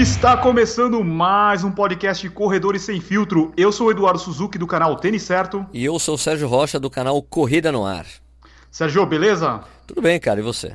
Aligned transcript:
Está 0.00 0.34
começando 0.34 1.04
mais 1.04 1.62
um 1.62 1.70
podcast 1.70 2.26
Corredores 2.30 2.80
Sem 2.80 3.02
Filtro. 3.02 3.52
Eu 3.54 3.70
sou 3.70 3.88
o 3.88 3.90
Eduardo 3.90 4.18
Suzuki 4.18 4.56
do 4.56 4.66
canal 4.66 4.96
Tênis 4.96 5.22
Certo. 5.22 5.66
E 5.74 5.84
eu 5.84 5.98
sou 5.98 6.14
o 6.14 6.18
Sérgio 6.18 6.48
Rocha 6.48 6.80
do 6.80 6.88
canal 6.88 7.22
Corrida 7.22 7.70
no 7.70 7.84
Ar. 7.84 8.06
Sérgio, 8.70 9.04
beleza? 9.04 9.62
Tudo 9.86 10.00
bem, 10.00 10.18
cara, 10.18 10.40
e 10.40 10.42
você? 10.42 10.74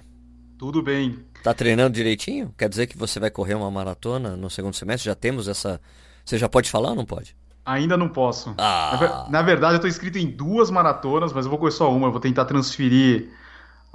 Tudo 0.60 0.80
bem. 0.80 1.18
Tá 1.44 1.56
treinando 1.56 1.96
direitinho? 1.96 2.54
Quer 2.56 2.70
dizer 2.70 2.86
que 2.86 2.96
você 2.96 3.20
vai 3.20 3.32
correr 3.32 3.56
uma 3.56 3.72
maratona 3.72 4.38
no 4.38 4.48
segundo 4.48 4.76
semestre? 4.76 5.08
Já 5.08 5.16
temos 5.16 5.48
essa. 5.48 5.82
Você 6.24 6.38
já 6.38 6.48
pode 6.48 6.70
falar 6.70 6.90
ou 6.90 6.96
não 6.96 7.04
pode? 7.04 7.36
Ainda 7.66 7.98
não 7.98 8.08
posso. 8.08 8.54
Ah. 8.60 9.26
Na, 9.32 9.42
verdade, 9.42 9.74
eu 9.74 9.78
estou 9.78 9.90
inscrito 9.90 10.20
em 10.20 10.28
duas 10.28 10.70
maratonas, 10.70 11.34
mas 11.34 11.46
eu 11.46 11.50
vou 11.50 11.58
correr 11.58 11.72
só 11.72 11.92
uma. 11.92 12.10
Eu 12.10 12.12
vou 12.12 12.22
tentar 12.22 12.46
transferir 12.46 13.32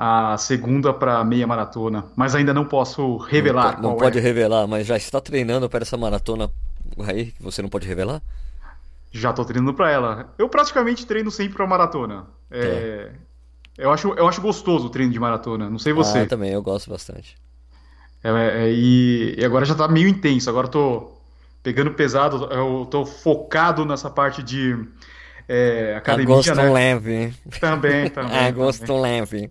a 0.03 0.39
segunda 0.39 0.95
para 0.95 1.23
meia 1.23 1.47
maratona, 1.47 2.07
mas 2.17 2.35
ainda 2.35 2.55
não 2.55 2.65
posso 2.65 3.19
revelar. 3.19 3.83
Não, 3.83 3.91
não 3.91 3.97
pode 3.99 4.17
é. 4.17 4.21
revelar, 4.23 4.67
mas 4.67 4.87
já 4.87 4.97
está 4.97 5.21
treinando 5.21 5.69
para 5.69 5.83
essa 5.83 5.95
maratona 5.95 6.51
aí 7.07 7.33
que 7.33 7.43
você 7.43 7.61
não 7.61 7.69
pode 7.69 7.87
revelar? 7.87 8.23
Já 9.13 9.29
estou 9.29 9.45
treinando 9.45 9.75
para 9.75 9.91
ela. 9.91 10.33
Eu 10.39 10.49
praticamente 10.49 11.05
treino 11.05 11.31
sempre 11.31 11.55
para 11.55 11.67
maratona. 11.67 12.25
É, 12.51 12.61
é. 12.61 13.13
Eu, 13.77 13.93
acho, 13.93 14.15
eu 14.15 14.27
acho 14.27 14.41
gostoso 14.41 14.87
o 14.87 14.91
treino 14.91 15.13
de 15.13 15.21
maratona. 15.21 15.69
Não 15.69 15.79
sei 15.79 15.93
você. 15.93 16.21
Ah, 16.21 16.27
também, 16.27 16.51
eu 16.51 16.63
gosto 16.63 16.89
bastante. 16.89 17.37
É, 18.25 18.31
é, 18.31 18.73
e, 18.73 19.35
e, 19.39 19.45
agora 19.45 19.67
já 19.67 19.73
está 19.73 19.87
meio 19.87 20.09
intenso. 20.09 20.49
Agora 20.49 20.67
eu 20.67 20.71
tô 20.71 21.13
pegando 21.63 21.91
pesado. 21.91 22.49
Eu 22.51 22.87
tô 22.91 23.05
focado 23.05 23.85
nessa 23.85 24.09
parte 24.09 24.43
de 24.43 24.79
é, 25.53 25.95
academia, 25.97 26.35
Agosto 26.35 26.55
né? 26.55 26.71
leve. 26.71 27.35
Também, 27.61 28.11
também. 28.11 28.37
Agosto 28.39 28.87
também. 28.87 29.03
leve. 29.03 29.51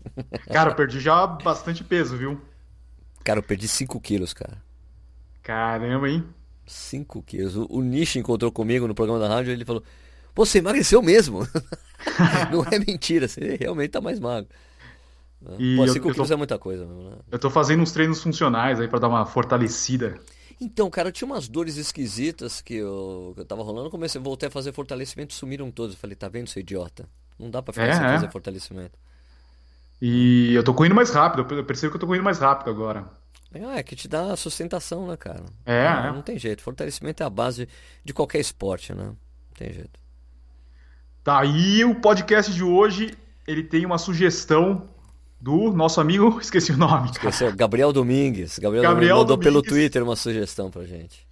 Cara, 0.51 0.71
eu 0.71 0.75
perdi 0.75 0.99
já 0.99 1.25
bastante 1.27 1.83
peso, 1.83 2.17
viu? 2.17 2.39
Cara, 3.23 3.39
eu 3.39 3.43
perdi 3.43 3.67
5 3.67 3.99
quilos, 4.01 4.33
cara. 4.33 4.61
Caramba, 5.43 6.07
hein? 6.09 6.23
5 6.65 7.21
quilos. 7.23 7.55
O, 7.55 7.67
o 7.69 7.81
Nish 7.81 8.15
encontrou 8.15 8.51
comigo 8.51 8.87
no 8.87 8.95
programa 8.95 9.19
da 9.19 9.27
rádio 9.27 9.51
e 9.51 9.53
ele 9.53 9.65
falou: 9.65 9.83
você 10.35 10.59
emagreceu 10.59 11.01
mesmo. 11.01 11.47
Não 12.51 12.63
é 12.71 12.79
mentira, 12.79 13.27
você 13.27 13.57
realmente 13.59 13.91
tá 13.91 14.01
mais 14.01 14.19
magro. 14.19 14.49
E 15.57 15.75
Pô, 15.77 15.85
eu- 15.85 15.93
5 15.93 16.09
eu 16.09 16.13
tô- 16.13 16.13
quilos 16.13 16.31
é 16.31 16.35
muita 16.35 16.59
coisa, 16.59 16.85
mesmo, 16.85 17.09
né? 17.11 17.17
Eu 17.31 17.39
tô 17.39 17.49
fazendo 17.49 17.81
uns 17.81 17.91
treinos 17.91 18.21
funcionais 18.21 18.79
aí 18.79 18.87
pra 18.87 18.99
dar 18.99 19.07
uma 19.07 19.25
fortalecida. 19.25 20.19
Então, 20.59 20.89
cara, 20.89 21.07
eu 21.09 21.13
tinha 21.13 21.25
umas 21.25 21.47
dores 21.47 21.77
esquisitas 21.77 22.61
que 22.61 22.75
eu, 22.75 23.31
que 23.35 23.41
eu 23.41 23.45
tava 23.45 23.63
rolando. 23.63 23.89
Comecei, 23.89 24.19
voltei 24.21 24.47
a 24.49 24.51
fazer 24.51 24.73
fortalecimento, 24.73 25.33
sumiram 25.33 25.71
todos. 25.71 25.95
Eu 25.95 25.99
falei, 25.99 26.15
tá 26.15 26.27
vendo, 26.27 26.47
seu 26.49 26.59
idiota? 26.61 27.07
Não 27.37 27.49
dá 27.49 27.61
pra 27.61 27.73
ficar 27.73 27.91
É, 27.91 27.93
sem 27.93 28.05
é. 28.05 28.07
fazer 28.07 28.29
fortalecimento. 28.29 28.97
E 30.01 30.53
eu 30.53 30.63
tô 30.63 30.73
correndo 30.73 30.95
mais 30.95 31.09
rápido, 31.09 31.45
eu 31.55 31.65
percebo 31.65 31.91
que 31.91 31.97
eu 31.97 32.01
tô 32.01 32.07
correndo 32.07 32.23
mais 32.23 32.39
rápido 32.39 32.69
agora. 32.69 33.09
Ah, 33.53 33.77
é 33.79 33.83
que 33.83 33.95
te 33.95 34.07
dá 34.07 34.35
sustentação, 34.35 35.07
né, 35.07 35.17
cara? 35.17 35.43
É, 35.65 35.89
não, 36.01 36.09
é. 36.09 36.11
não 36.11 36.21
tem 36.21 36.37
jeito. 36.37 36.61
Fortalecimento 36.61 37.23
é 37.23 37.25
a 37.25 37.29
base 37.29 37.67
de 38.03 38.13
qualquer 38.13 38.39
esporte, 38.39 38.93
né? 38.93 39.05
Não 39.05 39.17
tem 39.55 39.73
jeito. 39.73 39.99
Tá, 41.23 41.43
e 41.45 41.83
o 41.83 41.95
podcast 41.95 42.53
de 42.53 42.63
hoje, 42.63 43.13
ele 43.45 43.63
tem 43.63 43.85
uma 43.85 43.97
sugestão 43.97 44.89
do 45.39 45.71
nosso 45.71 46.01
amigo, 46.01 46.39
esqueci 46.41 46.71
o 46.71 46.77
nome, 46.77 47.09
o 47.09 47.55
Gabriel 47.55 47.93
Domingues. 47.93 48.59
Gabriel, 48.59 48.83
Gabriel 48.83 49.15
Domingues 49.15 49.21
mandou 49.21 49.37
pelo 49.37 49.61
Domingues. 49.61 49.69
Twitter 49.69 50.03
uma 50.03 50.15
sugestão 50.15 50.69
pra 50.69 50.83
gente. 50.83 51.27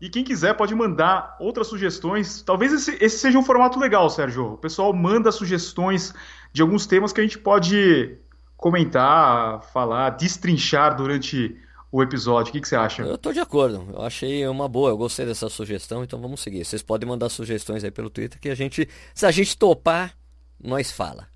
E 0.00 0.10
quem 0.10 0.22
quiser 0.22 0.54
pode 0.54 0.74
mandar 0.74 1.36
outras 1.40 1.68
sugestões. 1.68 2.42
Talvez 2.42 2.72
esse, 2.72 2.98
esse 3.00 3.18
seja 3.18 3.38
um 3.38 3.42
formato 3.42 3.78
legal, 3.78 4.10
Sérgio. 4.10 4.52
O 4.52 4.58
pessoal 4.58 4.92
manda 4.92 5.32
sugestões 5.32 6.12
de 6.52 6.60
alguns 6.60 6.86
temas 6.86 7.12
que 7.12 7.20
a 7.20 7.24
gente 7.24 7.38
pode 7.38 8.18
comentar, 8.56 9.62
falar, 9.72 10.10
destrinchar 10.10 10.94
durante 10.96 11.56
o 11.90 12.02
episódio. 12.02 12.50
O 12.50 12.52
que, 12.52 12.60
que 12.60 12.68
você 12.68 12.76
acha? 12.76 13.02
Eu 13.02 13.16
tô 13.16 13.32
de 13.32 13.40
acordo. 13.40 13.86
Eu 13.94 14.02
achei 14.02 14.46
uma 14.46 14.68
boa. 14.68 14.90
Eu 14.90 14.98
gostei 14.98 15.24
dessa 15.24 15.48
sugestão, 15.48 16.04
então 16.04 16.20
vamos 16.20 16.40
seguir. 16.40 16.62
Vocês 16.62 16.82
podem 16.82 17.08
mandar 17.08 17.30
sugestões 17.30 17.82
aí 17.82 17.90
pelo 17.90 18.10
Twitter 18.10 18.38
que 18.38 18.50
a 18.50 18.54
gente, 18.54 18.86
se 19.14 19.24
a 19.24 19.30
gente 19.30 19.56
topar, 19.56 20.14
nós 20.62 20.92
fala. 20.92 21.26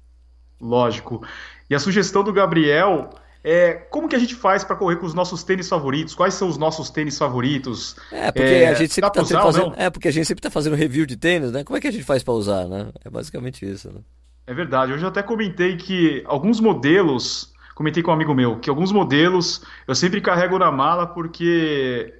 Lógico. 0.61 1.27
E 1.71 1.75
a 1.75 1.79
sugestão 1.79 2.25
do 2.25 2.33
Gabriel 2.33 3.11
é 3.43 3.75
como 3.75 4.09
que 4.09 4.17
a 4.17 4.19
gente 4.19 4.35
faz 4.35 4.65
para 4.65 4.75
correr 4.75 4.97
com 4.97 5.07
os 5.07 5.15
nossos 5.15 5.45
tênis 5.45 5.69
favoritos? 5.69 6.15
Quais 6.15 6.35
são 6.35 6.49
os 6.49 6.59
nossos 6.59 6.91
tênis 6.91 7.17
favoritos? 7.17 7.97
É, 8.11 8.33
porque 8.33 8.49
É, 8.49 8.69
a 8.69 8.75
gente 8.75 8.93
sempre 8.93 9.13
tá 9.13 9.23
usar 9.23 9.41
fazendo, 9.41 9.73
é, 9.77 9.89
porque 9.89 10.09
a 10.09 10.11
gente 10.11 10.27
sempre 10.27 10.43
tá 10.43 10.51
fazendo 10.51 10.75
review 10.75 11.07
de 11.07 11.17
tênis, 11.17 11.53
né? 11.53 11.63
Como 11.63 11.77
é 11.77 11.81
que 11.81 11.87
a 11.87 11.93
gente 11.93 12.05
faz 12.05 12.23
pra 12.25 12.35
usar, 12.35 12.67
né? 12.67 12.91
É 13.05 13.09
basicamente 13.09 13.65
isso, 13.65 13.89
né? 13.91 14.01
É 14.47 14.53
verdade. 14.53 14.93
Hoje 14.93 15.05
eu 15.05 15.09
até 15.09 15.23
comentei 15.23 15.77
que 15.77 16.25
alguns 16.27 16.61
modelos, 16.61 17.55
comentei 17.77 18.03
com 18.03 18.11
um 18.11 18.15
amigo 18.15 18.35
meu, 18.35 18.59
que 18.59 18.69
alguns 18.69 18.91
modelos 18.91 19.65
eu 19.87 19.95
sempre 19.95 20.21
carrego 20.21 20.59
na 20.59 20.73
mala 20.73 21.07
porque 21.07 22.13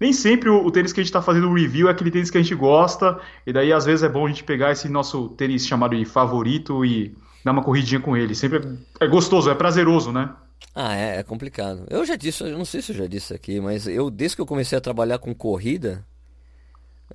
nem 0.00 0.14
sempre 0.14 0.48
o, 0.48 0.64
o 0.64 0.70
tênis 0.70 0.92
que 0.92 1.00
a 1.00 1.02
gente 1.02 1.10
está 1.10 1.20
fazendo 1.20 1.48
o 1.48 1.54
review 1.54 1.88
é 1.88 1.90
aquele 1.90 2.10
tênis 2.10 2.30
que 2.30 2.38
a 2.38 2.42
gente 2.42 2.54
gosta, 2.54 3.20
e 3.46 3.52
daí 3.52 3.72
às 3.72 3.84
vezes 3.84 4.02
é 4.02 4.08
bom 4.08 4.24
a 4.24 4.28
gente 4.28 4.44
pegar 4.44 4.72
esse 4.72 4.88
nosso 4.88 5.28
tênis 5.30 5.66
chamado 5.66 5.94
de 5.96 6.04
favorito 6.04 6.84
e 6.84 7.14
dar 7.48 7.52
uma 7.52 7.64
corridinha 7.64 8.00
com 8.00 8.16
ele. 8.16 8.34
Sempre 8.34 8.58
é, 9.00 9.04
é 9.04 9.08
gostoso, 9.08 9.50
é 9.50 9.54
prazeroso, 9.54 10.12
né? 10.12 10.30
Ah, 10.74 10.94
é, 10.96 11.18
é 11.18 11.22
complicado. 11.22 11.86
Eu 11.90 12.04
já 12.04 12.16
disse, 12.16 12.42
eu 12.44 12.56
não 12.58 12.64
sei 12.64 12.82
se 12.82 12.92
eu 12.92 12.96
já 12.96 13.06
disse 13.06 13.34
aqui, 13.34 13.60
mas 13.60 13.86
eu 13.86 14.10
desde 14.10 14.36
que 14.36 14.42
eu 14.42 14.46
comecei 14.46 14.76
a 14.76 14.80
trabalhar 14.80 15.18
com 15.18 15.34
corrida, 15.34 16.04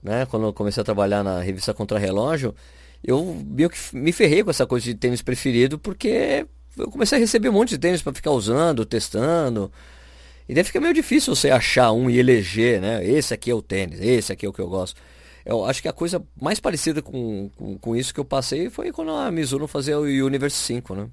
né, 0.01 0.25
quando 0.25 0.45
eu 0.45 0.53
comecei 0.53 0.81
a 0.81 0.83
trabalhar 0.83 1.23
na 1.23 1.39
revista 1.39 1.73
Contra 1.73 1.99
Relógio, 1.99 2.53
eu 3.03 3.41
meio 3.45 3.69
que 3.69 3.77
me 3.95 4.11
ferrei 4.11 4.43
com 4.43 4.49
essa 4.49 4.65
coisa 4.65 4.85
de 4.85 4.95
tênis 4.95 5.21
preferido 5.21 5.77
porque 5.77 6.45
eu 6.77 6.89
comecei 6.89 7.17
a 7.17 7.21
receber 7.21 7.49
um 7.49 7.53
monte 7.53 7.69
de 7.69 7.77
tênis 7.77 8.01
para 8.01 8.13
ficar 8.13 8.31
usando, 8.31 8.85
testando. 8.85 9.71
E 10.47 10.53
daí 10.53 10.63
fica 10.63 10.81
meio 10.81 10.93
difícil 10.93 11.35
você 11.35 11.49
achar 11.49 11.91
um 11.91 12.09
e 12.09 12.19
eleger, 12.19 12.81
né? 12.81 13.05
Esse 13.05 13.33
aqui 13.33 13.49
é 13.51 13.53
o 13.53 13.61
tênis, 13.61 13.99
esse 14.01 14.31
aqui 14.31 14.45
é 14.45 14.49
o 14.49 14.53
que 14.53 14.59
eu 14.59 14.67
gosto. 14.67 14.99
Eu 15.45 15.65
acho 15.65 15.81
que 15.81 15.87
a 15.87 15.93
coisa 15.93 16.23
mais 16.41 16.59
parecida 16.59 17.01
com, 17.01 17.49
com, 17.55 17.77
com 17.77 17.95
isso 17.95 18.13
que 18.13 18.19
eu 18.19 18.25
passei 18.25 18.69
foi 18.69 18.91
quando 18.91 19.11
a 19.11 19.29
Mizuno 19.31 19.67
fazia 19.67 19.99
o 19.99 20.03
Universe 20.03 20.57
5, 20.57 20.95
né? 20.95 21.09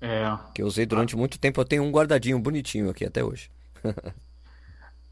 É. 0.00 0.36
Que 0.54 0.62
eu 0.62 0.66
usei 0.66 0.86
durante 0.86 1.16
muito 1.16 1.38
tempo. 1.38 1.60
Eu 1.60 1.64
tenho 1.64 1.82
um 1.82 1.90
guardadinho 1.90 2.38
bonitinho 2.38 2.90
aqui 2.90 3.04
até 3.04 3.22
hoje. 3.22 3.50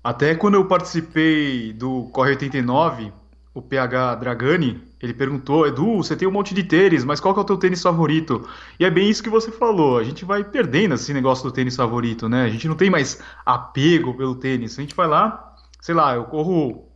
Até 0.03 0.35
quando 0.35 0.55
eu 0.55 0.65
participei 0.65 1.73
do 1.73 2.05
Corre 2.13 2.31
89, 2.31 3.13
o 3.53 3.61
PH 3.61 4.15
Dragani, 4.15 4.81
ele 5.03 5.13
perguntou, 5.13 5.67
Edu, 5.67 5.97
você 5.97 6.17
tem 6.17 6.27
um 6.27 6.31
monte 6.31 6.55
de 6.55 6.63
tênis, 6.63 7.05
mas 7.05 7.21
qual 7.21 7.35
que 7.35 7.41
é 7.41 7.43
o 7.43 7.47
teu 7.47 7.59
tênis 7.59 7.83
favorito? 7.83 8.49
E 8.79 8.85
é 8.85 8.91
bem 8.91 9.11
isso 9.11 9.23
que 9.23 9.29
você 9.29 9.51
falou, 9.51 9.99
a 9.99 10.05
gente 10.05 10.25
vai 10.25 10.45
perdendo 10.45 10.95
esse 10.95 11.13
negócio 11.13 11.45
do 11.45 11.53
tênis 11.53 11.77
favorito, 11.77 12.29
né? 12.29 12.45
A 12.45 12.49
gente 12.49 12.69
não 12.69 12.77
tem 12.77 12.89
mais 12.89 13.21
apego 13.45 14.15
pelo 14.17 14.37
tênis. 14.37 14.79
A 14.79 14.83
gente 14.83 14.95
vai 14.95 15.09
lá, 15.09 15.57
sei 15.81 15.95
lá, 15.95 16.15
eu 16.15 16.25
corro 16.25 16.88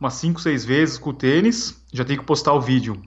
umas 0.00 0.14
5, 0.14 0.40
6 0.40 0.64
vezes 0.64 0.98
com 0.98 1.10
o 1.10 1.14
tênis, 1.14 1.82
já 1.92 2.04
tenho 2.04 2.20
que 2.20 2.24
postar 2.26 2.52
o 2.54 2.60
vídeo. 2.60 3.02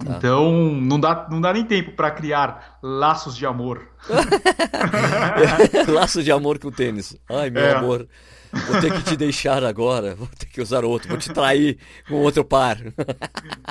Então, 0.00 0.52
não 0.80 1.00
dá, 1.00 1.26
não 1.28 1.40
dá 1.40 1.52
nem 1.52 1.64
tempo 1.64 1.90
para 1.92 2.10
criar 2.12 2.78
laços 2.80 3.36
de 3.36 3.44
amor. 3.44 3.88
Laço 5.88 6.22
de 6.22 6.30
amor 6.30 6.58
com 6.60 6.68
o 6.68 6.72
tênis. 6.72 7.16
Ai, 7.28 7.50
meu 7.50 7.62
É. 7.64 7.72
amor. 7.72 8.08
Vou 8.52 8.80
ter 8.80 8.92
que 8.92 9.02
te 9.02 9.16
deixar 9.16 9.64
agora. 9.64 10.14
Vou 10.14 10.28
ter 10.38 10.46
que 10.46 10.60
usar 10.60 10.84
outro. 10.84 11.08
Vou 11.08 11.18
te 11.18 11.32
trair 11.32 11.78
com 12.08 12.14
outro 12.16 12.44
par. 12.44 12.78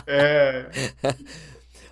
É, 0.09 0.69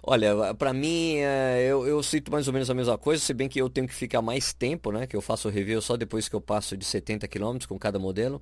Olha, 0.02 0.54
pra 0.54 0.72
mim, 0.72 1.16
é, 1.18 1.66
eu, 1.68 1.86
eu 1.88 2.02
sinto 2.04 2.32
mais 2.32 2.48
ou 2.48 2.54
menos 2.54 2.70
a 2.70 2.74
mesma 2.74 2.98
coisa, 2.98 3.22
se 3.24 3.34
bem 3.34 3.50
que 3.50 3.60
eu 3.60 3.70
tenho 3.70 3.88
que 3.88 3.94
ficar 3.94 4.22
mais 4.22 4.54
tempo, 4.54 4.92
né? 4.92 5.08
Que 5.08 5.16
eu 5.16 5.22
faço 5.22 5.48
o 5.48 5.52
review 5.52 5.82
só 5.82 5.98
depois 5.98 6.30
que 6.30 6.36
eu 6.36 6.40
passo 6.40 6.78
de 6.78 6.86
70 6.86 7.28
km 7.28 7.58
com 7.68 7.78
cada 7.80 7.98
modelo. 8.00 8.42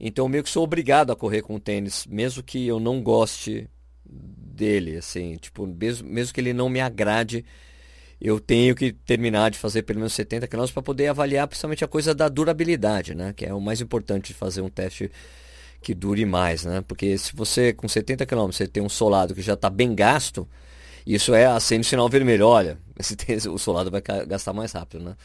Então, 0.00 0.24
eu 0.24 0.28
meio 0.28 0.42
que 0.42 0.50
sou 0.50 0.64
obrigado 0.64 1.12
a 1.12 1.16
correr 1.16 1.42
com 1.42 1.54
o 1.56 1.60
tênis, 1.60 2.06
mesmo 2.06 2.42
que 2.42 2.66
eu 2.66 2.80
não 2.80 3.02
goste 3.02 3.68
dele, 4.04 4.96
assim, 4.96 5.36
tipo, 5.36 5.66
mesmo, 5.66 6.08
mesmo 6.08 6.32
que 6.34 6.40
ele 6.40 6.52
não 6.52 6.68
me 6.68 6.80
agrade, 6.80 7.44
eu 8.20 8.38
tenho 8.38 8.74
que 8.74 8.92
terminar 8.92 9.50
de 9.50 9.58
fazer 9.58 9.82
pelo 9.82 9.98
menos 10.00 10.12
70 10.12 10.46
km 10.46 10.66
para 10.72 10.82
poder 10.82 11.08
avaliar 11.08 11.48
principalmente 11.48 11.84
a 11.84 11.88
coisa 11.88 12.14
da 12.14 12.28
durabilidade, 12.28 13.14
né? 13.14 13.32
Que 13.34 13.46
é 13.46 13.54
o 13.54 13.60
mais 13.60 13.80
importante 13.80 14.28
de 14.28 14.34
fazer 14.34 14.60
um 14.60 14.68
teste 14.68 15.10
que 15.80 15.94
dure 15.94 16.26
mais, 16.26 16.64
né? 16.64 16.82
Porque 16.86 17.16
se 17.16 17.34
você 17.34 17.72
com 17.72 17.88
70 17.88 18.26
km 18.26 18.46
você 18.46 18.66
tem 18.66 18.82
um 18.82 18.88
solado 18.88 19.34
que 19.34 19.40
já 19.42 19.54
está 19.54 19.70
bem 19.70 19.94
gasto, 19.94 20.46
isso 21.06 21.34
é 21.34 21.46
acende 21.46 21.86
o 21.86 21.88
sinal 21.88 22.08
vermelho. 22.08 22.46
Olha, 22.46 22.78
esse 23.28 23.48
o 23.48 23.58
solado 23.58 23.90
vai 23.90 24.02
gastar 24.26 24.52
mais 24.52 24.72
rápido, 24.72 25.04
né? 25.04 25.16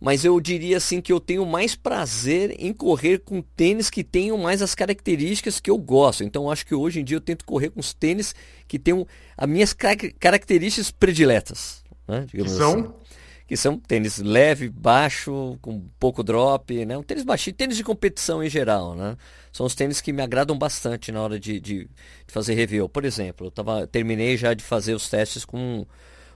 Mas 0.00 0.24
eu 0.24 0.38
diria 0.40 0.76
assim 0.76 1.00
que 1.00 1.12
eu 1.12 1.18
tenho 1.18 1.46
mais 1.46 1.74
prazer 1.74 2.54
em 2.58 2.72
correr 2.72 3.18
com 3.18 3.40
tênis 3.40 3.88
que 3.88 4.04
tenham 4.04 4.36
mais 4.36 4.60
as 4.60 4.74
características 4.74 5.58
que 5.58 5.70
eu 5.70 5.78
gosto. 5.78 6.22
Então 6.22 6.50
acho 6.50 6.66
que 6.66 6.74
hoje 6.74 7.00
em 7.00 7.04
dia 7.04 7.16
eu 7.16 7.20
tento 7.20 7.44
correr 7.44 7.70
com 7.70 7.80
os 7.80 7.94
tênis 7.94 8.34
que 8.68 8.78
tenham 8.78 9.06
as 9.36 9.48
minhas 9.48 9.72
carac- 9.72 10.14
características 10.18 10.90
prediletas. 10.90 11.82
Né? 12.06 12.26
que 12.30 12.48
são 12.48 12.80
assim 12.80 13.16
que 13.46 13.56
são 13.56 13.78
tênis 13.78 14.18
leve, 14.18 14.68
baixo, 14.68 15.56
com 15.62 15.80
pouco 16.00 16.22
drop, 16.24 16.84
né? 16.84 16.98
Um 16.98 17.02
tênis 17.02 17.22
baixinho, 17.22 17.54
tênis 17.54 17.76
de 17.76 17.84
competição 17.84 18.42
em 18.42 18.50
geral, 18.50 18.96
né? 18.96 19.16
São 19.52 19.64
os 19.64 19.74
tênis 19.74 20.00
que 20.00 20.12
me 20.12 20.20
agradam 20.20 20.58
bastante 20.58 21.12
na 21.12 21.22
hora 21.22 21.38
de, 21.38 21.60
de, 21.60 21.84
de 21.84 21.88
fazer 22.26 22.54
review. 22.54 22.88
Por 22.88 23.04
exemplo, 23.04 23.46
eu 23.46 23.50
tava, 23.52 23.86
terminei 23.86 24.36
já 24.36 24.52
de 24.52 24.64
fazer 24.64 24.94
os 24.94 25.08
testes 25.08 25.44
com, 25.44 25.86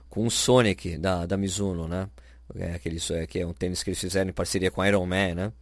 com 0.09 0.25
o 0.25 0.31
Sonic 0.31 0.97
da, 0.97 1.25
da 1.25 1.35
Mizuno, 1.35 1.85
né? 1.85 2.07
É 2.55 2.73
aquele 2.73 2.99
é, 3.11 3.27
que 3.27 3.39
é 3.39 3.45
um 3.45 3.53
tênis 3.53 3.83
que 3.83 3.89
eles 3.89 3.99
fizeram 3.99 4.29
em 4.29 4.33
parceria 4.33 4.71
com 4.71 4.81
a 4.81 4.87
Iron 4.87 5.05
Man, 5.05 5.35
né? 5.35 5.53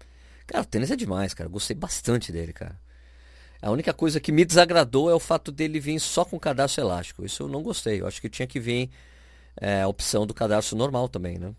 Cara, 0.47 0.63
o 0.63 0.67
tênis 0.67 0.89
é 0.89 0.95
demais, 0.95 1.33
cara. 1.33 1.49
Gostei 1.49 1.75
bastante 1.75 2.31
dele, 2.31 2.53
cara. 2.53 2.79
A 3.61 3.69
única 3.71 3.93
coisa 3.93 4.19
que 4.19 4.31
me 4.31 4.45
desagradou 4.45 5.09
é 5.09 5.13
o 5.13 5.19
fato 5.19 5.51
dele 5.51 5.79
vir 5.79 5.99
só 5.99 6.23
com 6.23 6.39
cadastro 6.39 6.83
elástico. 6.83 7.25
Isso 7.25 7.43
eu 7.43 7.47
não 7.47 7.61
gostei. 7.61 8.01
Eu 8.01 8.07
acho 8.07 8.21
que 8.21 8.29
tinha 8.29 8.47
que 8.47 8.59
vir 8.59 8.89
é, 9.59 9.81
a 9.81 9.87
opção 9.87 10.25
do 10.25 10.33
cadastro 10.33 10.77
normal 10.77 11.09
também, 11.09 11.37
né? 11.37 11.53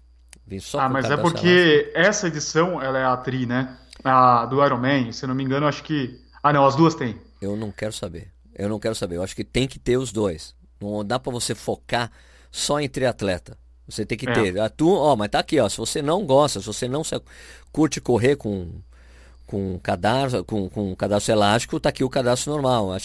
Vim 0.47 0.59
só 0.59 0.81
ah, 0.81 0.89
mas 0.89 1.11
é 1.11 1.17
porque 1.17 1.47
elástico. 1.47 1.99
essa 1.99 2.27
edição 2.27 2.83
ela 2.83 2.99
é 2.99 3.05
a 3.05 3.17
tri, 3.17 3.47
né? 3.47 3.77
A 4.03 4.47
do 4.47 4.65
Iron 4.65 4.79
Man, 4.79 5.13
se 5.13 5.27
não 5.27 5.35
me 5.35 5.45
engano, 5.45 5.67
acho 5.67 5.85
que. 5.85 6.19
Ah, 6.43 6.53
não, 6.53 6.65
as 6.65 6.75
duas 6.75 6.95
tem. 6.95 7.21
Eu 7.41 7.57
não 7.57 7.71
quero 7.71 7.93
saber. 7.93 8.33
Eu 8.55 8.69
não 8.69 8.81
quero 8.81 8.95
saber. 8.95 9.17
Eu 9.17 9.23
acho 9.23 9.37
que 9.37 9.45
tem 9.45 9.69
que 9.69 9.79
ter 9.79 9.99
os 9.99 10.11
dois. 10.11 10.55
Não 10.81 11.05
dá 11.05 11.19
para 11.19 11.33
você 11.33 11.55
focar 11.55 12.11
só 12.51 12.81
em 12.81 12.89
triatleta. 12.89 13.57
Você 13.91 14.07
tem 14.07 14.17
que 14.17 14.29
é. 14.29 14.33
ter. 14.33 14.61
A 14.61 14.69
tu, 14.69 14.93
ó, 14.95 15.17
mas 15.17 15.29
tá 15.29 15.41
aqui, 15.41 15.59
ó. 15.59 15.69
Se 15.69 15.77
você 15.77 16.01
não 16.01 16.25
gosta, 16.25 16.61
se 16.61 16.67
você 16.67 16.89
não 16.89 17.03
se, 17.03 17.21
curte 17.73 18.01
correr 18.01 18.37
com 18.37 18.69
com 19.51 19.81
cadastro, 19.83 20.45
com, 20.45 20.69
com 20.69 20.95
cadastro 20.95 21.33
elástico, 21.33 21.81
tá 21.81 21.89
aqui 21.89 22.05
o 22.05 22.09
cadastro 22.09 22.53
normal. 22.53 22.93
A, 22.93 22.99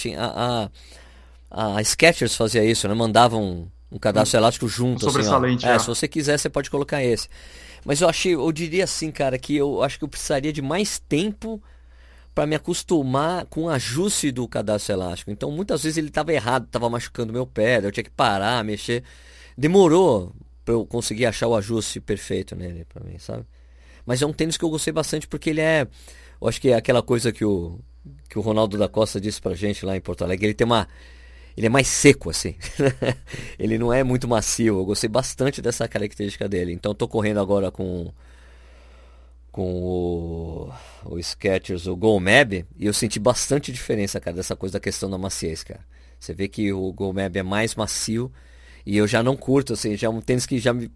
a, 1.50 1.78
a, 1.78 1.84
Skechers 1.84 2.36
fazia 2.36 2.64
isso, 2.64 2.88
né? 2.88 2.94
Mandavam 2.94 3.44
um, 3.44 3.68
um 3.94 3.98
cadastro 3.98 4.38
um, 4.38 4.42
elástico 4.42 4.68
junto. 4.68 5.08
Um 5.08 5.10
sobressalente, 5.10 5.66
assim, 5.66 5.74
é, 5.74 5.76
é. 5.76 5.80
Se 5.80 5.88
você 5.88 6.08
quiser, 6.08 6.38
você 6.38 6.48
pode 6.48 6.70
colocar 6.70 7.04
esse. 7.04 7.28
Mas 7.84 8.00
eu 8.00 8.08
achei, 8.08 8.36
eu 8.36 8.52
diria 8.52 8.84
assim, 8.84 9.12
cara, 9.12 9.40
que 9.40 9.56
eu 9.56 9.82
acho 9.82 9.98
que 9.98 10.04
eu 10.04 10.08
precisaria 10.08 10.54
de 10.54 10.62
mais 10.62 11.00
tempo 11.00 11.62
para 12.36 12.46
me 12.46 12.56
acostumar 12.56 13.46
com 13.46 13.64
o 13.64 13.70
ajuste 13.70 14.32
do 14.32 14.48
cadastro 14.48 14.94
elástico. 14.94 15.32
Então, 15.32 15.50
muitas 15.50 15.82
vezes 15.82 15.98
ele 15.98 16.10
estava 16.10 16.32
errado, 16.32 16.66
estava 16.66 16.90
machucando 16.90 17.34
meu 17.34 17.48
pé, 17.48 17.80
eu 17.82 17.92
tinha 17.92 18.04
que 18.04 18.10
parar, 18.12 18.64
mexer. 18.64 19.04
Demorou 19.58 20.32
para 20.66 20.74
eu 20.74 20.86
conseguir 20.86 21.28
achar 21.28 21.48
o 21.48 21.56
ajuste 21.56 22.02
perfeito 22.02 22.56
nele 22.56 22.86
para 22.86 23.04
mim, 23.04 23.18
sabe? 23.20 23.46
Mas 24.06 24.22
é 24.22 24.26
um 24.26 24.34
tênis 24.34 24.58
que 24.58 24.66
eu 24.66 24.70
gostei 24.70 24.92
bastante 24.92 25.28
porque 25.28 25.52
ele 25.52 25.62
é 25.62 25.88
eu 26.42 26.48
acho 26.48 26.60
que 26.60 26.70
é 26.70 26.76
aquela 26.76 27.02
coisa 27.02 27.32
que 27.32 27.46
o, 27.46 27.80
que 28.30 28.38
o 28.38 28.42
Ronaldo 28.42 28.78
da 28.78 28.88
Costa 28.88 29.20
disse 29.20 29.42
pra 29.42 29.54
gente 29.54 29.86
lá 29.86 29.96
em 29.96 30.02
Porto 30.02 30.24
Alegre. 30.24 30.48
Ele 30.48 30.54
tem 30.54 30.66
uma. 30.66 30.88
Ele 31.56 31.68
é 31.68 31.70
mais 31.70 31.88
seco, 31.88 32.30
assim. 32.30 32.56
ele 33.58 33.78
não 33.78 33.94
é 33.94 34.04
muito 34.04 34.28
macio. 34.28 34.78
Eu 34.80 34.86
gostei 34.86 35.10
bastante 35.10 35.62
dessa 35.62 35.88
característica 35.88 36.48
dele. 36.48 36.74
Então 36.74 36.94
tô 36.94 37.08
correndo 37.08 37.40
agora 37.40 37.72
com. 37.72 38.12
Com 39.52 39.74
o, 39.82 40.74
o 41.06 41.18
Skechers, 41.18 41.88
o 41.88 41.96
GoMab, 41.96 42.66
e 42.78 42.86
eu 42.86 42.94
senti 42.94 43.18
bastante 43.18 43.72
diferença, 43.72 44.20
cara, 44.20 44.36
dessa 44.36 44.54
coisa 44.54 44.74
da 44.74 44.82
questão 44.82 45.10
da 45.10 45.18
maciez, 45.18 45.64
cara. 45.64 45.80
Você 46.20 46.34
vê 46.34 46.50
que 46.50 46.74
o 46.74 46.92
GoMab 46.92 47.40
é 47.40 47.42
mais 47.42 47.74
macio 47.74 48.30
e 48.86 48.98
eu 48.98 49.08
já 49.08 49.24
não 49.24 49.36
curto, 49.36 49.74
assim, 49.74 49.96
já 49.98 50.08
é 50.08 50.10
um 50.10 50.22
tênis 50.22 50.46
que 50.46 50.60
já 50.60 50.74
me 50.74 50.92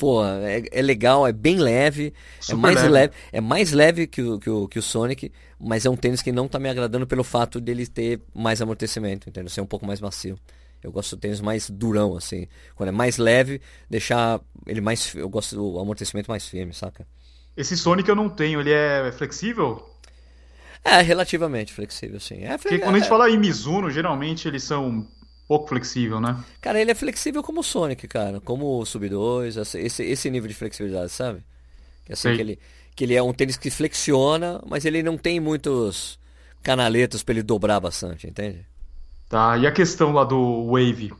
pô, 0.00 0.24
é, 0.24 0.62
é, 0.72 0.80
legal, 0.80 1.26
é 1.26 1.32
bem 1.32 1.58
leve, 1.58 2.14
é 2.38 2.42
Super 2.42 2.56
é 2.56 2.60
mais 2.60 2.76
leve. 2.76 2.88
leve. 2.88 3.12
é 3.32 3.40
mais 3.40 3.72
leve 3.72 4.06
que 4.06 4.22
o, 4.22 4.38
que, 4.38 4.48
o, 4.48 4.66
que 4.66 4.78
o 4.78 4.82
Sonic, 4.82 5.30
mas 5.58 5.84
é 5.84 5.90
um 5.90 5.96
tênis 5.96 6.22
que 6.22 6.32
não 6.32 6.48
tá 6.48 6.58
me 6.58 6.70
agradando 6.70 7.06
pelo 7.06 7.22
fato 7.22 7.60
dele 7.60 7.86
ter 7.86 8.18
mais 8.34 8.62
amortecimento, 8.62 9.28
entendeu? 9.28 9.50
Ser 9.50 9.60
um 9.60 9.66
pouco 9.66 9.86
mais 9.86 10.00
macio. 10.00 10.38
Eu 10.82 10.90
gosto 10.90 11.14
do 11.14 11.20
tênis 11.20 11.42
mais 11.42 11.68
durão, 11.68 12.16
assim. 12.16 12.46
Quando 12.74 12.88
é 12.88 12.92
mais 12.92 13.18
leve, 13.18 13.60
deixar 13.90 14.40
ele 14.66 14.80
mais. 14.80 15.14
Eu 15.14 15.28
gosto 15.28 15.54
do 15.54 15.78
amortecimento 15.78 16.30
mais 16.30 16.48
firme, 16.48 16.72
saca? 16.72 17.06
Esse 17.54 17.76
Sonic 17.76 18.08
eu 18.08 18.16
não 18.16 18.30
tenho, 18.30 18.60
ele 18.60 18.72
é 18.72 19.12
flexível? 19.12 19.86
É, 20.82 21.02
relativamente 21.02 21.74
flexível, 21.74 22.18
sim. 22.18 22.42
É, 22.44 22.56
Porque 22.56 22.78
quando 22.78 22.94
a 22.94 22.98
gente 22.98 23.06
é. 23.06 23.10
fala 23.10 23.28
em 23.28 23.38
Mizuno, 23.38 23.90
geralmente 23.90 24.48
eles 24.48 24.62
são 24.62 25.06
pouco 25.50 25.66
flexível, 25.66 26.20
né? 26.20 26.36
Cara, 26.60 26.80
ele 26.80 26.92
é 26.92 26.94
flexível 26.94 27.42
como 27.42 27.58
o 27.58 27.64
Sonic, 27.64 28.06
cara. 28.06 28.40
Como 28.40 28.78
o 28.78 28.86
Sub 28.86 29.08
2, 29.08 29.56
esse, 29.56 30.04
esse 30.04 30.30
nível 30.30 30.46
de 30.46 30.54
flexibilidade, 30.54 31.10
sabe? 31.10 31.42
Que, 32.06 32.12
assim, 32.12 32.36
que, 32.36 32.40
ele, 32.40 32.58
que 32.94 33.02
ele 33.02 33.16
é 33.16 33.22
um 33.22 33.32
tênis 33.32 33.56
que 33.56 33.68
flexiona, 33.68 34.62
mas 34.64 34.84
ele 34.84 35.02
não 35.02 35.18
tem 35.18 35.40
muitos 35.40 36.20
canaletas 36.62 37.24
para 37.24 37.32
ele 37.32 37.42
dobrar 37.42 37.80
bastante, 37.80 38.28
entende? 38.28 38.64
Tá, 39.28 39.58
e 39.58 39.66
a 39.66 39.72
questão 39.72 40.12
lá 40.12 40.22
do 40.22 40.66
Wave? 40.66 41.12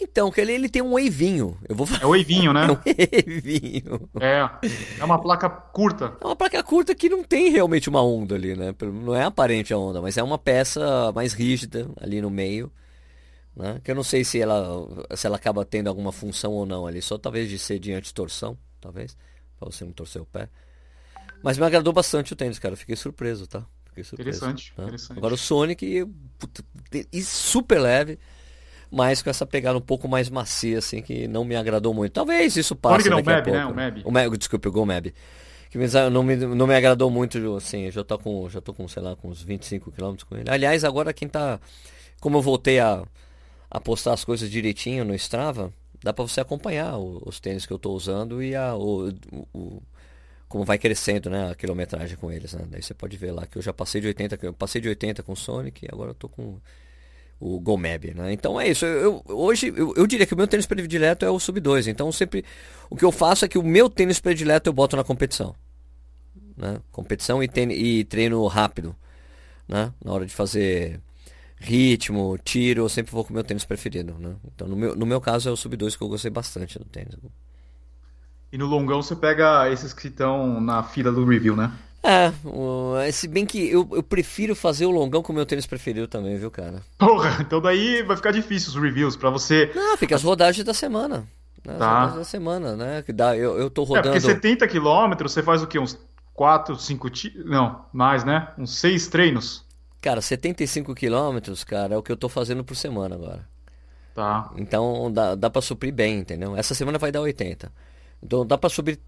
Então, 0.00 0.28
que 0.32 0.40
ele, 0.40 0.52
ele 0.52 0.68
tem 0.68 0.82
um 0.82 0.94
wavinho. 0.94 1.56
Eu 1.68 1.76
vou 1.76 1.86
É 2.02 2.04
o 2.04 2.10
wavinho, 2.10 2.52
né? 2.52 2.66
É 2.66 2.72
um 2.72 2.74
wavinho. 2.74 4.10
É. 4.20 4.50
É 4.98 5.04
uma 5.04 5.20
placa 5.20 5.48
curta. 5.48 6.16
É 6.20 6.26
uma 6.26 6.34
placa 6.34 6.60
curta 6.64 6.96
que 6.96 7.08
não 7.08 7.22
tem 7.22 7.48
realmente 7.50 7.88
uma 7.88 8.02
onda 8.02 8.34
ali, 8.34 8.56
né? 8.56 8.74
Não 8.82 9.14
é 9.14 9.22
aparente 9.22 9.72
a 9.72 9.78
onda, 9.78 10.02
mas 10.02 10.16
é 10.18 10.22
uma 10.24 10.36
peça 10.36 11.12
mais 11.14 11.32
rígida 11.32 11.88
ali 12.00 12.20
no 12.20 12.28
meio. 12.28 12.72
Né? 13.56 13.80
Que 13.82 13.90
eu 13.90 13.94
não 13.94 14.02
sei 14.02 14.22
se 14.22 14.38
ela, 14.38 14.86
se 15.16 15.26
ela 15.26 15.36
acaba 15.36 15.64
tendo 15.64 15.88
alguma 15.88 16.12
função 16.12 16.52
ou 16.52 16.66
não 16.66 16.86
ali, 16.86 17.00
só 17.00 17.16
talvez 17.16 17.48
de 17.48 17.58
ser 17.58 17.78
de 17.78 17.92
antitorção, 17.92 18.56
talvez, 18.80 19.16
para 19.58 19.70
você 19.70 19.84
não 19.84 19.92
torcer 19.92 20.20
o 20.20 20.26
pé. 20.26 20.48
Mas 21.42 21.56
me 21.56 21.64
agradou 21.64 21.92
bastante 21.92 22.32
o 22.32 22.36
tênis, 22.36 22.58
cara. 22.58 22.74
Eu 22.74 22.76
fiquei 22.76 22.96
surpreso, 22.96 23.46
tá? 23.46 23.64
Fiquei 23.86 24.04
surpreso, 24.04 24.38
interessante, 24.38 24.74
tá? 24.76 24.82
interessante. 24.82 25.16
Agora 25.16 25.32
o 25.32 25.38
Sonic, 25.38 26.06
puta, 26.38 26.62
super 27.22 27.80
leve, 27.80 28.18
mas 28.90 29.22
com 29.22 29.30
essa 29.30 29.46
pegada 29.46 29.78
um 29.78 29.82
pouco 29.82 30.06
mais 30.06 30.28
macia, 30.28 30.78
assim, 30.78 31.00
que 31.00 31.26
não 31.26 31.44
me 31.44 31.56
agradou 31.56 31.94
muito. 31.94 32.12
Talvez 32.12 32.56
isso 32.56 32.76
passe 32.76 33.08
não, 33.08 33.16
daqui 33.16 33.30
Mab, 33.30 33.40
a 33.40 33.42
pouco. 33.42 33.58
Né? 33.74 34.02
O 34.04 34.10
Mab. 34.10 34.34
O 34.34 34.36
desculpe, 34.36 34.68
o 34.68 34.72
Go 34.72 34.84
Mab. 34.84 35.14
Que 35.70 35.78
não 36.10 36.22
me, 36.22 36.36
não 36.36 36.66
me 36.66 36.74
agradou 36.74 37.10
muito, 37.10 37.56
assim, 37.56 37.90
já 37.90 38.04
tô 38.04 38.18
com, 38.18 38.48
já 38.48 38.60
tô 38.60 38.72
com, 38.72 38.86
sei 38.86 39.02
lá, 39.02 39.16
com 39.16 39.28
uns 39.28 39.42
25 39.42 39.90
km 39.92 40.14
com 40.28 40.36
ele. 40.36 40.50
Aliás, 40.50 40.84
agora 40.84 41.12
quem 41.12 41.28
tá, 41.28 41.58
como 42.20 42.38
eu 42.38 42.42
voltei 42.42 42.78
a 42.78 43.02
a 43.70 43.80
postar 43.80 44.12
as 44.12 44.24
coisas 44.24 44.50
direitinho 44.50 45.04
no 45.04 45.14
Strava, 45.14 45.72
dá 46.02 46.12
para 46.12 46.26
você 46.26 46.40
acompanhar 46.40 46.98
o, 46.98 47.22
os 47.26 47.40
tênis 47.40 47.66
que 47.66 47.72
eu 47.72 47.76
estou 47.76 47.94
usando 47.94 48.42
e 48.42 48.54
a, 48.54 48.74
o, 48.74 49.12
o, 49.52 49.82
como 50.48 50.64
vai 50.64 50.78
crescendo 50.78 51.28
né, 51.28 51.50
a 51.50 51.54
quilometragem 51.54 52.16
com 52.16 52.30
eles. 52.30 52.52
Né? 52.52 52.64
Daí 52.70 52.82
você 52.82 52.94
pode 52.94 53.16
ver 53.16 53.32
lá 53.32 53.46
que 53.46 53.58
eu 53.58 53.62
já 53.62 53.72
passei 53.72 54.00
de 54.00 54.06
80, 54.06 54.38
eu 54.42 54.52
passei 54.52 54.80
de 54.80 54.88
80 54.88 55.22
com 55.22 55.32
o 55.32 55.36
Sonic 55.36 55.84
e 55.84 55.88
agora 55.90 56.10
eu 56.10 56.14
tô 56.14 56.28
com 56.28 56.60
o 57.38 57.60
Gomeb, 57.60 58.14
né? 58.14 58.32
Então 58.32 58.58
é 58.58 58.68
isso. 58.68 58.86
Eu, 58.86 59.22
eu 59.28 59.36
hoje 59.38 59.72
eu, 59.76 59.92
eu, 59.94 60.06
diria 60.06 60.26
que 60.26 60.32
o 60.32 60.36
meu 60.36 60.46
tênis 60.46 60.66
predileto 60.66 61.24
é 61.24 61.30
o 61.30 61.38
Sub 61.38 61.60
2. 61.60 61.86
Então 61.88 62.10
sempre 62.10 62.44
o 62.88 62.96
que 62.96 63.04
eu 63.04 63.12
faço 63.12 63.44
é 63.44 63.48
que 63.48 63.58
o 63.58 63.62
meu 63.62 63.90
tênis 63.90 64.20
predileto 64.20 64.68
eu 64.68 64.72
boto 64.72 64.96
na 64.96 65.04
competição, 65.04 65.54
né? 66.56 66.80
Competição 66.90 67.42
e, 67.42 67.48
tênis, 67.48 67.76
e 67.78 68.04
treino 68.04 68.46
rápido, 68.46 68.96
né? 69.68 69.92
Na 70.02 70.12
hora 70.12 70.24
de 70.24 70.32
fazer 70.32 71.00
ritmo, 71.58 72.38
tiro, 72.44 72.82
eu 72.82 72.88
sempre 72.88 73.12
vou 73.12 73.24
com 73.24 73.30
o 73.30 73.34
meu 73.34 73.44
tênis 73.44 73.64
preferido, 73.64 74.14
né? 74.18 74.36
Então, 74.54 74.68
no 74.68 74.76
meu, 74.76 74.94
no 74.94 75.06
meu 75.06 75.20
caso, 75.20 75.48
é 75.48 75.52
o 75.52 75.56
Sub 75.56 75.76
2 75.76 75.96
que 75.96 76.02
eu 76.02 76.08
gostei 76.08 76.30
bastante 76.30 76.78
do 76.78 76.84
tênis. 76.84 77.16
E 78.52 78.58
no 78.58 78.66
longão 78.66 79.02
você 79.02 79.16
pega 79.16 79.70
esses 79.70 79.92
que 79.92 80.08
estão 80.08 80.60
na 80.60 80.82
fila 80.82 81.10
do 81.10 81.24
review, 81.24 81.56
né? 81.56 81.72
É, 82.02 82.32
uh, 82.44 83.12
se 83.12 83.26
bem 83.26 83.44
que 83.44 83.68
eu, 83.68 83.88
eu 83.90 84.02
prefiro 84.02 84.54
fazer 84.54 84.86
o 84.86 84.92
longão 84.92 85.22
com 85.22 85.32
o 85.32 85.34
meu 85.34 85.44
tênis 85.44 85.66
preferido 85.66 86.06
também, 86.06 86.36
viu, 86.36 86.52
cara? 86.52 86.80
Porra, 86.96 87.38
então 87.40 87.60
daí 87.60 88.02
vai 88.04 88.16
ficar 88.16 88.30
difícil 88.30 88.68
os 88.68 88.76
reviews 88.76 89.16
para 89.16 89.28
você. 89.28 89.72
Não, 89.74 89.96
fica 89.96 90.14
as 90.14 90.22
rodagens 90.22 90.64
da 90.64 90.72
semana. 90.72 91.26
Né? 91.66 91.72
As 91.72 91.78
tá. 91.78 91.94
rodagens 91.94 92.18
da 92.18 92.24
semana, 92.24 92.76
né? 92.76 93.02
Que 93.02 93.12
dá, 93.12 93.36
eu, 93.36 93.58
eu 93.58 93.68
tô 93.68 93.82
rodando. 93.82 94.08
É, 94.08 94.12
porque 94.12 94.20
70 94.20 94.68
quilômetros 94.68 95.32
você 95.32 95.42
faz 95.42 95.62
o 95.62 95.66
quê? 95.66 95.80
Uns 95.80 95.98
4, 96.32 96.76
5 96.76 97.10
Não, 97.44 97.84
mais, 97.92 98.22
né? 98.22 98.50
Uns 98.56 98.78
6 98.78 99.08
treinos. 99.08 99.65
Cara, 100.06 100.20
75 100.20 100.94
quilômetros, 100.94 101.64
cara, 101.64 101.96
é 101.96 101.98
o 101.98 102.02
que 102.02 102.12
eu 102.12 102.16
tô 102.16 102.28
fazendo 102.28 102.62
por 102.62 102.76
semana 102.76 103.16
agora. 103.16 103.44
Tá. 104.14 104.52
Então 104.56 105.10
dá, 105.12 105.34
dá 105.34 105.50
pra 105.50 105.60
suprir 105.60 105.92
bem, 105.92 106.20
entendeu? 106.20 106.56
Essa 106.56 106.76
semana 106.76 106.96
vai 106.96 107.10
dar 107.10 107.22
80. 107.22 107.72
Então 108.22 108.46
dá 108.46 108.56
pra 108.56 108.70
suprir, 108.70 109.00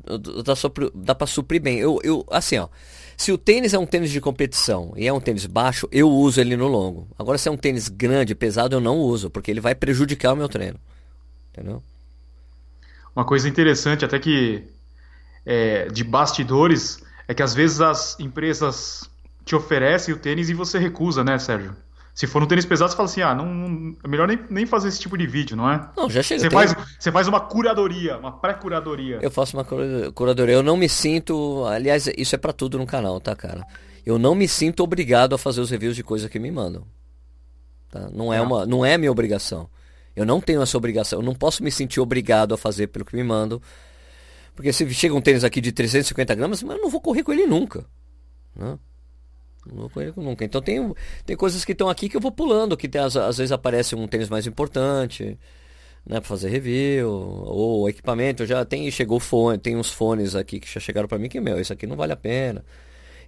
dá, 0.45 0.57
suprir, 0.57 0.91
dá 0.93 1.15
pra 1.15 1.25
suprir 1.29 1.63
bem. 1.63 1.79
Eu, 1.79 2.01
eu, 2.03 2.27
assim, 2.33 2.59
ó. 2.59 2.69
Se 3.17 3.31
o 3.31 3.39
tênis 3.39 3.75
é 3.75 3.79
um 3.79 3.87
tênis 3.87 4.11
de 4.11 4.21
competição 4.21 4.93
e 4.97 5.07
é 5.07 5.13
um 5.13 5.21
tênis 5.21 5.47
baixo, 5.47 5.89
eu 5.93 6.11
uso 6.11 6.41
ele 6.41 6.57
no 6.57 6.67
longo. 6.67 7.07
Agora, 7.17 7.39
se 7.39 7.49
é 7.49 7.53
um 7.53 7.57
tênis 7.57 7.89
grande, 7.89 8.35
pesado, 8.35 8.75
eu 8.75 8.81
não 8.81 8.99
uso, 8.99 9.31
porque 9.31 9.53
ele 9.53 9.61
vai 9.61 9.77
prejudicar 9.77 10.33
o 10.33 10.37
meu 10.37 10.49
treino. 10.49 10.81
Entendeu? 11.53 11.81
Uma 13.15 13.25
coisa 13.25 13.49
interessante, 13.49 14.05
até 14.05 14.19
que 14.19 14.65
é, 15.47 15.87
de 15.91 16.03
bastidores, 16.03 17.01
é 17.29 17.35
que 17.35 17.43
às 17.45 17.55
vezes 17.55 17.81
as 17.81 18.19
empresas 18.19 19.09
te 19.49 19.57
oferece 19.57 20.13
o 20.13 20.19
tênis 20.19 20.51
e 20.51 20.55
você 20.55 20.79
recusa, 20.79 21.25
né, 21.25 21.39
Sérgio? 21.39 21.75
Se 22.15 22.27
for 22.27 22.41
no 22.41 22.47
tênis 22.47 22.67
pesado, 22.67 22.91
você 22.91 22.97
fala 22.97 23.09
assim, 23.09 23.23
ah, 23.23 23.35
não, 23.35 23.47
não 23.47 23.97
é 24.03 24.09
melhor 24.09 24.27
nem, 24.27 24.39
nem 24.51 24.67
fazer 24.67 24.89
esse 24.89 24.99
tipo 24.99 25.17
de 25.17 25.27
vídeo, 25.27 25.57
não 25.57 25.71
é? 25.71 25.89
Não, 25.97 26.11
já 26.11 26.23
chega. 26.23 26.43
Você, 26.43 26.51
faz, 26.51 26.75
você 26.99 27.13
faz 27.13 27.29
uma 27.29 27.41
curadoria, 27.41 28.19
uma 28.19 28.33
pré-curadoria. 28.33 29.21
Eu 29.23 29.31
faço 29.31 29.57
uma 29.57 29.65
curadoria. 30.13 30.55
Eu 30.55 30.63
não 30.63 30.77
me 30.77 30.89
sinto... 30.89 31.65
Aliás, 31.67 32.09
isso 32.17 32.35
é 32.35 32.39
para 32.39 32.53
tudo 32.53 32.77
no 32.77 32.87
canal, 32.87 33.21
tá, 33.21 33.37
cara? 33.37 33.65
Eu 34.05 34.19
não 34.19 34.35
me 34.35 34.49
sinto 34.49 34.83
obrigado 34.83 35.35
a 35.35 35.39
fazer 35.39 35.61
os 35.61 35.71
reviews 35.71 35.95
de 35.95 36.03
coisa 36.03 36.29
que 36.29 36.41
me 36.41 36.51
mandam. 36.51 36.85
Tá? 37.89 38.11
Não, 38.13 38.35
é, 38.35 38.41
uma, 38.41 38.67
não 38.67 38.85
é 38.85 38.99
minha 38.99 39.13
obrigação. 39.13 39.71
Eu 40.17 40.27
não 40.27 40.41
tenho 40.41 40.61
essa 40.61 40.77
obrigação. 40.77 41.21
Eu 41.21 41.25
não 41.25 41.37
posso 41.37 41.63
me 41.63 41.71
sentir 41.71 42.01
obrigado 42.01 42.53
a 42.53 42.59
fazer 42.59 42.89
pelo 42.89 43.05
que 43.05 43.15
me 43.15 43.23
mandam. 43.23 43.63
Porque 44.57 44.73
se 44.73 44.93
chega 44.93 45.15
um 45.15 45.21
tênis 45.21 45.45
aqui 45.45 45.61
de 45.61 45.71
350 45.71 46.35
gramas, 46.35 46.63
eu 46.63 46.79
não 46.79 46.91
vou 46.91 47.01
correr 47.01 47.23
com 47.23 47.33
ele 47.33 47.47
nunca. 47.47 47.87
Né? 48.57 48.77
Não 49.73 49.91
nunca. 50.17 50.45
Então 50.45 50.61
tem, 50.61 50.95
tem 51.27 51.37
coisas 51.37 51.65
que 51.65 51.73
estão 51.73 51.89
aqui 51.89 52.09
que 52.09 52.17
eu 52.17 52.21
vou 52.21 52.33
pulando, 52.33 52.77
que 52.77 52.89
tem, 52.89 53.01
às, 53.01 53.17
às 53.17 53.39
vezes 53.39 53.53
aparece 53.53 53.95
um 53.95 54.07
tênis 54.07 54.29
mais 54.29 54.47
importante, 54.47 55.39
né, 56.07 56.21
para 56.21 56.23
fazer 56.23 56.49
review, 56.49 57.11
ou 57.11 57.89
equipamento, 57.89 58.47
já 58.47 58.65
tem, 58.65 58.91
chegou 58.91 59.21
fone, 59.21 59.59
tem 59.59 59.77
uns 59.77 59.91
fones 59.91 60.35
aqui 60.35 60.59
que 60.61 60.73
já 60.73 60.81
chegaram 60.81 61.09
para 61.09 61.19
mim 61.19 61.29
que, 61.29 61.41
meu, 61.41 61.61
isso 61.61 61.73
aqui 61.73 61.87
não 61.87 61.97
vale 61.97 62.13
a 62.13 62.17
pena. 62.17 62.65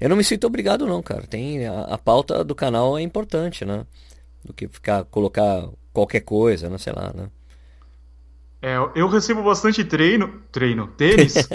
Eu 0.01 0.09
não 0.09 0.17
me 0.17 0.25
sinto 0.25 0.47
obrigado 0.47 0.87
não, 0.87 1.03
cara. 1.03 1.27
Tem 1.27 1.67
a, 1.67 1.83
a 1.83 1.99
pauta 1.99 2.43
do 2.43 2.55
canal 2.55 2.97
é 2.97 3.03
importante, 3.03 3.65
né? 3.65 3.87
Do 4.43 4.55
que 4.55 4.67
ficar 4.67 5.05
colocar 5.05 5.69
qualquer 5.93 6.21
coisa, 6.21 6.71
não 6.71 6.79
sei 6.79 6.95
lá, 6.95 7.13
né? 7.15 7.29
É, 8.63 8.77
eu 8.95 9.09
recebo 9.09 9.43
bastante 9.43 9.85
treino, 9.85 10.43
treino, 10.51 10.87
tênis. 10.89 11.35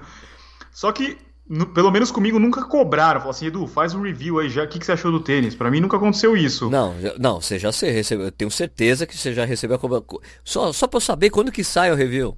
Só 0.76 0.92
que, 0.92 1.16
no, 1.48 1.66
pelo 1.66 1.90
menos 1.92 2.10
comigo, 2.10 2.38
nunca 2.38 2.64
cobraram. 2.64 3.20
Falaram 3.20 3.30
assim, 3.30 3.46
Edu, 3.46 3.66
faz 3.66 3.94
um 3.94 4.02
review 4.02 4.40
aí 4.40 4.48
já. 4.48 4.64
O 4.64 4.68
que, 4.68 4.78
que 4.78 4.86
você 4.86 4.92
achou 4.92 5.12
do 5.12 5.20
tênis? 5.20 5.54
Pra 5.54 5.70
mim 5.70 5.80
nunca 5.80 5.96
aconteceu 5.96 6.36
isso. 6.36 6.68
Não, 6.68 6.94
não, 7.18 7.40
você 7.40 7.58
já 7.58 7.70
recebeu. 7.70 8.26
Eu 8.26 8.32
tenho 8.32 8.50
certeza 8.50 9.06
que 9.06 9.16
você 9.16 9.32
já 9.32 9.44
recebeu 9.44 9.76
a 9.76 9.78
cobrança. 9.78 10.04
Só, 10.44 10.72
só 10.72 10.88
pra 10.88 10.96
eu 10.96 11.00
saber 11.00 11.30
quando 11.30 11.52
que 11.52 11.62
sai 11.62 11.92
o 11.92 11.94
review. 11.94 12.36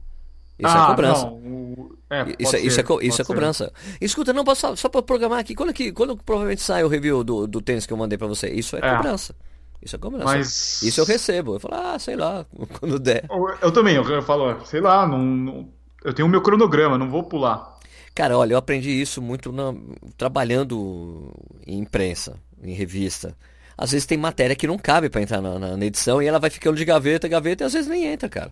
Isso 0.58 0.76
é 0.76 0.78
ah, 0.78 0.82
é 0.82 0.86
cobrança. 0.88 1.24
Não, 1.24 1.32
o... 1.32 1.98
é, 2.10 2.34
isso, 2.38 2.50
ser, 2.50 2.58
isso, 2.60 2.80
é, 2.80 2.82
co 2.82 3.00
isso 3.00 3.22
é 3.22 3.24
cobrança. 3.24 3.72
Escuta, 4.00 4.32
não, 4.32 4.44
só, 4.54 4.76
só 4.76 4.88
pra 4.88 5.00
programar 5.00 5.38
aqui. 5.38 5.54
Quando, 5.54 5.72
que, 5.72 5.90
quando 5.92 6.16
provavelmente 6.16 6.60
sai 6.60 6.84
o 6.84 6.88
review 6.88 7.24
do, 7.24 7.46
do 7.46 7.62
tênis 7.62 7.86
que 7.86 7.92
eu 7.92 7.96
mandei 7.96 8.18
pra 8.18 8.26
você? 8.26 8.48
Isso 8.48 8.76
é, 8.76 8.80
é. 8.82 8.96
cobrança. 8.96 9.34
Isso 9.80 9.96
é 9.96 9.98
cobrança. 9.98 10.24
Mas... 10.24 10.82
Isso 10.82 11.00
eu 11.00 11.06
recebo. 11.06 11.54
Eu 11.54 11.60
falo, 11.60 11.74
ah, 11.76 11.98
sei 11.98 12.16
lá, 12.16 12.44
quando 12.78 12.98
der. 12.98 13.24
Eu 13.62 13.72
também, 13.72 13.94
eu 13.94 14.22
falo, 14.22 14.62
sei 14.66 14.80
lá, 14.80 15.06
não, 15.06 15.18
não... 15.18 15.68
eu 16.04 16.12
tenho 16.12 16.26
o 16.26 16.30
meu 16.30 16.42
cronograma, 16.42 16.98
não 16.98 17.08
vou 17.08 17.22
pular. 17.22 17.77
Cara, 18.18 18.36
olha, 18.36 18.54
eu 18.54 18.58
aprendi 18.58 18.90
isso 18.90 19.22
muito 19.22 19.52
na... 19.52 19.72
trabalhando 20.16 21.32
em 21.64 21.78
imprensa, 21.78 22.34
em 22.60 22.72
revista. 22.72 23.32
Às 23.76 23.92
vezes 23.92 24.06
tem 24.06 24.18
matéria 24.18 24.56
que 24.56 24.66
não 24.66 24.76
cabe 24.76 25.08
para 25.08 25.22
entrar 25.22 25.40
na, 25.40 25.76
na, 25.76 25.86
edição 25.86 26.20
e 26.20 26.26
ela 26.26 26.40
vai 26.40 26.50
ficando 26.50 26.76
de 26.76 26.84
gaveta, 26.84 27.28
gaveta 27.28 27.62
e 27.62 27.66
às 27.66 27.74
vezes 27.74 27.88
nem 27.88 28.06
entra, 28.06 28.28
cara. 28.28 28.50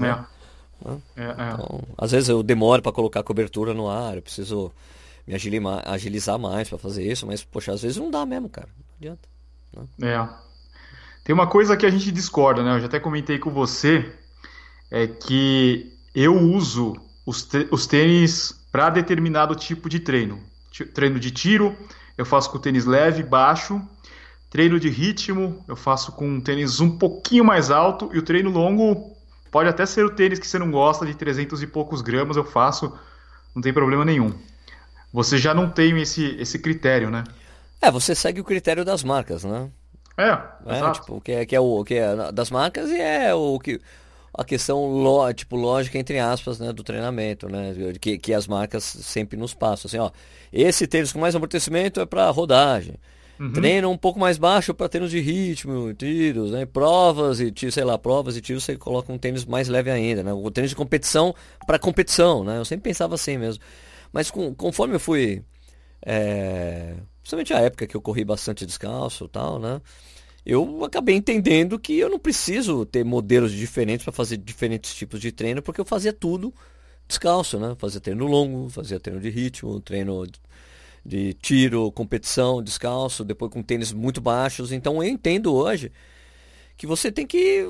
É. 0.00 0.08
É, 1.20 1.22
é. 1.22 1.52
Então, 1.52 1.82
às 1.98 2.12
vezes 2.12 2.30
eu 2.30 2.42
demoro 2.42 2.80
para 2.80 2.92
colocar 2.92 3.22
cobertura 3.22 3.74
no 3.74 3.90
ar, 3.90 4.16
eu 4.16 4.22
preciso 4.22 4.72
me 5.26 5.34
agilizar 5.34 6.38
mais 6.38 6.70
para 6.70 6.78
fazer 6.78 7.06
isso, 7.06 7.26
mas, 7.26 7.44
poxa, 7.44 7.72
às 7.74 7.82
vezes 7.82 7.98
não 7.98 8.10
dá 8.10 8.24
mesmo, 8.24 8.48
cara. 8.48 8.68
Não 8.74 8.96
adianta. 8.96 9.28
Né? 9.98 10.14
É. 10.14 10.28
Tem 11.22 11.34
uma 11.34 11.46
coisa 11.46 11.76
que 11.76 11.84
a 11.84 11.90
gente 11.90 12.10
discorda, 12.10 12.62
né? 12.62 12.76
Eu 12.76 12.80
já 12.80 12.86
até 12.86 12.98
comentei 12.98 13.38
com 13.38 13.50
você, 13.50 14.10
é 14.90 15.06
que 15.06 15.92
eu 16.14 16.34
uso 16.34 16.96
os, 17.26 17.46
os 17.70 17.86
tênis 17.86 18.63
para 18.74 18.90
determinado 18.90 19.54
tipo 19.54 19.88
de 19.88 20.00
treino. 20.00 20.42
Treino 20.92 21.20
de 21.20 21.30
tiro, 21.30 21.76
eu 22.18 22.26
faço 22.26 22.50
com 22.50 22.58
tênis 22.58 22.84
leve, 22.84 23.22
baixo. 23.22 23.80
Treino 24.50 24.80
de 24.80 24.88
ritmo, 24.88 25.64
eu 25.68 25.76
faço 25.76 26.10
com 26.10 26.26
um 26.26 26.40
tênis 26.40 26.80
um 26.80 26.98
pouquinho 26.98 27.44
mais 27.44 27.70
alto. 27.70 28.10
E 28.12 28.18
o 28.18 28.22
treino 28.22 28.50
longo 28.50 29.16
pode 29.48 29.68
até 29.68 29.86
ser 29.86 30.04
o 30.04 30.10
tênis 30.10 30.40
que 30.40 30.46
você 30.48 30.58
não 30.58 30.72
gosta, 30.72 31.06
de 31.06 31.14
300 31.14 31.62
e 31.62 31.68
poucos 31.68 32.02
gramas, 32.02 32.36
eu 32.36 32.42
faço, 32.42 32.92
não 33.54 33.62
tem 33.62 33.72
problema 33.72 34.04
nenhum. 34.04 34.32
Você 35.12 35.38
já 35.38 35.54
não 35.54 35.70
tem 35.70 35.96
esse, 36.00 36.34
esse 36.40 36.58
critério, 36.58 37.10
né? 37.10 37.22
É, 37.80 37.92
você 37.92 38.12
segue 38.12 38.40
o 38.40 38.44
critério 38.44 38.84
das 38.84 39.04
marcas, 39.04 39.44
né? 39.44 39.70
É, 40.16 40.30
é 40.66 40.76
exato. 40.76 41.00
Tipo, 41.00 41.20
que 41.20 41.30
é, 41.30 41.46
que 41.46 41.54
é 41.54 41.60
o 41.60 41.84
que 41.84 41.94
é 41.94 42.32
das 42.32 42.50
marcas 42.50 42.90
e 42.90 43.00
é 43.00 43.32
o 43.32 43.56
que 43.60 43.80
a 44.34 44.44
questão 44.44 44.86
lo, 44.86 45.32
tipo 45.32 45.56
lógica 45.56 45.98
entre 45.98 46.18
aspas, 46.18 46.58
né, 46.58 46.72
do 46.72 46.82
treinamento, 46.82 47.48
né, 47.48 47.74
que, 48.00 48.18
que 48.18 48.34
as 48.34 48.46
marcas 48.46 48.82
sempre 48.84 49.38
nos 49.38 49.54
passam, 49.54 49.88
assim, 49.88 49.98
ó, 49.98 50.10
esse 50.52 50.86
tênis 50.86 51.12
com 51.12 51.18
mais 51.20 51.34
amortecimento 51.34 52.00
é 52.00 52.06
para 52.06 52.28
rodagem. 52.30 52.96
Uhum. 53.38 53.52
Treino 53.52 53.90
um 53.90 53.96
pouco 53.96 54.18
mais 54.18 54.38
baixo 54.38 54.72
para 54.72 54.88
treinos 54.88 55.10
de 55.10 55.18
ritmo, 55.18 55.92
tiros, 55.94 56.52
né? 56.52 56.64
Provas 56.64 57.40
e 57.40 57.50
tiros, 57.50 57.74
sei 57.74 57.82
lá, 57.82 57.98
provas 57.98 58.36
e 58.36 58.40
tiros 58.40 58.62
você 58.62 58.76
coloca 58.76 59.12
um 59.12 59.18
tênis 59.18 59.44
mais 59.44 59.68
leve 59.68 59.90
ainda, 59.90 60.22
né? 60.22 60.32
O 60.32 60.48
tênis 60.52 60.70
de 60.70 60.76
competição 60.76 61.34
para 61.66 61.76
competição, 61.76 62.44
né? 62.44 62.58
Eu 62.58 62.64
sempre 62.64 62.84
pensava 62.84 63.16
assim 63.16 63.36
mesmo. 63.36 63.60
Mas 64.12 64.30
com, 64.30 64.54
conforme 64.54 64.94
eu 64.94 65.00
fui 65.00 65.42
é, 66.06 66.94
principalmente 67.22 67.54
a 67.54 67.60
época 67.60 67.86
que 67.86 67.96
eu 67.96 68.02
corri 68.02 68.24
bastante 68.24 68.66
descalço 68.66 69.24
e 69.24 69.28
tal, 69.28 69.58
né? 69.58 69.80
Eu 70.44 70.84
acabei 70.84 71.14
entendendo 71.14 71.78
que 71.78 71.98
eu 71.98 72.10
não 72.10 72.18
preciso 72.18 72.84
ter 72.84 73.04
modelos 73.04 73.52
diferentes 73.52 74.04
para 74.04 74.12
fazer 74.12 74.36
diferentes 74.36 74.94
tipos 74.94 75.20
de 75.20 75.32
treino, 75.32 75.62
porque 75.62 75.80
eu 75.80 75.84
fazia 75.84 76.12
tudo 76.12 76.52
descalço, 77.08 77.58
né? 77.58 77.74
Fazia 77.78 78.00
treino 78.00 78.26
longo, 78.26 78.68
fazia 78.68 79.00
treino 79.00 79.20
de 79.20 79.30
ritmo, 79.30 79.80
treino 79.80 80.26
de 81.04 81.34
tiro, 81.34 81.90
competição, 81.92 82.62
descalço, 82.62 83.24
depois 83.24 83.50
com 83.52 83.62
tênis 83.62 83.92
muito 83.92 84.20
baixos. 84.20 84.72
Então 84.72 85.02
eu 85.02 85.08
entendo 85.08 85.54
hoje 85.54 85.92
que 86.76 86.86
você 86.86 87.12
tem 87.12 87.26
que, 87.26 87.64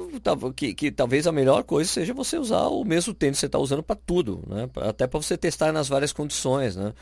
que, 0.57 0.75
que 0.75 0.91
talvez 0.91 1.27
a 1.27 1.33
melhor 1.33 1.63
coisa 1.65 1.91
seja 1.91 2.15
você 2.15 2.39
usar 2.39 2.69
o 2.69 2.85
mesmo 2.85 3.13
tênis 3.13 3.37
que 3.37 3.41
você 3.41 3.47
está 3.47 3.59
usando 3.59 3.83
para 3.83 3.97
tudo, 3.97 4.43
né? 4.47 4.69
Até 4.77 5.07
para 5.07 5.21
você 5.21 5.37
testar 5.37 5.73
nas 5.73 5.89
várias 5.89 6.13
condições, 6.13 6.77
né? 6.77 6.93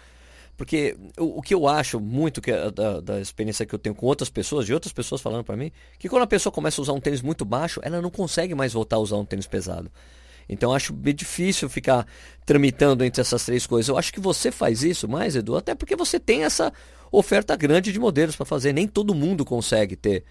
Porque 0.57 0.97
o, 1.19 1.39
o, 1.39 1.43
que 1.43 1.55
eu 1.55 1.67
acho 1.67 1.99
muito 1.99 2.41
que 2.41 2.51
é 2.51 2.71
da, 2.71 3.01
da, 3.01 3.21
experiência 3.21 3.65
que 3.65 3.75
eu 3.75 3.79
tenho 3.79 3.95
com 3.95 4.07
outras 4.07 4.29
pessoas, 4.31 4.67
de 4.67 4.75
outras 4.75 4.93
pessoas 4.93 5.21
falando 5.21 5.45
para 5.45 5.57
mim, 5.57 5.73
que 5.99 6.09
quando 6.09 6.23
a 6.23 6.27
pessoa 6.27 6.53
começa 6.53 6.81
a 6.81 6.83
usar 6.83 6.93
um 6.93 7.01
tênis 7.01 7.23
muito 7.23 7.45
baixo, 7.45 7.81
ela 7.83 8.01
não 8.01 8.11
consegue 8.11 8.55
mais 8.55 8.73
voltar 8.73 8.97
a 8.97 9.01
usar 9.01 9.17
um 9.17 9.25
tênis 9.25 9.47
pesado. 9.47 9.91
Então 10.49 10.73
acho 10.73 10.93
bem 10.93 11.15
difícil 11.15 11.69
ficar 11.69 12.07
tramitando 12.45 13.05
entre 13.05 13.21
essas 13.21 13.45
três 13.45 13.67
coisas. 13.67 13.89
Eu 13.89 13.97
acho 13.97 14.13
que 14.13 14.21
você 14.21 14.51
faz 14.51 14.83
isso 14.83 15.09
mais, 15.09 15.35
Edu, 15.35 15.57
até 15.57 15.75
porque 15.75 15.97
você 15.97 16.21
tem 16.21 16.45
essa 16.45 16.73
oferta 17.11 17.57
grande 17.57 17.93
de 17.93 17.99
modelos 17.99 18.37
para 18.37 18.47
fazer. 18.47 18.73
Nem 18.73 18.87
todo 18.87 19.15
mundo 19.15 19.45
consegue 19.45 19.97
ter 19.97 20.25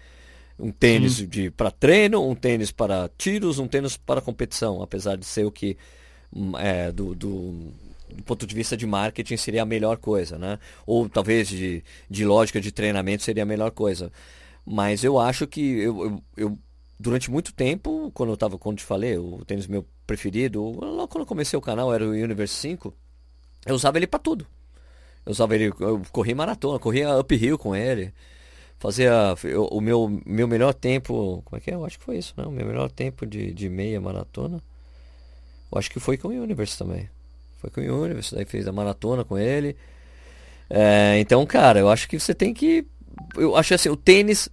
um 0.58 0.70
tênis 0.70 1.16
de 1.16 1.50
para 1.50 1.70
treino, 1.70 2.26
um 2.26 2.34
tênis 2.34 2.70
para 2.70 3.10
tiros, 3.16 3.58
um 3.58 3.66
tênis 3.66 3.96
para 3.96 4.20
competição, 4.20 4.82
apesar 4.82 5.16
de 5.16 5.26
ser 5.26 5.44
o 5.44 5.50
que 5.50 5.76
hum, 6.32 6.56
é, 6.58 6.92
do, 6.92 7.14
do 7.14 7.72
do 8.12 8.22
ponto 8.22 8.46
de 8.46 8.54
vista 8.54 8.76
de 8.76 8.86
marketing 8.86 9.36
seria 9.36 9.62
a 9.62 9.66
melhor 9.66 9.96
coisa, 9.96 10.38
né? 10.38 10.58
Ou 10.86 11.08
talvez 11.08 11.48
de, 11.48 11.82
de 12.08 12.24
lógica 12.24 12.60
de 12.60 12.70
treinamento 12.72 13.22
seria 13.22 13.42
a 13.42 13.46
melhor 13.46 13.70
coisa. 13.70 14.12
Mas 14.64 15.02
eu 15.02 15.18
acho 15.18 15.46
que 15.46 15.60
eu, 15.60 16.04
eu, 16.04 16.22
eu 16.36 16.58
durante 16.98 17.30
muito 17.30 17.52
tempo, 17.52 18.10
quando 18.14 18.30
eu 18.30 18.34
estava, 18.34 18.56
quando 18.58 18.78
te 18.78 18.84
falei, 18.84 19.18
o 19.18 19.44
tênis 19.44 19.66
meu 19.66 19.84
preferido, 20.06 20.62
logo 20.62 21.08
quando 21.08 21.22
eu 21.22 21.26
comecei 21.26 21.58
o 21.58 21.62
canal 21.62 21.92
era 21.92 22.04
o 22.04 22.10
Universe 22.10 22.54
5, 22.54 22.94
eu 23.66 23.74
usava 23.74 23.98
ele 23.98 24.06
para 24.06 24.20
tudo. 24.20 24.46
Eu 25.26 25.32
usava 25.32 25.54
ele, 25.54 25.72
eu 25.80 26.02
corria 26.12 26.34
maratona, 26.34 26.78
corria 26.78 27.18
uphill 27.18 27.58
com 27.58 27.74
ele. 27.74 28.12
Fazia 28.78 29.34
eu, 29.44 29.64
o 29.66 29.80
meu, 29.80 30.20
meu 30.26 30.48
melhor 30.48 30.74
tempo, 30.74 31.42
como 31.44 31.56
é 31.56 31.60
que 31.60 31.70
é? 31.70 31.74
Eu 31.74 31.84
acho 31.84 31.98
que 31.98 32.04
foi 32.04 32.18
isso, 32.18 32.34
né? 32.36 32.44
O 32.44 32.50
meu 32.50 32.66
melhor 32.66 32.90
tempo 32.90 33.24
de, 33.24 33.52
de 33.52 33.68
meia 33.68 34.00
maratona. 34.00 34.62
Eu 35.70 35.78
acho 35.78 35.90
que 35.90 36.00
foi 36.00 36.16
com 36.16 36.28
o 36.28 36.30
Universe 36.32 36.76
também. 36.76 37.08
Foi 37.62 37.70
com 37.70 37.80
o 37.80 38.02
Universe, 38.02 38.34
daí 38.34 38.44
fez 38.44 38.66
a 38.66 38.72
maratona 38.72 39.24
com 39.24 39.38
ele. 39.38 39.76
É, 40.68 41.18
então, 41.20 41.46
cara, 41.46 41.78
eu 41.78 41.88
acho 41.88 42.08
que 42.08 42.18
você 42.18 42.34
tem 42.34 42.52
que. 42.52 42.84
Eu 43.36 43.56
acho 43.56 43.72
assim, 43.72 43.88
o 43.88 43.96
tênis 43.96 44.48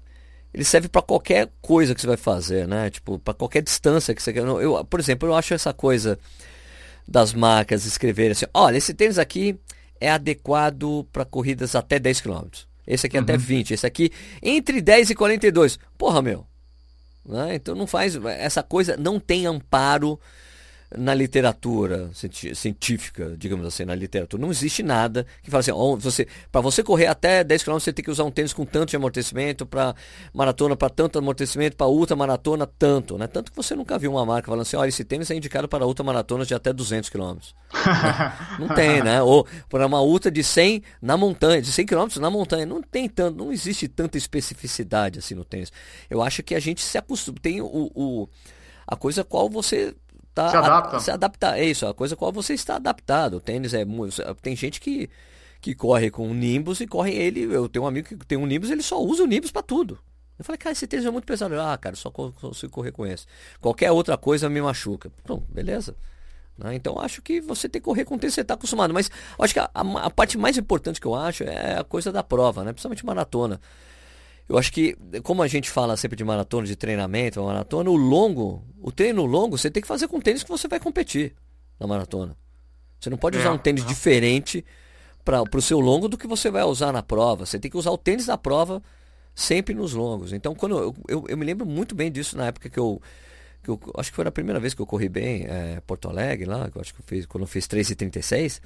ele 0.54 0.64
serve 0.64 0.88
para 0.88 1.02
qualquer 1.02 1.50
coisa 1.62 1.94
que 1.96 2.02
você 2.02 2.08
vai 2.08 2.18
fazer, 2.18 2.68
né? 2.68 2.90
Tipo, 2.90 3.18
para 3.18 3.34
qualquer 3.34 3.64
distância 3.64 4.14
que 4.14 4.22
você 4.22 4.32
quer. 4.32 4.44
Eu, 4.44 4.86
por 4.86 5.00
exemplo, 5.00 5.28
eu 5.28 5.36
acho 5.36 5.56
essa 5.56 5.74
coisa 5.74 6.20
das 7.08 7.34
marcas 7.34 7.86
escreverem 7.86 8.32
assim: 8.32 8.46
olha, 8.54 8.78
esse 8.78 8.94
tênis 8.94 9.18
aqui 9.18 9.60
é 10.00 10.12
adequado 10.12 11.08
para 11.12 11.26
corridas 11.26 11.76
até 11.76 11.98
10 11.98 12.22
km. 12.22 12.48
Esse 12.86 13.08
aqui 13.08 13.18
uhum. 13.18 13.24
até 13.24 13.38
20, 13.38 13.74
esse 13.74 13.86
aqui 13.86 14.12
entre 14.42 14.82
10 14.82 15.12
e 15.12 15.16
42. 15.16 15.80
Porra, 15.98 16.22
meu. 16.22 16.46
Né? 17.26 17.56
Então 17.56 17.76
não 17.76 17.88
faz. 17.88 18.16
Essa 18.16 18.64
coisa 18.64 18.98
não 18.98 19.20
tem 19.20 19.46
amparo 19.46 20.20
na 20.98 21.14
literatura 21.14 22.10
científica, 22.56 23.36
digamos 23.38 23.66
assim, 23.66 23.86
na 23.86 23.94
literatura, 23.94 24.42
não 24.42 24.50
existe 24.50 24.82
nada 24.82 25.26
que 25.44 25.52
fala 25.52 25.60
assim, 25.60 25.72
oh, 25.72 25.96
você, 25.96 26.28
para 26.52 26.62
você 26.62 26.82
correr 26.82 27.06
até 27.06 27.44
10 27.44 27.64
km 27.64 27.74
você 27.74 27.94
tem 27.94 28.04
que 28.04 28.10
usar 28.10 28.24
um 28.24 28.32
tênis 28.32 28.54
com 28.54 28.66
tanto 28.66 28.90
de 28.90 28.96
amortecimento, 28.96 29.68
para 29.68 29.94
maratona 30.34 30.76
para 30.76 30.90
tanto 30.90 31.20
amortecimento, 31.20 31.76
para 31.76 31.86
ultra 31.88 32.16
maratona 32.16 32.66
tanto, 32.66 33.20
né? 33.20 33.28
Tanto 33.28 33.52
que 33.52 33.58
você 33.58 33.76
nunca 33.76 34.00
viu 34.00 34.12
uma 34.12 34.26
marca 34.26 34.48
falando 34.48 34.64
assim, 34.64 34.78
olha, 34.78 34.90
esse 34.90 35.04
tênis 35.04 35.30
é 35.30 35.36
indicado 35.36 35.68
para 35.68 35.86
ultra 35.86 36.04
maratonas 36.04 36.48
de 36.48 36.56
até 36.56 36.74
200 36.74 37.10
km. 37.10 37.20
não, 37.20 38.68
não 38.68 38.76
tem, 38.76 39.04
né? 39.04 39.22
Ou 39.22 39.46
para 39.70 39.86
uma 39.86 40.02
ultra 40.02 40.32
de 40.32 40.44
100 40.44 40.82
na 41.00 41.16
montanha, 41.16 41.62
de 41.62 41.72
100 41.72 41.86
km 41.86 42.08
na 42.20 42.32
montanha, 42.32 42.66
não 42.66 42.82
tem 42.82 43.08
tanto, 43.08 43.38
não 43.38 43.52
existe 43.52 43.88
tanta 43.88 44.18
especificidade 44.18 45.20
assim 45.20 45.36
no 45.36 45.46
tênis. 45.46 45.72
Eu 46.10 46.24
acho 46.24 46.42
que 46.42 46.56
a 46.56 46.60
gente 46.60 46.82
se 46.82 46.98
acostuma, 46.98 47.38
tem 47.40 47.62
o, 47.62 47.92
o 47.94 48.28
a 48.88 48.96
coisa 48.96 49.24
qual 49.24 49.48
você 49.48 49.96
se 50.48 50.58
adapta. 50.58 51.00
Se 51.00 51.12
adaptar. 51.12 51.60
É 51.60 51.66
isso, 51.66 51.86
a 51.88 51.94
coisa 51.94 52.14
a 52.14 52.18
qual 52.18 52.32
você 52.32 52.54
está 52.54 52.76
adaptado. 52.76 53.38
O 53.38 53.42
tênis 53.42 53.74
é 53.74 53.84
muito. 53.84 54.22
Tem 54.42 54.56
gente 54.56 54.80
que, 54.80 55.10
que 55.60 55.74
corre 55.74 56.12
com 56.12 56.30
o 56.30 56.34
Nimbus 56.34 56.80
e 56.80 56.88
corre 56.88 57.14
ele. 57.14 57.42
Eu 57.42 57.68
tenho 57.68 57.84
um 57.86 57.88
amigo 57.88 58.08
que 58.08 58.16
tem 58.26 58.38
um 58.38 58.46
Nimbus 58.46 58.70
ele 58.70 58.84
só 58.84 59.02
usa 59.02 59.24
o 59.24 59.28
Nimbus 59.28 59.52
para 59.52 59.64
tudo. 59.64 60.00
Eu 60.38 60.46
falei, 60.46 60.58
cara, 60.58 60.72
esse 60.72 60.88
tênis 60.88 61.06
é 61.06 61.12
muito 61.12 61.26
pesado. 61.26 61.60
Ah, 61.60 61.78
cara, 61.78 61.96
só 61.98 62.10
consigo 62.10 62.72
correr 62.72 62.94
com 62.94 63.06
esse. 63.06 63.26
Qualquer 63.60 63.92
outra 63.92 64.18
coisa 64.18 64.50
me 64.50 64.62
machuca. 64.62 65.12
Pronto, 65.24 65.46
beleza. 65.50 65.96
Né? 66.58 66.76
Então 66.76 67.00
acho 67.00 67.22
que 67.22 67.42
você 67.42 67.68
tem 67.68 67.82
que 67.82 67.86
correr 67.86 68.06
com 68.06 68.16
o 68.16 68.20
tênis 68.20 68.34
que 68.34 68.36
você 68.36 68.42
está 68.42 68.54
acostumado. 68.54 68.94
Mas 68.94 69.10
acho 69.38 69.54
que 69.54 69.60
a, 69.60 69.70
a, 69.74 70.06
a, 70.06 70.10
parte 70.10 70.38
mais 70.38 70.58
importante 70.58 71.00
que 71.00 71.08
eu 71.08 71.16
acho 71.16 71.44
é 71.44 71.80
a 71.80 71.84
coisa 71.84 72.12
da 72.12 72.24
prova, 72.24 72.64
né? 72.64 72.72
Principalmente 72.72 73.06
maratona. 73.06 73.60
Eu 74.50 74.58
acho 74.58 74.74
que, 74.74 74.98
como 75.22 75.44
a 75.44 75.48
gente 75.48 75.70
fala 75.70 75.96
sempre 75.96 76.18
de 76.18 76.24
maratona, 76.24 76.66
de 76.66 76.76
treinamento, 76.76 77.42
maratona, 77.44 77.88
o 77.88 77.96
longo, 77.96 78.64
o 78.82 78.92
treino 78.92 79.24
longo, 79.24 79.56
você 79.56 79.70
tem 79.70 79.80
que 79.80 79.88
fazer 79.88 80.08
com 80.08 80.20
tênis 80.20 80.42
que 80.42 80.50
você 80.50 80.68
vai 80.68 80.80
competir 80.80 81.36
na 81.80 81.86
maratona. 81.86 82.36
Você 83.00 83.12
não 83.12 83.18
pode 83.18 83.38
usar 83.38 83.50
é, 83.50 83.52
um 83.52 83.60
tênis 83.60 83.86
diferente 83.86 84.66
para 85.24 85.44
o 85.56 85.62
seu 85.62 85.80
longo 85.80 86.10
do 86.10 86.18
que 86.18 86.26
você 86.26 86.50
vai 86.50 86.64
usar 86.64 86.92
na 86.92 87.04
prova. 87.04 87.46
Você 87.46 87.60
tem 87.60 87.70
que 87.70 87.78
usar 87.78 87.92
o 87.92 87.98
tênis 87.98 88.26
na 88.26 88.40
prova 88.40 88.82
sempre 89.36 89.76
nos 89.76 89.94
longos. 89.94 90.34
Então, 90.34 90.56
quando 90.56 90.80
eu, 90.80 90.96
eu, 91.08 91.26
eu 91.30 91.38
me 91.38 91.46
lembro 91.46 91.66
muito 91.66 91.94
bem 91.94 92.12
disso 92.12 92.36
na 92.36 92.48
época 92.48 92.70
que 92.70 92.80
eu, 92.80 93.00
que 93.64 93.70
eu 93.70 93.80
acho 93.98 94.10
que 94.10 94.16
foi 94.16 94.26
a 94.26 94.32
primeira 94.32 94.60
vez 94.60 94.74
que 94.74 94.82
eu 94.82 94.86
corri 94.88 95.08
bem 95.08 95.46
é, 95.48 95.80
Porto 95.86 96.10
Alegre 96.10 96.46
lá, 96.46 96.72
que 96.72 96.78
eu 96.78 96.82
acho 96.82 96.94
que 96.94 97.00
eu 97.00 97.06
fiz 97.06 97.26
quando 97.28 97.44
eu 97.44 97.48
fiz 97.48 97.68
3,36, 97.68 98.60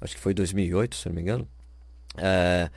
acho 0.00 0.14
que 0.16 0.20
foi 0.20 0.34
2008, 0.34 0.96
se 0.96 1.08
não 1.08 1.14
me 1.14 1.22
engano. 1.22 1.48
É, 2.18 2.68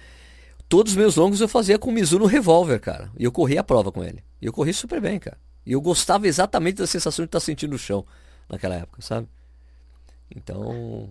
todos 0.69 0.93
os 0.93 0.97
meus 0.97 1.15
longos 1.15 1.41
eu 1.41 1.47
fazia 1.47 1.77
com 1.79 1.89
o 1.89 1.93
Mizuno 1.93 2.25
Revolver, 2.25 2.79
cara. 2.79 3.11
E 3.17 3.23
eu 3.23 3.31
corri 3.31 3.57
a 3.57 3.63
prova 3.63 3.91
com 3.91 4.03
ele. 4.03 4.23
E 4.41 4.45
eu 4.45 4.53
corri 4.53 4.73
super 4.73 5.01
bem, 5.01 5.19
cara. 5.19 5.37
E 5.65 5.73
eu 5.73 5.81
gostava 5.81 6.27
exatamente 6.27 6.77
da 6.77 6.87
sensação 6.87 7.23
de 7.23 7.27
estar 7.27 7.39
sentindo 7.39 7.75
o 7.75 7.79
chão 7.79 8.05
naquela 8.49 8.75
época, 8.75 9.01
sabe? 9.01 9.27
Então, 10.33 11.09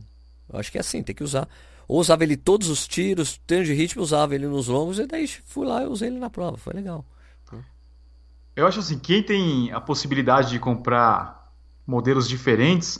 eu 0.53 0.59
acho 0.59 0.71
que 0.71 0.79
é 0.79 0.81
assim, 0.81 1.03
tem 1.03 1.15
que 1.15 1.25
usar. 1.25 1.49
Ou 1.89 2.01
usava 2.01 2.25
ele 2.25 2.37
todos 2.37 2.69
os 2.69 2.87
tiros, 2.87 3.39
tênis 3.47 3.69
de 3.69 3.75
ritmo, 3.75 4.03
usava 4.03 4.35
ele 4.35 4.47
nos 4.47 4.69
longos, 4.69 4.99
e 4.99 5.07
daí 5.07 5.29
fui 5.29 5.67
lá 5.67 5.83
e 5.83 5.87
usei 5.87 6.09
ele 6.09 6.19
na 6.19 6.31
prova. 6.31 6.57
Foi 6.57 6.73
legal. 6.73 7.05
Eu 8.57 8.67
acho 8.67 8.81
assim, 8.81 8.99
quem 8.99 9.23
tem 9.23 9.71
a 9.71 9.81
possibilidade 9.81 10.49
de 10.49 10.59
comprar 10.59 11.53
modelos 11.87 12.27
diferentes, 12.27 12.99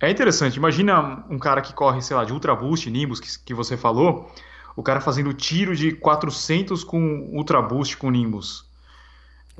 é 0.00 0.08
interessante. 0.08 0.56
Imagina 0.56 1.24
um 1.28 1.38
cara 1.38 1.60
que 1.60 1.74
corre, 1.74 2.00
sei 2.00 2.16
lá, 2.16 2.24
de 2.24 2.32
Ultra 2.32 2.54
Boost, 2.54 2.88
Nimbus, 2.88 3.18
que, 3.18 3.44
que 3.46 3.52
você 3.52 3.76
falou, 3.76 4.32
o 4.78 4.82
cara 4.82 5.00
fazendo 5.00 5.34
tiro 5.34 5.74
de 5.74 5.90
400 5.90 6.84
com 6.84 7.28
Ultra 7.32 7.60
Boost 7.60 7.96
com 7.96 8.12
Nimbus. 8.12 8.64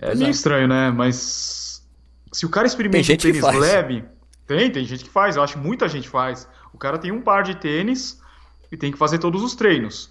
É 0.00 0.14
meio 0.14 0.30
estranho, 0.30 0.68
né? 0.68 0.92
Mas 0.92 1.84
se 2.30 2.46
o 2.46 2.48
cara 2.48 2.68
experimenta 2.68 3.12
um 3.12 3.16
tênis 3.16 3.42
leve, 3.42 4.04
tem, 4.46 4.70
tem 4.70 4.84
gente 4.84 5.02
que 5.02 5.10
faz, 5.10 5.34
eu 5.34 5.42
acho 5.42 5.54
que 5.54 5.58
muita 5.58 5.88
gente 5.88 6.08
faz. 6.08 6.48
O 6.72 6.78
cara 6.78 6.98
tem 6.98 7.10
um 7.10 7.20
par 7.20 7.42
de 7.42 7.56
tênis 7.56 8.22
e 8.70 8.76
tem 8.76 8.92
que 8.92 8.96
fazer 8.96 9.18
todos 9.18 9.42
os 9.42 9.56
treinos. 9.56 10.08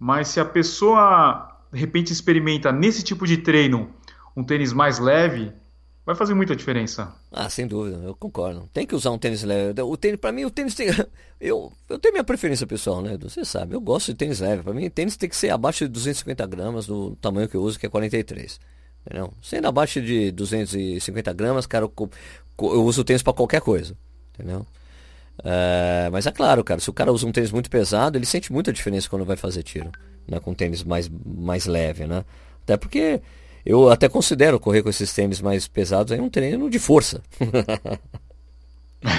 Mas 0.00 0.28
se 0.28 0.40
a 0.40 0.44
pessoa 0.46 1.54
de 1.70 1.78
repente 1.78 2.10
experimenta 2.10 2.72
nesse 2.72 3.02
tipo 3.02 3.26
de 3.26 3.36
treino 3.36 3.90
um 4.34 4.42
tênis 4.42 4.72
mais 4.72 4.98
leve, 4.98 5.52
vai 6.06 6.14
fazer 6.14 6.34
muita 6.34 6.54
diferença. 6.54 7.12
Ah, 7.32 7.50
sem 7.50 7.66
dúvida, 7.66 7.96
eu 8.04 8.14
concordo. 8.14 8.70
Tem 8.72 8.86
que 8.86 8.94
usar 8.94 9.10
um 9.10 9.18
tênis 9.18 9.42
leve. 9.42 9.82
O 9.82 9.96
tênis, 9.96 10.20
para 10.20 10.30
mim, 10.30 10.44
o 10.44 10.50
tênis 10.50 10.74
tem. 10.74 10.88
Eu, 11.38 11.70
eu 11.86 11.98
tenho 11.98 12.14
minha 12.14 12.24
preferência 12.24 12.66
pessoal, 12.66 13.02
né? 13.02 13.18
Você 13.20 13.44
sabe, 13.44 13.74
eu 13.74 13.80
gosto 13.80 14.06
de 14.06 14.14
tênis 14.14 14.40
leve. 14.40 14.62
Para 14.62 14.72
mim, 14.72 14.88
tênis 14.88 15.18
tem 15.18 15.28
que 15.28 15.36
ser 15.36 15.50
abaixo 15.50 15.84
de 15.84 15.90
250 15.92 16.46
gramas 16.46 16.86
do 16.86 17.14
tamanho 17.16 17.46
que 17.46 17.54
eu 17.54 17.60
uso, 17.60 17.78
que 17.78 17.84
é 17.84 17.90
43. 17.90 18.58
Entendeu? 19.04 19.30
Sendo 19.42 19.68
abaixo 19.68 20.00
de 20.00 20.30
250 20.30 21.34
gramas, 21.34 21.66
cara, 21.66 21.84
eu, 21.84 22.10
eu 22.58 22.84
uso 22.86 23.04
tênis 23.04 23.22
para 23.22 23.34
qualquer 23.34 23.60
coisa. 23.60 23.94
Entendeu? 24.32 24.66
É, 25.44 26.08
mas 26.10 26.26
é 26.26 26.32
claro, 26.32 26.64
cara, 26.64 26.80
se 26.80 26.88
o 26.88 26.92
cara 26.94 27.12
usa 27.12 27.26
um 27.26 27.32
tênis 27.32 27.52
muito 27.52 27.68
pesado, 27.68 28.16
ele 28.16 28.24
sente 28.24 28.50
muita 28.50 28.72
diferença 28.72 29.10
quando 29.10 29.26
vai 29.26 29.36
fazer 29.36 29.62
tiro. 29.62 29.92
Né? 30.26 30.40
Com 30.40 30.54
tênis 30.54 30.82
mais, 30.82 31.06
mais 31.22 31.66
leve, 31.66 32.06
né? 32.06 32.24
Até 32.62 32.78
porque 32.78 33.20
eu 33.66 33.90
até 33.90 34.08
considero 34.08 34.60
correr 34.60 34.82
com 34.82 34.88
esses 34.88 35.12
tênis 35.12 35.40
mais 35.40 35.66
pesados 35.66 36.12
aí 36.12 36.20
um 36.20 36.30
treino 36.30 36.70
de 36.70 36.78
força. 36.78 37.20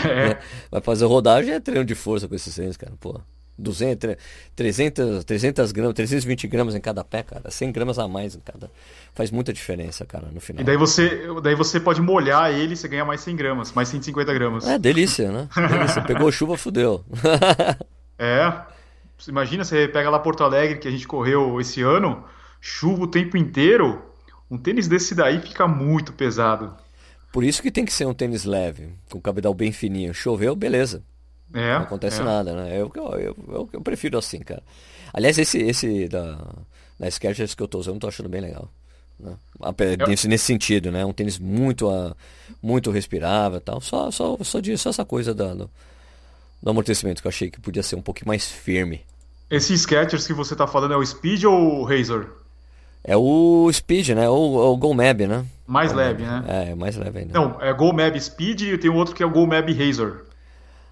É. 0.05 0.37
Vai 0.69 0.81
fazer 0.81 1.05
rodagem 1.05 1.53
é 1.53 1.61
treino 1.61 1.85
de 1.85 1.95
força 1.95 2.27
com 2.27 2.35
esses 2.35 2.53
tênis, 2.53 2.75
cara. 2.75 2.91
Pô, 2.99 3.21
200, 3.57 4.15
300, 4.55 5.23
300 5.23 5.71
gramas, 5.71 5.93
320 5.93 6.47
gramas 6.47 6.75
em 6.75 6.81
cada 6.81 7.03
pé, 7.03 7.23
cara. 7.23 7.49
100 7.49 7.71
gramas 7.71 7.97
a 7.97 8.07
mais 8.07 8.35
em 8.35 8.39
cada. 8.39 8.69
Faz 9.13 9.31
muita 9.31 9.53
diferença, 9.53 10.05
cara, 10.05 10.27
no 10.31 10.41
final. 10.41 10.61
E 10.61 10.65
daí 10.65 10.75
você, 10.75 11.27
daí 11.41 11.55
você 11.55 11.79
pode 11.79 12.01
molhar 12.01 12.51
ele 12.51 12.73
e 12.73 12.77
você 12.77 12.87
ganha 12.87 13.05
mais 13.05 13.21
100 13.21 13.35
gramas, 13.35 13.71
mais 13.71 13.87
150 13.87 14.33
gramas. 14.33 14.67
É, 14.67 14.77
delícia, 14.77 15.31
né? 15.31 15.47
Delícia. 15.55 16.01
Pegou 16.01 16.31
chuva, 16.31 16.57
fudeu. 16.57 17.05
é. 18.19 18.53
Imagina, 19.27 19.63
você 19.63 19.87
pega 19.87 20.09
lá 20.09 20.19
Porto 20.19 20.43
Alegre, 20.43 20.79
que 20.79 20.87
a 20.87 20.91
gente 20.91 21.07
correu 21.07 21.61
esse 21.61 21.81
ano, 21.81 22.23
chuva 22.59 23.03
o 23.03 23.07
tempo 23.07 23.37
inteiro 23.37 24.03
um 24.49 24.57
tênis 24.57 24.87
desse 24.87 25.13
daí 25.13 25.41
fica 25.41 25.67
muito 25.67 26.13
pesado. 26.13 26.75
Por 27.31 27.43
isso 27.43 27.61
que 27.61 27.71
tem 27.71 27.85
que 27.85 27.93
ser 27.93 28.05
um 28.05 28.13
tênis 28.13 28.45
leve, 28.45 28.89
com 29.09 29.19
cabedal 29.19 29.53
bem 29.53 29.71
fininho. 29.71 30.13
Choveu, 30.13 30.55
beleza. 30.55 31.03
É, 31.53 31.75
não 31.75 31.83
acontece 31.83 32.21
é. 32.21 32.23
nada, 32.23 32.53
né? 32.53 32.79
Eu, 32.79 32.91
eu, 32.95 33.35
eu, 33.47 33.69
eu, 33.73 33.81
prefiro 33.81 34.17
assim, 34.17 34.39
cara. 34.39 34.63
Aliás, 35.13 35.37
esse, 35.37 35.57
esse 35.59 36.07
da, 36.07 36.37
da 36.99 37.09
Skechers 37.09 37.55
que 37.55 37.63
eu 37.63 37.67
tô 37.67 37.79
usando, 37.79 37.95
eu 37.95 37.99
tô 38.01 38.07
achando 38.07 38.29
bem 38.29 38.41
legal. 38.41 38.69
Né? 39.19 39.35
Nesse, 40.07 40.27
nesse 40.27 40.45
sentido, 40.45 40.91
né? 40.91 41.05
Um 41.05 41.13
tênis 41.13 41.39
muito, 41.39 41.89
uh, 41.89 42.15
muito 42.61 42.91
respirável 42.91 43.59
tal. 43.61 43.81
Só, 43.81 44.11
só, 44.11 44.37
só, 44.41 44.59
de, 44.59 44.77
só 44.77 44.89
essa 44.89 45.05
coisa 45.05 45.33
da, 45.33 45.53
do, 45.53 45.69
do 46.61 46.69
amortecimento 46.69 47.21
que 47.21 47.27
eu 47.27 47.29
achei 47.29 47.49
que 47.49 47.59
podia 47.59 47.83
ser 47.83 47.95
um 47.95 48.01
pouquinho 48.01 48.27
mais 48.27 48.45
firme. 48.45 49.01
Esse 49.49 49.77
Skechers 49.77 50.27
que 50.27 50.33
você 50.33 50.55
tá 50.55 50.67
falando 50.67 50.93
é 50.93 50.97
o 50.97 51.05
Speed 51.05 51.45
ou 51.45 51.81
o 51.81 51.83
Razor? 51.83 52.27
É 53.07 53.15
o 53.15 53.71
Speed, 53.71 54.09
né? 54.09 54.27
Ou 54.27 54.73
o 54.73 54.75
GoMab, 54.75 55.25
né? 55.25 55.45
Mais 55.65 55.93
leve, 55.93 56.23
né? 56.23 56.43
É, 56.45 56.75
mais 56.75 56.97
leve 56.97 57.19
ainda. 57.19 57.33
Não, 57.33 57.61
é 57.61 57.71
GoMab 57.71 58.19
Speed 58.19 58.61
e 58.63 58.77
tem 58.77 58.91
um 58.91 58.97
outro 58.97 59.15
que 59.15 59.23
é 59.23 59.25
o 59.25 59.29
GoMab 59.29 59.71
Razor. 59.73 60.25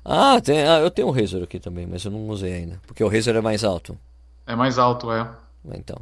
Ah, 0.03 0.39
tem, 0.39 0.65
ah, 0.65 0.79
eu 0.79 0.89
tenho 0.89 1.09
um 1.09 1.11
Razor 1.11 1.43
aqui 1.43 1.59
também, 1.59 1.85
mas 1.85 2.05
eu 2.05 2.11
não 2.11 2.29
usei 2.29 2.53
ainda. 2.53 2.79
Porque 2.87 3.03
o 3.03 3.09
Razor 3.09 3.35
é 3.35 3.41
mais 3.41 3.65
alto. 3.65 3.97
É 4.47 4.55
mais 4.55 4.77
alto, 4.79 5.11
é. 5.11 5.29
Então. 5.73 5.97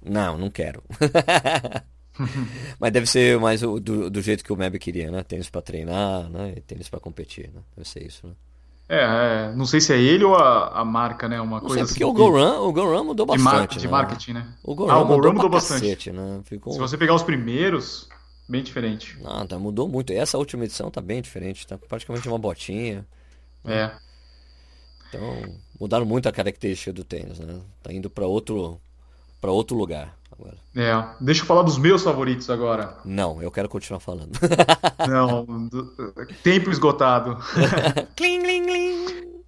Não, 0.00 0.38
não 0.38 0.50
quero. 0.50 0.84
mas 2.78 2.92
deve 2.92 3.06
ser 3.06 3.36
mais 3.40 3.60
do, 3.60 3.80
do 4.08 4.22
jeito 4.22 4.44
que 4.44 4.52
o 4.52 4.56
Mab 4.56 4.78
queria, 4.78 5.10
né? 5.10 5.24
Tênis 5.24 5.50
para 5.50 5.62
treinar, 5.62 6.30
né? 6.30 6.54
Tênis 6.64 6.88
para 6.88 7.00
competir, 7.00 7.50
né? 7.52 7.60
Deve 7.76 7.88
ser 7.88 8.06
isso, 8.06 8.24
né? 8.28 8.34
É, 8.88 8.98
é, 8.98 9.52
não 9.56 9.64
sei 9.64 9.80
se 9.80 9.92
é 9.92 9.98
ele 9.98 10.24
ou 10.24 10.36
a, 10.36 10.80
a 10.80 10.84
marca, 10.84 11.28
né? 11.28 11.40
Uma 11.40 11.60
não 11.60 11.66
coisa 11.66 11.86
sei, 11.86 11.94
porque 11.94 12.04
assim. 12.04 12.12
Porque 12.12 12.22
o 12.22 12.30
GoRun, 12.30 12.68
o 12.68 12.72
GoRun 12.72 13.04
mudou 13.04 13.26
bastante. 13.26 13.42
De, 13.42 13.54
mar, 13.54 13.66
de 13.66 13.86
né? 13.86 13.90
marketing, 13.90 14.32
né? 14.32 14.54
O 14.62 14.74
GoRun, 14.74 14.90
ah, 14.90 14.98
o 14.98 15.06
mudou, 15.06 15.32
mudou 15.32 15.48
bastante. 15.48 15.80
Cacete, 15.80 16.12
né? 16.12 16.40
Ficou... 16.44 16.72
Se 16.72 16.78
você 16.78 16.98
pegar 16.98 17.14
os 17.14 17.22
primeiros, 17.22 18.08
bem 18.48 18.62
diferente. 18.62 19.18
Não, 19.22 19.46
tá, 19.46 19.58
mudou 19.58 19.88
muito. 19.88 20.12
Essa 20.12 20.36
última 20.36 20.64
edição 20.64 20.90
tá 20.90 21.00
bem 21.00 21.22
diferente, 21.22 21.66
tá 21.66 21.78
praticamente 21.78 22.28
uma 22.28 22.38
botinha. 22.38 23.06
É. 23.64 23.90
Então, 25.08 25.54
mudaram 25.80 26.04
muito 26.04 26.28
a 26.28 26.32
característica 26.32 26.92
do 26.92 27.04
tênis, 27.04 27.38
né? 27.38 27.60
Tá 27.82 27.92
indo 27.92 28.10
para 28.10 28.26
outro 28.26 28.78
para 29.40 29.52
outro 29.52 29.76
lugar 29.76 30.16
agora. 30.38 30.56
É, 30.74 30.92
deixa 31.20 31.42
eu 31.42 31.46
falar 31.46 31.62
dos 31.62 31.78
meus 31.78 32.02
favoritos 32.02 32.50
agora. 32.50 32.96
Não, 33.04 33.42
eu 33.42 33.50
quero 33.50 33.68
continuar 33.68 34.00
falando. 34.00 34.32
Não, 35.08 35.44
do, 35.68 35.84
tempo 36.42 36.70
esgotado. 36.70 37.36
cling, 38.16 38.40
cling, 38.40 38.64
cling. 38.64 39.44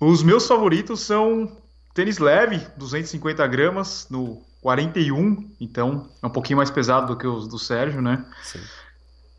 Os 0.00 0.22
meus 0.22 0.46
favoritos 0.46 1.00
são 1.00 1.50
tênis 1.94 2.18
leve, 2.18 2.64
250 2.76 3.46
gramas, 3.46 4.06
no 4.10 4.42
41, 4.60 5.50
então 5.60 6.08
é 6.22 6.26
um 6.26 6.30
pouquinho 6.30 6.56
mais 6.56 6.70
pesado 6.70 7.06
do 7.06 7.16
que 7.16 7.26
os 7.26 7.48
do 7.48 7.58
Sérgio, 7.58 8.02
né? 8.02 8.24
Sim. 8.42 8.60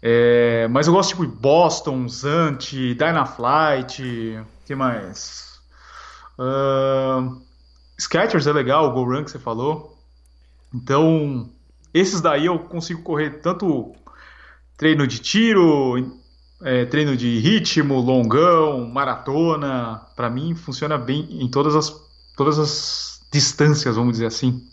É, 0.01 0.67
mas 0.69 0.87
eu 0.87 0.93
gosto 0.93 1.09
tipo 1.09 1.27
Boston, 1.27 2.07
Zant, 2.07 2.71
Dynaflight, 2.71 4.01
o 4.01 4.65
que 4.65 4.75
mais? 4.75 5.59
Uh, 6.37 7.41
Skechers 7.99 8.47
é 8.47 8.53
legal, 8.53 8.87
o 8.87 8.91
Go 8.93 9.03
Run 9.03 9.25
que 9.25 9.31
você 9.31 9.39
falou. 9.39 9.97
Então, 10.73 11.49
esses 11.93 12.21
daí 12.21 12.45
eu 12.45 12.57
consigo 12.59 13.01
correr 13.03 13.41
tanto 13.41 13.93
treino 14.77 15.05
de 15.05 15.19
tiro, 15.19 16.17
é, 16.61 16.85
treino 16.85 17.17
de 17.17 17.39
ritmo, 17.39 17.99
longão, 17.99 18.87
maratona, 18.87 20.01
para 20.15 20.29
mim 20.29 20.55
funciona 20.55 20.97
bem 20.97 21.27
em 21.29 21.49
todas 21.49 21.75
as, 21.75 21.93
todas 22.37 22.57
as 22.57 23.21
distâncias, 23.31 23.95
vamos 23.95 24.13
dizer 24.13 24.27
assim. 24.27 24.65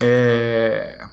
É... 0.00 1.06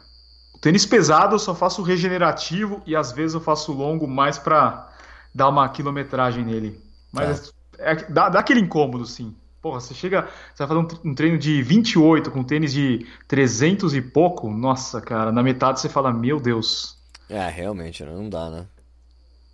O 0.56 0.58
tênis 0.58 0.86
pesado 0.86 1.36
eu 1.36 1.40
só 1.40 1.54
faço 1.54 1.84
regenerativo 1.84 2.82
e 2.86 2.96
às 2.96 3.12
vezes 3.12 3.36
eu 3.36 3.42
faço 3.42 3.72
longo 3.72 4.08
mais 4.08 4.40
para 4.40 4.90
dar 5.36 5.50
uma 5.50 5.68
quilometragem 5.70 6.44
nele. 6.44 6.82
Mas 7.12 7.54
é. 7.78 7.92
É, 7.92 7.96
dá, 8.10 8.30
dá 8.30 8.40
aquele 8.40 8.62
incômodo, 8.62 9.06
sim. 9.06 9.36
Porra, 9.64 9.80
você 9.80 9.94
chega, 9.94 10.28
você 10.54 10.66
vai 10.66 10.68
fazer 10.68 10.98
um, 11.08 11.16
treino 11.16 11.38
de 11.38 11.64
28 11.64 12.30
com 12.32 12.44
tênis 12.44 12.74
de 12.74 13.08
300 13.30 13.96
e 13.96 14.02
pouco, 14.02 14.52
nossa, 14.52 15.00
cara, 15.00 15.32
na 15.32 15.42
metade 15.42 15.80
você 15.80 15.88
fala, 15.88 16.12
meu 16.12 16.38
Deus. 16.38 16.98
É, 17.30 17.48
realmente, 17.48 18.04
não 18.04 18.30
dá, 18.30 18.50
né? 18.50 18.68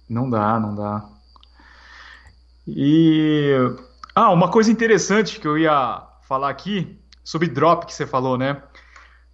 Não 0.10 0.28
dá, 0.28 0.60
não 0.60 0.74
dá. 0.74 1.08
E. 2.68 3.54
Ah, 4.16 4.32
uma 4.32 4.50
coisa 4.50 4.72
interessante 4.72 5.40
que 5.40 5.48
eu 5.48 5.60
ia 5.60 6.02
falar 6.24 6.50
aqui 6.50 7.00
sobre 7.24 7.48
drop 7.48 7.86
que 7.86 7.94
você 7.94 8.08
falou, 8.08 8.36
né? 8.36 8.64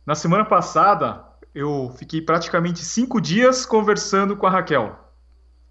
Na 0.06 0.14
semana 0.14 0.44
passada 0.44 1.24
eu 1.54 1.96
fiquei 1.98 2.22
praticamente 2.22 2.84
cinco 2.84 3.22
dias 3.22 3.66
conversando 3.66 4.36
com 4.36 4.46
a 4.46 4.50
Raquel. 4.50 4.94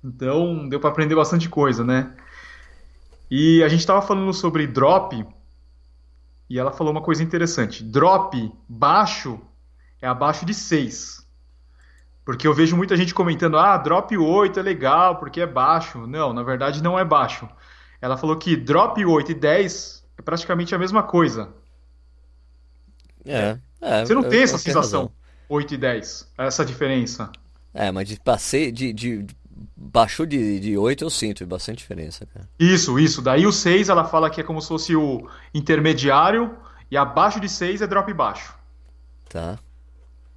Então 0.03 0.67
deu 0.67 0.81
para 0.81 0.89
aprender 0.89 1.15
bastante 1.15 1.47
coisa, 1.47 1.85
né? 1.85 2.11
E 3.31 3.63
a 3.63 3.69
gente 3.69 3.81
estava 3.81 4.03
falando 4.03 4.33
sobre 4.33 4.67
drop 4.67 5.27
e 6.49 6.59
ela 6.59 6.73
falou 6.73 6.93
uma 6.93 7.03
coisa 7.03 7.23
interessante. 7.23 7.83
Drop 7.83 8.53
baixo 8.69 9.41
é 10.01 10.07
abaixo 10.07 10.45
de 10.45 10.53
6. 10.53 11.25
Porque 12.25 12.47
eu 12.47 12.55
vejo 12.55 12.77
muita 12.77 12.97
gente 12.97 13.15
comentando, 13.15 13.59
ah, 13.59 13.77
drop 13.77 14.17
8 14.17 14.59
é 14.59 14.63
legal 14.63 15.17
porque 15.17 15.41
é 15.41 15.47
baixo. 15.47 16.07
Não, 16.07 16.33
na 16.33 16.43
verdade 16.43 16.83
não 16.83 16.99
é 16.99 17.05
baixo. 17.05 17.49
ela 18.01 18.17
falou 18.17 18.37
que 18.37 18.57
drop 18.57 19.05
8 19.05 19.33
e 19.33 19.35
10 19.35 20.05
é 20.19 20.23
praticamente 20.23 20.75
a 20.75 20.79
mesma 20.79 21.03
coisa. 21.03 21.53
É. 23.25 23.59
é 23.81 24.05
Você 24.05 24.15
não 24.15 24.23
tem 24.23 24.43
essa 24.43 24.59
sensação, 24.59 25.03
razão. 25.03 25.13
8 25.49 25.75
e 25.75 25.77
10, 25.77 26.33
essa 26.39 26.65
diferença. 26.65 27.31
É, 27.73 27.91
mas 27.91 28.09
de 28.09 28.21
passei 28.21 28.71
de, 28.71 28.93
de, 28.93 29.27
baixou 29.77 30.27
de, 30.27 30.59
de 30.59 30.77
8 30.77 31.05
eu 31.05 31.11
sinto 31.11 31.47
bastante 31.47 31.79
diferença, 31.79 32.27
cara. 32.27 32.49
Isso, 32.59 32.99
isso. 32.99 33.23
Daí 33.23 33.47
o 33.47 33.53
6 33.53 33.89
ela 33.89 34.05
fala 34.05 34.31
que 34.31 34.41
é 34.41 34.45
como 34.45 34.61
se 34.61 34.69
fosse 34.69 34.97
o 34.97 35.29
intermediário 35.53 36.57
e 36.91 36.97
abaixo 36.97 37.41
de 37.41 37.49
6 37.49 37.83
é 37.83 37.87
drop 37.87 38.13
baixo. 38.13 38.55
Tá. 39.29 39.59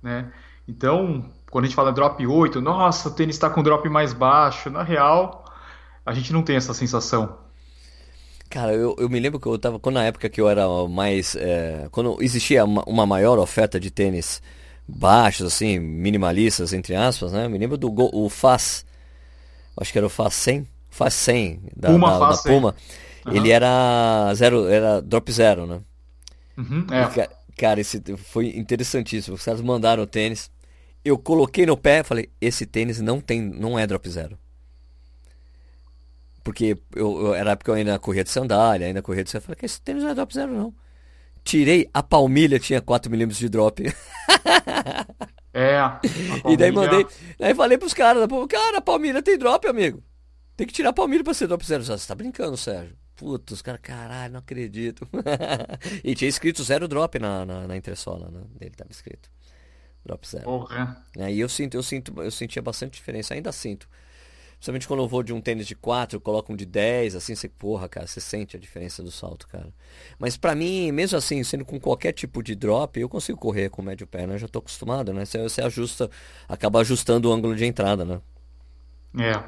Né? 0.02 0.32
Então, 0.68 1.26
quando 1.50 1.66
a 1.66 1.68
gente 1.68 1.76
fala 1.76 1.92
drop 1.92 2.26
8, 2.26 2.62
nossa, 2.62 3.10
o 3.10 3.12
tênis 3.12 3.36
está 3.36 3.50
com 3.50 3.64
drop 3.64 3.88
mais 3.90 4.14
baixo. 4.14 4.70
Na 4.70 4.84
real, 4.84 5.46
a 6.06 6.14
gente 6.14 6.32
não 6.34 6.44
tem 6.44 6.56
essa 6.56 6.74
sensação. 6.74 7.38
Cara, 8.50 8.74
eu, 8.74 8.96
eu 8.98 9.10
me 9.10 9.20
lembro 9.20 9.40
que 9.40 9.48
eu 9.48 9.58
tava. 9.58 9.80
Quando 9.80 9.96
na 9.96 10.06
época 10.06 10.30
que 10.30 10.40
eu 10.40 10.50
era 10.50 10.66
mais. 10.88 11.36
É, 11.36 11.88
quando 11.92 12.18
existia 12.22 12.64
uma, 12.64 12.84
uma, 12.84 13.06
maior 13.06 13.38
oferta 13.40 13.80
de 13.80 13.92
tênis 13.92 14.42
baixos, 14.88 15.48
assim, 15.48 15.80
minimalistas, 15.80 16.72
entre 16.72 16.96
aspas, 16.96 17.34
né? 17.34 17.46
Eu 17.46 17.50
me 17.50 17.58
lembro 17.58 17.78
do 17.78 17.94
o 18.14 18.30
Faz. 18.30 18.86
Acho 19.78 19.92
que 19.92 19.98
era 19.98 20.08
o 20.08 20.10
Faz 20.10 20.34
100. 20.34 20.68
Faz 20.90 21.14
100 21.14 21.62
da, 21.76 21.90
Puma, 21.90 22.20
da, 22.20 22.30
da 22.30 22.38
Puma. 22.38 22.76
Uhum. 23.26 23.36
Ele 23.36 23.52
era 23.52 24.34
zero, 24.34 24.68
era 24.68 25.02
drop 25.02 25.32
zero, 25.32 25.68
né? 25.68 25.82
Uhum, 26.58 26.88
é. 26.92 27.30
E, 27.50 27.56
cara, 27.56 27.80
esse 27.80 28.02
foi 28.18 28.58
interessantíssimo. 28.58 29.36
Os 29.36 29.44
caras 29.44 29.62
mandaram 29.62 30.04
o 30.04 30.08
tênis. 30.08 30.50
Eu 31.06 31.18
coloquei 31.18 31.66
no 31.66 31.78
pé 31.78 32.04
falei, 32.04 32.30
esse 32.42 32.66
tênis 32.66 33.00
não 33.00 33.22
tem, 33.22 33.42
não 33.42 33.78
é 33.78 33.86
drop 33.86 34.10
zero. 34.10 34.38
Porque 36.44 36.78
eu, 36.96 37.28
eu, 37.28 37.36
era 37.36 37.52
época 37.52 37.72
eu 37.72 37.76
ainda 37.76 38.00
corria 38.00 38.24
de 38.24 38.30
sandália, 38.30 38.88
ainda 38.88 39.02
corria 39.02 39.24
de 39.24 39.30
sandália. 39.30 39.46
Falei 39.46 39.60
que 39.60 39.66
esse 39.66 39.82
tênis 39.82 40.04
não 40.04 40.10
é 40.10 40.16
drop 40.16 40.34
zero, 40.34 40.54
não. 40.54 40.74
Tirei, 41.44 41.90
a 41.94 42.02
palmilha 42.02 42.60
tinha 42.60 42.82
4mm 42.82 43.38
de 43.38 43.50
drop. 43.50 43.84
É. 45.58 46.52
E 46.52 46.56
daí 46.56 46.72
mandei. 46.72 47.08
Daí 47.40 47.56
falei 47.56 47.80
pros 47.80 47.94
caras, 47.94 48.28
cara, 48.48 48.78
a 48.78 48.82
palmilha 48.82 49.24
tem 49.24 49.40
drop, 49.40 49.68
amigo. 49.68 50.04
Tem 50.56 50.68
que 50.68 50.74
tirar 50.74 50.90
a 50.90 50.94
palmilha 50.94 51.24
pra 51.24 51.34
ser 51.34 51.48
drop 51.48 51.66
zero. 51.66 51.84
Você 51.84 52.08
tá 52.08 52.14
brincando, 52.14 52.56
Sérgio? 52.56 52.96
Puta, 53.16 53.56
os 53.56 53.64
caras, 53.64 53.82
caralho, 53.82 54.34
não 54.34 54.40
acredito. 54.40 55.08
e 56.04 56.14
tinha 56.14 56.30
escrito 56.30 56.64
zero 56.64 56.88
drop 56.88 57.18
na, 57.18 57.44
na, 57.44 57.68
na 57.68 57.76
entressola, 57.76 58.30
né? 58.30 58.44
Ele 58.62 58.76
tava 58.76 58.92
escrito. 58.92 59.32
Drop 60.06 60.28
zero. 60.28 60.44
Porra. 60.44 61.04
Aí 61.18 61.40
eu 61.40 61.50
sinto, 61.50 61.76
eu 61.76 61.82
sinto, 61.82 62.14
eu 62.22 62.30
sentia 62.30 62.62
bastante 62.62 62.94
diferença, 62.94 63.34
ainda 63.34 63.52
sinto. 63.52 63.90
Principalmente 64.58 64.88
quando 64.88 65.04
eu 65.04 65.08
vou 65.08 65.22
de 65.22 65.32
um 65.34 65.40
tênis 65.40 65.68
de 65.68 65.76
4, 65.76 66.18
eu 66.18 66.22
coloco 66.22 66.52
um 66.52 66.56
de 66.56 66.66
10, 66.66 67.16
assim, 67.16 67.36
você, 67.36 67.48
porra, 67.48 67.88
cara, 67.88 68.08
você 68.08 68.20
sente 68.20 68.58
a 68.58 68.60
diferença 68.60 69.04
do 69.04 69.12
salto, 69.12 69.48
cara. 69.48 69.70
Mas 70.18 70.36
para 70.36 70.56
mim, 70.56 70.92
mesmo 70.92 71.16
assim, 71.16 71.44
sendo 71.44 71.64
com 71.64 71.80
qualquer 71.80 72.12
tipo 72.12 72.42
de 72.42 72.56
drop, 72.56 73.00
eu 73.00 73.08
consigo 73.08 73.38
correr 73.38 73.70
com 73.70 73.84
médio 73.84 74.08
pé, 74.08 74.26
né? 74.26 74.34
Eu 74.34 74.40
já 74.40 74.48
tô 74.48 74.60
acostumado, 74.60 75.14
né? 75.14 75.26
Você, 75.26 75.38
você 75.38 75.62
ajusta, 75.62 76.10
acaba 76.50 76.80
ajustando 76.80 77.30
o 77.30 77.34
ângulo 77.34 77.56
de 77.56 77.66
entrada, 77.66 78.04
né? 78.04 78.20
É. 79.20 79.44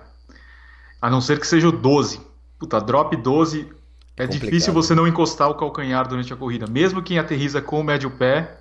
A 1.02 1.10
não 1.10 1.22
ser 1.22 1.40
que 1.40 1.48
seja 1.48 1.68
o 1.68 1.72
12. 1.72 2.22
Puta, 2.60 2.80
drop 2.80 3.16
12 3.16 3.68
é, 4.16 4.26
é 4.26 4.28
difícil 4.28 4.74
você 4.74 4.94
não 4.94 5.08
encostar 5.08 5.50
o 5.50 5.56
calcanhar 5.56 6.08
durante 6.08 6.32
a 6.32 6.36
corrida. 6.36 6.68
Mesmo 6.68 7.02
quem 7.02 7.18
aterriza 7.18 7.62
com 7.62 7.80
o 7.80 7.84
médio 7.84 8.12
pé, 8.12 8.60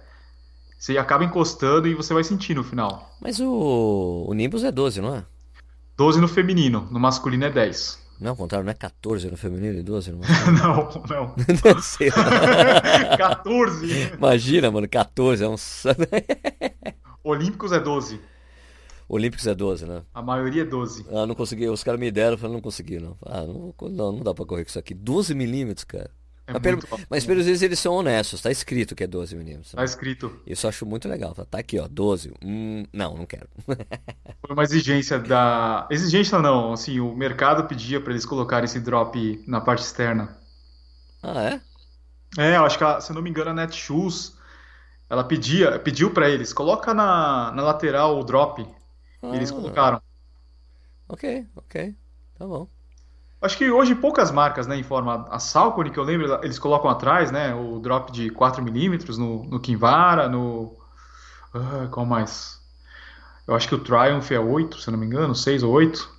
você 0.78 0.96
acaba 0.96 1.24
encostando 1.24 1.88
e 1.88 1.94
você 1.94 2.14
vai 2.14 2.24
sentir 2.24 2.54
no 2.54 2.64
final. 2.64 3.10
Mas 3.20 3.38
o, 3.38 4.24
o 4.28 4.32
Nimbus 4.32 4.62
é 4.62 4.70
12, 4.70 5.00
não 5.00 5.14
é? 5.14 5.24
12 5.98 6.20
no 6.20 6.28
feminino, 6.28 6.86
no 6.92 7.00
masculino 7.00 7.44
é 7.44 7.50
10. 7.50 8.06
Não, 8.20 8.30
ao 8.30 8.36
contrário, 8.36 8.64
não 8.64 8.70
é 8.70 8.74
14 8.74 9.28
no 9.28 9.36
feminino 9.36 9.80
e 9.80 9.82
12 9.82 10.12
no 10.12 10.18
masculino? 10.22 10.62
não, 10.62 11.02
não. 11.08 11.34
Deve 11.36 11.82
ser. 11.82 12.12
14. 13.16 14.12
Imagina, 14.14 14.70
mano, 14.70 14.88
14 14.88 15.42
é 15.42 15.48
um. 15.48 15.56
Olímpicos 17.24 17.72
é 17.72 17.80
12. 17.80 18.20
Olímpicos 19.08 19.44
é 19.48 19.54
12, 19.56 19.86
né? 19.86 20.02
A 20.14 20.22
maioria 20.22 20.62
é 20.62 20.64
12. 20.64 21.04
Ah, 21.10 21.26
não 21.26 21.34
consegui. 21.34 21.68
Os 21.68 21.82
caras 21.82 21.98
me 21.98 22.12
deram, 22.12 22.34
eu 22.34 22.38
falei, 22.38 22.54
não 22.54 22.60
consegui, 22.60 23.00
não. 23.00 23.16
Ah, 23.26 23.42
não, 23.42 23.74
não, 23.90 24.12
não 24.12 24.20
dá 24.20 24.32
pra 24.32 24.46
correr 24.46 24.62
com 24.62 24.68
isso 24.68 24.78
aqui. 24.78 24.94
12 24.94 25.34
milímetros, 25.34 25.82
cara. 25.82 26.10
É 26.48 26.52
mas, 26.54 26.62
pelo, 26.62 26.82
mas 27.10 27.26
pelos 27.26 27.44
vezes 27.44 27.60
eles 27.60 27.78
são 27.78 27.92
honestos, 27.92 28.40
tá 28.40 28.50
escrito 28.50 28.96
que 28.96 29.04
é 29.04 29.06
12 29.06 29.36
milímetros. 29.36 29.72
Tá 29.72 29.84
escrito. 29.84 30.40
Isso 30.46 30.64
eu 30.64 30.68
acho 30.70 30.86
muito 30.86 31.06
legal. 31.06 31.34
Tá, 31.34 31.58
aqui, 31.58 31.78
ó, 31.78 31.86
12. 31.86 32.32
Hum, 32.42 32.86
não, 32.90 33.18
não 33.18 33.26
quero. 33.26 33.46
Foi 33.66 34.54
uma 34.54 34.62
exigência 34.62 35.18
da. 35.18 35.86
Exigência 35.90 36.38
não, 36.38 36.72
assim, 36.72 37.00
o 37.00 37.14
mercado 37.14 37.68
pedia 37.68 38.00
para 38.00 38.12
eles 38.14 38.24
colocarem 38.24 38.64
esse 38.64 38.80
drop 38.80 39.44
na 39.46 39.60
parte 39.60 39.82
externa. 39.82 40.38
Ah, 41.22 41.42
é? 41.42 41.60
É, 42.38 42.56
eu 42.56 42.64
acho 42.64 42.78
que, 42.78 43.00
se 43.02 43.10
eu 43.10 43.14
não 43.14 43.22
me 43.22 43.28
engano, 43.28 43.50
a 43.50 43.54
Netshoes, 43.54 44.34
ela 45.10 45.24
pedia, 45.24 45.78
pediu 45.78 46.10
para 46.14 46.30
eles, 46.30 46.54
coloca 46.54 46.94
na, 46.94 47.52
na 47.52 47.62
lateral 47.62 48.18
o 48.18 48.24
drop. 48.24 48.66
Ah. 49.22 49.28
E 49.34 49.36
eles 49.36 49.50
ah. 49.50 49.54
colocaram. 49.54 50.02
Ok, 51.10 51.46
ok. 51.56 51.94
Tá 52.38 52.46
bom. 52.46 52.66
Acho 53.40 53.56
que 53.56 53.70
hoje 53.70 53.94
poucas 53.94 54.32
marcas, 54.32 54.66
né, 54.66 54.76
informam. 54.76 55.26
A 55.30 55.38
Salcone, 55.38 55.90
que 55.90 55.98
eu 55.98 56.02
lembro, 56.02 56.40
eles 56.42 56.58
colocam 56.58 56.90
atrás, 56.90 57.30
né, 57.30 57.54
o 57.54 57.78
drop 57.78 58.10
de 58.10 58.30
4mm 58.30 59.16
no, 59.16 59.44
no 59.44 59.60
Kinvara, 59.60 60.28
no... 60.28 60.76
Uh, 61.54 61.88
qual 61.90 62.04
mais? 62.04 62.60
Eu 63.46 63.54
acho 63.54 63.68
que 63.68 63.74
o 63.74 63.78
Triumph 63.78 64.30
é 64.30 64.38
8, 64.38 64.80
se 64.80 64.88
eu 64.88 64.92
não 64.92 64.98
me 64.98 65.06
engano, 65.06 65.34
6 65.34 65.62
ou 65.62 65.72
8. 65.72 66.10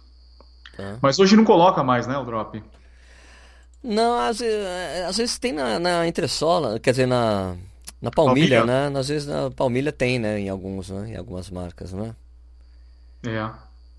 Tá. 0.75 0.97
Mas 1.01 1.19
hoje 1.19 1.35
não 1.35 1.43
coloca 1.43 1.83
mais, 1.83 2.07
né, 2.07 2.17
o 2.17 2.23
drop. 2.23 2.63
Não, 3.83 4.17
às, 4.17 4.41
eh, 4.41 5.05
às 5.07 5.17
vezes 5.17 5.37
tem 5.37 5.53
na, 5.53 5.79
na 5.79 6.07
entressola, 6.07 6.79
quer 6.79 6.91
dizer, 6.91 7.05
na, 7.05 7.55
na 8.01 8.11
palmilha, 8.11 8.57
palmilha, 8.59 8.89
né? 8.89 8.99
Às 8.99 9.07
vezes 9.07 9.27
na 9.27 9.51
palmilha 9.51 9.91
tem, 9.91 10.19
né, 10.19 10.39
em 10.39 10.49
alguns, 10.49 10.89
né, 10.89 11.11
em 11.11 11.15
algumas 11.15 11.49
marcas, 11.49 11.93
né? 11.93 12.15
É. 13.25 13.49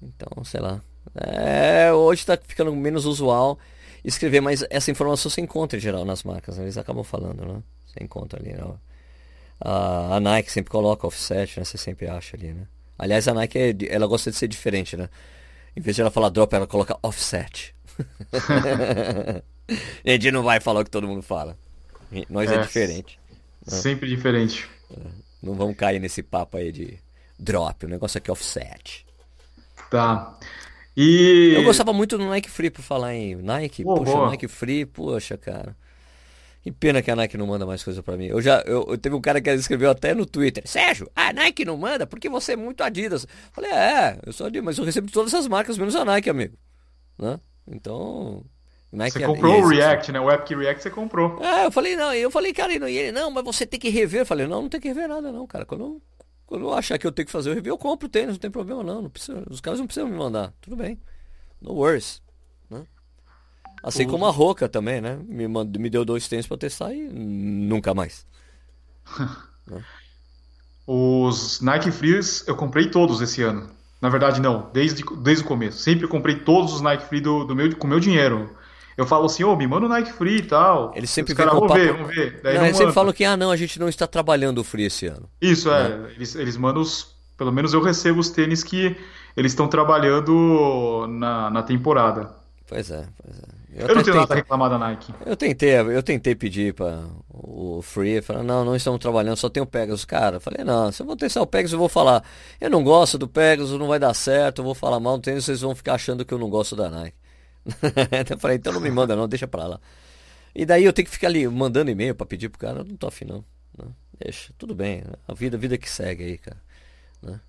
Então, 0.02 0.44
sei 0.44 0.60
lá. 0.60 0.80
É, 1.14 1.92
hoje 1.92 2.22
está 2.22 2.36
ficando 2.36 2.74
menos 2.74 3.04
usual 3.04 3.58
escrever, 4.04 4.40
mas 4.40 4.64
essa 4.70 4.90
informação 4.90 5.30
você 5.30 5.40
encontra 5.40 5.78
em 5.78 5.80
geral 5.80 6.04
nas 6.04 6.22
marcas, 6.22 6.56
né? 6.56 6.64
eles 6.64 6.78
acabam 6.78 7.04
falando, 7.04 7.44
né? 7.44 7.62
Você 7.86 8.02
encontra 8.02 8.40
ali, 8.40 8.52
né? 8.52 8.64
A, 9.60 10.16
a, 10.16 10.20
Nike 10.20 10.50
sempre 10.50 10.70
coloca 10.70 11.06
offset, 11.06 11.58
né? 11.58 11.64
Você 11.64 11.76
sempre 11.76 12.06
acha 12.06 12.36
ali, 12.36 12.52
né? 12.52 12.66
Aliás, 12.98 13.28
a 13.28 13.34
Nike, 13.34 13.58
é, 13.58 13.74
ela 13.88 14.06
gosta 14.06 14.30
de 14.30 14.36
ser 14.36 14.48
diferente, 14.48 14.96
né? 14.96 15.08
Em 15.76 15.80
vez 15.80 15.96
de 15.96 16.02
ela 16.02 16.10
falar 16.10 16.30
drop, 16.30 16.54
ela 16.54 16.66
coloca 16.66 16.98
offset. 17.02 17.74
gente 20.04 20.30
não 20.30 20.42
vai 20.42 20.60
falar 20.60 20.80
o 20.80 20.84
que 20.84 20.90
todo 20.90 21.06
mundo 21.06 21.22
fala. 21.22 21.58
Nós 22.28 22.50
é, 22.50 22.54
é 22.54 22.58
diferente. 22.62 23.18
Né? 23.66 23.76
Sempre 23.76 24.08
diferente. 24.08 24.68
É, 24.90 25.00
não 25.42 25.54
vamos 25.54 25.76
cair 25.76 26.00
nesse 26.00 26.22
papo 26.22 26.56
aí 26.56 26.72
de 26.72 26.98
drop. 27.38 27.84
O 27.84 27.88
negócio 27.88 28.18
aqui 28.18 28.30
é 28.30 28.32
offset. 28.32 29.06
Tá. 29.90 30.38
E... 30.96 31.52
Eu 31.54 31.64
gostava 31.64 31.92
muito 31.92 32.18
do 32.18 32.26
Nike 32.26 32.50
Free, 32.50 32.70
por 32.70 32.82
falar 32.82 33.14
em 33.14 33.36
Nike. 33.36 33.82
Oh, 33.86 33.94
poxa, 33.94 34.12
boa. 34.12 34.30
Nike 34.30 34.48
Free, 34.48 34.84
poxa, 34.86 35.36
cara. 35.36 35.76
Que 36.62 36.70
pena 36.70 37.00
que 37.00 37.10
a 37.10 37.16
Nike 37.16 37.38
não 37.38 37.46
manda 37.46 37.64
mais 37.64 37.82
coisa 37.82 38.02
para 38.02 38.16
mim. 38.16 38.26
Eu 38.26 38.42
já, 38.42 38.62
eu, 38.66 38.86
eu, 38.88 38.98
teve 38.98 39.14
um 39.14 39.20
cara 39.20 39.40
que 39.40 39.48
escreveu 39.50 39.90
até 39.90 40.12
no 40.12 40.26
Twitter, 40.26 40.62
Sérgio, 40.66 41.10
a 41.16 41.32
Nike 41.32 41.64
não 41.64 41.76
manda 41.76 42.06
porque 42.06 42.28
você 42.28 42.52
é 42.52 42.56
muito 42.56 42.82
Adidas. 42.82 43.26
falei, 43.50 43.70
é, 43.70 44.18
eu 44.26 44.32
sou 44.32 44.46
Adidas, 44.46 44.64
mas 44.64 44.78
eu 44.78 44.84
recebo 44.84 45.10
todas 45.10 45.32
essas 45.32 45.48
marcas 45.48 45.78
menos 45.78 45.96
a 45.96 46.04
Nike, 46.04 46.28
amigo. 46.28 46.56
Né? 47.18 47.40
Então, 47.66 48.44
Nike 48.92 49.12
você 49.12 49.24
é 49.24 49.26
comprou 49.26 49.54
é, 49.54 49.58
o 49.58 49.68
React, 49.68 50.12
né? 50.12 50.20
O 50.20 50.30
Epic 50.30 50.58
React 50.58 50.82
você 50.82 50.90
comprou. 50.90 51.42
É, 51.42 51.66
eu 51.66 51.70
falei, 51.70 51.96
não, 51.96 52.12
eu 52.12 52.30
falei, 52.30 52.52
cara, 52.52 52.72
e 52.72 52.96
ele, 52.96 53.12
não, 53.12 53.30
mas 53.30 53.44
você 53.44 53.64
tem 53.64 53.78
que 53.78 53.88
rever. 53.88 54.22
Eu 54.22 54.26
falei, 54.26 54.46
não, 54.46 54.62
não 54.62 54.68
tem 54.68 54.80
que 54.80 54.88
rever 54.88 55.08
nada, 55.08 55.32
não, 55.32 55.46
cara. 55.46 55.64
Quando, 55.64 56.02
quando 56.50 56.64
eu 56.64 56.74
achar 56.74 56.98
que 56.98 57.06
eu 57.06 57.12
tenho 57.12 57.26
que 57.26 57.32
fazer 57.32 57.48
o 57.48 57.54
review, 57.54 57.74
eu 57.74 57.78
compro 57.78 58.08
o 58.08 58.10
tênis, 58.10 58.32
não 58.32 58.40
tem 58.40 58.50
problema, 58.50 58.82
não. 58.82 59.02
não 59.02 59.08
precisa, 59.08 59.40
os 59.48 59.60
caras 59.60 59.78
não 59.78 59.86
precisam 59.86 60.08
me 60.08 60.16
mandar. 60.16 60.52
Tudo 60.60 60.74
bem. 60.74 61.00
No 61.62 61.74
worries. 61.74 62.20
Né? 62.68 62.82
Assim 63.84 64.04
como 64.04 64.26
a 64.26 64.32
Roca 64.32 64.68
também, 64.68 65.00
né? 65.00 65.16
Me, 65.28 65.46
me 65.46 65.88
deu 65.88 66.04
dois 66.04 66.26
tênis 66.26 66.48
pra 66.48 66.56
testar 66.56 66.92
e 66.92 67.08
nunca 67.08 67.94
mais. 67.94 68.26
né? 69.64 69.84
Os 70.88 71.60
Nike 71.60 71.92
Frees 71.92 72.44
eu 72.48 72.56
comprei 72.56 72.90
todos 72.90 73.20
esse 73.20 73.42
ano. 73.42 73.70
Na 74.02 74.08
verdade, 74.08 74.40
não, 74.40 74.68
desde, 74.72 75.04
desde 75.22 75.44
o 75.44 75.46
começo. 75.46 75.78
Sempre 75.78 76.08
comprei 76.08 76.40
todos 76.40 76.72
os 76.72 76.80
Nike 76.80 77.04
Free 77.04 77.20
do, 77.20 77.44
do 77.44 77.54
meu, 77.54 77.76
com 77.76 77.86
meu 77.86 78.00
dinheiro. 78.00 78.56
Eu 79.00 79.06
falo 79.06 79.24
assim, 79.24 79.42
ô, 79.42 79.52
oh, 79.52 79.56
me 79.56 79.66
manda 79.66 79.86
o 79.86 79.88
Nike 79.88 80.12
Free 80.12 80.36
e 80.36 80.42
tal. 80.42 80.92
Eles 80.94 81.08
sempre 81.08 81.32
vêm 81.32 81.48
com 81.48 81.60
vamos 81.60 81.72
ver, 81.72 81.92
vamos 81.94 82.14
ver. 82.14 82.38
Daí 82.42 82.52
não, 82.52 82.60
não 82.60 82.66
eles 82.66 82.76
sempre 82.76 82.92
falam 82.92 83.14
que, 83.14 83.24
ah, 83.24 83.34
não, 83.34 83.50
a 83.50 83.56
gente 83.56 83.80
não 83.80 83.88
está 83.88 84.06
trabalhando 84.06 84.58
o 84.58 84.64
Free 84.64 84.84
esse 84.84 85.06
ano. 85.06 85.26
Isso, 85.40 85.70
é. 85.70 85.88
Né? 85.88 86.10
Eles, 86.16 86.34
eles 86.34 86.56
mandam 86.58 86.82
os... 86.82 87.16
Pelo 87.38 87.50
menos 87.50 87.72
eu 87.72 87.80
recebo 87.80 88.20
os 88.20 88.28
tênis 88.28 88.62
que 88.62 88.94
eles 89.34 89.52
estão 89.52 89.66
trabalhando 89.68 91.06
na, 91.08 91.48
na 91.48 91.62
temporada. 91.62 92.30
Pois 92.68 92.90
é, 92.90 93.08
pois 93.22 93.38
é. 93.38 93.60
Eu, 93.72 93.88
eu 93.88 93.94
não 93.94 94.02
tenho 94.02 94.16
nada 94.16 94.34
a 94.34 94.36
reclamar 94.36 94.68
da 94.68 94.78
Nike. 94.78 95.14
Eu 95.24 95.34
tentei, 95.34 95.70
eu 95.76 96.02
tentei 96.02 96.34
pedir 96.34 96.74
para 96.74 97.04
o 97.32 97.80
Free, 97.80 98.20
falar, 98.20 98.42
não, 98.42 98.66
não 98.66 98.76
estamos 98.76 99.00
trabalhando, 99.00 99.38
só 99.38 99.48
tem 99.48 99.62
o 99.62 99.66
Pegasus. 99.66 100.04
Cara, 100.04 100.36
eu 100.36 100.40
falei, 100.40 100.62
não, 100.62 100.92
se 100.92 101.00
eu 101.00 101.06
vou 101.06 101.16
testar 101.16 101.40
o 101.40 101.46
Pegasus, 101.46 101.72
eu 101.72 101.78
vou 101.78 101.88
falar, 101.88 102.22
eu 102.60 102.68
não 102.68 102.84
gosto 102.84 103.16
do 103.16 103.26
Pegasus, 103.26 103.78
não 103.78 103.88
vai 103.88 103.98
dar 103.98 104.12
certo, 104.12 104.58
eu 104.58 104.64
vou 104.64 104.74
falar 104.74 105.00
mal 105.00 105.16
do 105.16 105.22
tênis, 105.22 105.46
vocês 105.46 105.62
vão 105.62 105.74
ficar 105.74 105.94
achando 105.94 106.22
que 106.22 106.34
eu 106.34 106.38
não 106.38 106.50
gosto 106.50 106.76
da 106.76 106.90
Nike. 106.90 107.16
eu 108.30 108.38
falei, 108.38 108.56
então 108.56 108.72
não 108.72 108.80
me 108.80 108.90
manda 108.90 109.14
não, 109.16 109.28
deixa 109.28 109.46
pra 109.46 109.66
lá. 109.66 109.80
E 110.54 110.66
daí 110.66 110.84
eu 110.84 110.92
tenho 110.92 111.06
que 111.06 111.12
ficar 111.12 111.28
ali 111.28 111.46
mandando 111.48 111.90
e-mail 111.90 112.14
para 112.14 112.26
pedir 112.26 112.48
pro 112.48 112.58
cara, 112.58 112.84
não 112.84 112.96
tô 112.96 113.06
afim 113.06 113.24
não. 113.24 113.44
Né? 113.78 113.86
Deixa, 114.18 114.52
tudo 114.58 114.74
bem, 114.74 115.04
a 115.26 115.34
vida, 115.34 115.56
a 115.56 115.60
vida 115.60 115.78
que 115.78 115.88
segue 115.88 116.24
aí, 116.24 116.38
cara. 116.38 116.60
Né? 117.22 117.40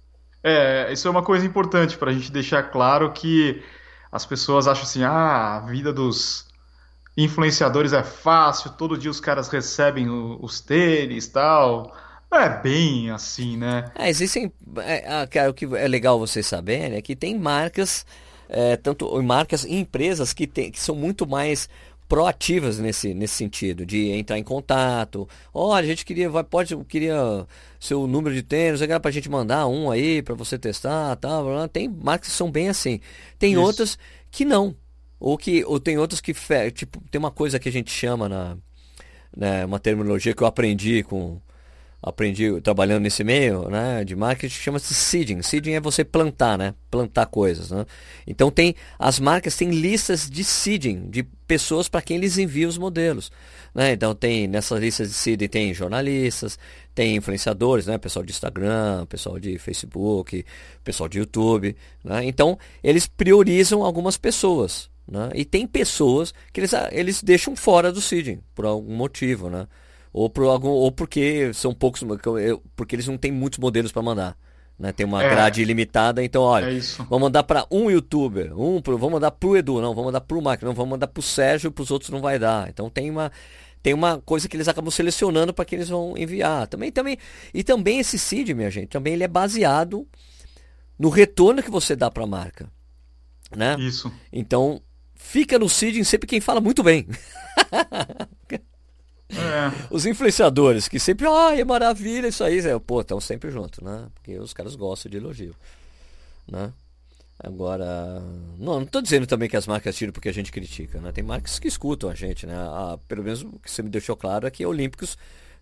É, 0.43 0.91
isso 0.91 1.07
é 1.07 1.11
uma 1.11 1.23
coisa 1.23 1.45
importante 1.45 1.97
pra 1.97 2.11
gente 2.11 2.31
deixar 2.31 2.63
claro 2.63 3.11
que 3.11 3.61
as 4.11 4.25
pessoas 4.25 4.67
acham 4.67 4.83
assim, 4.83 5.03
ah, 5.03 5.57
a 5.57 5.59
vida 5.61 5.93
dos 5.93 6.47
influenciadores 7.15 7.93
é 7.93 8.03
fácil, 8.03 8.71
todo 8.71 8.97
dia 8.97 9.11
os 9.11 9.19
caras 9.19 9.49
recebem 9.49 10.09
os 10.09 10.59
tênis 10.59 11.25
e 11.25 11.31
tal. 11.31 11.95
Não 12.31 12.39
é 12.39 12.61
bem 12.61 13.11
assim, 13.11 13.57
né? 13.57 13.91
É, 13.93 14.09
existem. 14.09 14.51
É, 14.77 15.27
cara, 15.27 15.49
o 15.49 15.53
que 15.53 15.65
é 15.75 15.87
legal 15.87 16.17
vocês 16.17 16.47
saberem 16.47 16.97
é 16.97 17.01
que 17.01 17.15
tem 17.15 17.37
marcas, 17.37 18.05
é, 18.51 18.75
tanto 18.75 19.21
marcas 19.23 19.63
e 19.63 19.75
empresas 19.75 20.33
que, 20.33 20.45
tem, 20.45 20.69
que 20.69 20.79
são 20.79 20.93
muito 20.93 21.25
mais 21.25 21.69
proativas 22.07 22.77
nesse, 22.77 23.13
nesse 23.13 23.35
sentido, 23.35 23.85
de 23.85 24.11
entrar 24.11 24.37
em 24.37 24.43
contato. 24.43 25.27
Olha, 25.53 25.85
a 25.85 25.87
gente 25.87 26.03
queria, 26.03 26.29
vai, 26.29 26.43
pode, 26.43 26.75
queria 26.83 27.47
seu 27.79 28.05
número 28.05 28.35
de 28.35 28.43
tênis, 28.43 28.81
para 28.81 29.09
a 29.09 29.11
gente 29.11 29.29
mandar 29.29 29.65
um 29.67 29.89
aí 29.89 30.21
para 30.21 30.35
você 30.35 30.59
testar, 30.59 31.15
tal. 31.15 31.69
Tem 31.69 31.87
marcas 31.87 32.27
que 32.27 32.35
são 32.35 32.51
bem 32.51 32.67
assim. 32.67 32.99
Tem 33.39 33.53
Isso. 33.53 33.61
outras 33.61 33.97
que 34.29 34.43
não. 34.43 34.75
Ou 35.17 35.37
que 35.37 35.63
ou 35.63 35.79
tem 35.79 35.97
outras 35.97 36.19
que 36.19 36.33
tipo, 36.73 37.01
tem 37.09 37.19
uma 37.19 37.31
coisa 37.31 37.59
que 37.59 37.69
a 37.69 37.71
gente 37.71 37.91
chama 37.91 38.27
na 38.27 38.57
né, 39.35 39.63
uma 39.65 39.79
terminologia 39.79 40.33
que 40.33 40.43
eu 40.43 40.47
aprendi 40.47 41.03
com 41.03 41.39
aprendi 42.01 42.59
trabalhando 42.61 43.03
nesse 43.03 43.23
meio, 43.23 43.69
né, 43.69 44.03
de 44.03 44.15
marketing, 44.15 44.55
chama-se 44.55 44.93
seeding. 44.93 45.41
Seeding 45.41 45.73
é 45.73 45.79
você 45.79 46.03
plantar, 46.03 46.57
né, 46.57 46.73
plantar 46.89 47.27
coisas, 47.27 47.69
né. 47.69 47.85
Então 48.25 48.49
tem 48.49 48.75
as 48.97 49.19
marcas 49.19 49.55
têm 49.55 49.69
listas 49.69 50.29
de 50.29 50.43
seeding 50.43 51.09
de 51.09 51.23
pessoas 51.23 51.87
para 51.87 52.01
quem 52.01 52.17
eles 52.17 52.37
enviam 52.37 52.69
os 52.69 52.77
modelos, 52.77 53.31
né. 53.75 53.91
Então 53.93 54.15
tem 54.15 54.47
nessas 54.47 54.79
listas 54.79 55.09
de 55.09 55.13
seeding 55.13 55.47
tem 55.47 55.73
jornalistas, 55.73 56.57
tem 56.95 57.15
influenciadores, 57.15 57.85
né, 57.85 57.97
pessoal 57.97 58.25
de 58.25 58.31
Instagram, 58.31 59.05
pessoal 59.05 59.39
de 59.39 59.57
Facebook, 59.59 60.43
pessoal 60.83 61.07
de 61.07 61.19
YouTube, 61.19 61.75
né. 62.03 62.25
Então 62.25 62.57
eles 62.83 63.05
priorizam 63.05 63.83
algumas 63.83 64.17
pessoas, 64.17 64.89
né? 65.07 65.29
E 65.35 65.43
tem 65.43 65.67
pessoas 65.67 66.33
que 66.53 66.61
eles, 66.61 66.71
eles 66.91 67.21
deixam 67.21 67.55
fora 67.55 67.91
do 67.91 67.99
seeding 67.99 68.39
por 68.55 68.65
algum 68.65 68.95
motivo, 68.95 69.49
né? 69.49 69.67
Ou, 70.13 70.29
por 70.29 70.45
algum, 70.45 70.69
ou 70.69 70.91
porque 70.91 71.53
são 71.53 71.73
poucos, 71.73 72.03
porque 72.75 72.95
eles 72.95 73.07
não 73.07 73.17
têm 73.17 73.31
muitos 73.31 73.59
modelos 73.59 73.91
para 73.91 74.01
mandar. 74.01 74.37
Né? 74.81 74.91
Tem 74.91 75.05
uma 75.05 75.23
é. 75.23 75.29
grade 75.29 75.61
ilimitada, 75.61 76.23
então 76.23 76.41
olha, 76.41 76.65
é 76.65 76.79
vamos 76.97 77.21
mandar 77.21 77.43
para 77.43 77.67
um 77.69 77.91
youtuber, 77.91 78.57
um 78.59 78.81
pro, 78.81 78.97
vamos 78.97 79.13
mandar 79.13 79.29
pro 79.29 79.55
Edu, 79.55 79.79
não, 79.79 79.89
vamos 79.93 80.05
mandar 80.05 80.21
pro 80.21 80.41
Mark, 80.41 80.61
não, 80.63 80.73
vamos 80.73 80.89
mandar 80.89 81.07
pro 81.07 81.21
Sérgio, 81.21 81.71
para 81.71 81.83
os 81.83 81.91
outros 81.91 82.09
não 82.09 82.19
vai 82.19 82.39
dar. 82.39 82.67
Então 82.67 82.89
tem 82.89 83.09
uma 83.09 83.31
tem 83.83 83.93
uma 83.93 84.19
coisa 84.19 84.47
que 84.47 84.55
eles 84.55 84.67
acabam 84.67 84.91
selecionando 84.91 85.53
para 85.53 85.65
que 85.65 85.75
eles 85.75 85.89
vão 85.89 86.17
enviar. 86.17 86.67
Também 86.67 86.91
também 86.91 87.15
e 87.53 87.63
também 87.63 87.99
esse 87.99 88.17
seed, 88.17 88.49
minha 88.49 88.71
gente, 88.71 88.87
também 88.87 89.13
ele 89.13 89.23
é 89.23 89.27
baseado 89.27 90.07
no 90.97 91.09
retorno 91.09 91.61
que 91.61 91.69
você 91.69 91.95
dá 91.95 92.09
para 92.09 92.23
a 92.23 92.27
marca, 92.27 92.67
né? 93.55 93.75
Isso. 93.79 94.11
Então 94.33 94.81
fica 95.13 95.59
no 95.59 95.69
seed 95.69 96.03
sempre 96.05 96.27
quem 96.27 96.41
fala 96.41 96.59
muito 96.59 96.81
bem. 96.81 97.07
É. 99.31 99.87
Os 99.89 100.05
influenciadores 100.05 100.87
que 100.87 100.99
sempre, 100.99 101.27
ai, 101.27 101.61
é 101.61 101.65
maravilha 101.65 102.27
isso 102.27 102.43
aí, 102.43 102.61
pô, 102.85 103.01
estão 103.01 103.19
sempre 103.19 103.49
juntos, 103.49 103.79
né? 103.79 104.07
Porque 104.15 104.37
os 104.37 104.53
caras 104.53 104.75
gostam 104.75 105.09
de 105.09 105.17
elogio, 105.17 105.55
né? 106.47 106.73
Agora, 107.43 108.21
não, 108.59 108.81
não 108.81 108.85
tô 108.85 109.01
dizendo 109.01 109.25
também 109.25 109.49
que 109.49 109.57
as 109.57 109.65
marcas 109.65 109.95
tiram 109.95 110.13
porque 110.13 110.29
a 110.29 110.33
gente 110.33 110.51
critica, 110.51 110.99
né? 111.01 111.11
Tem 111.11 111.23
marcas 111.23 111.57
que 111.57 111.67
escutam 111.67 112.09
a 112.09 112.13
gente, 112.13 112.45
né? 112.45 112.53
A, 112.55 112.99
pelo 113.07 113.23
menos 113.23 113.41
o 113.41 113.59
que 113.59 113.71
você 113.71 113.81
me 113.81 113.89
deixou 113.89 114.15
claro 114.15 114.45
é 114.45 114.51
que 114.51 114.63
a 114.63 114.67
Olímpicos 114.67 115.17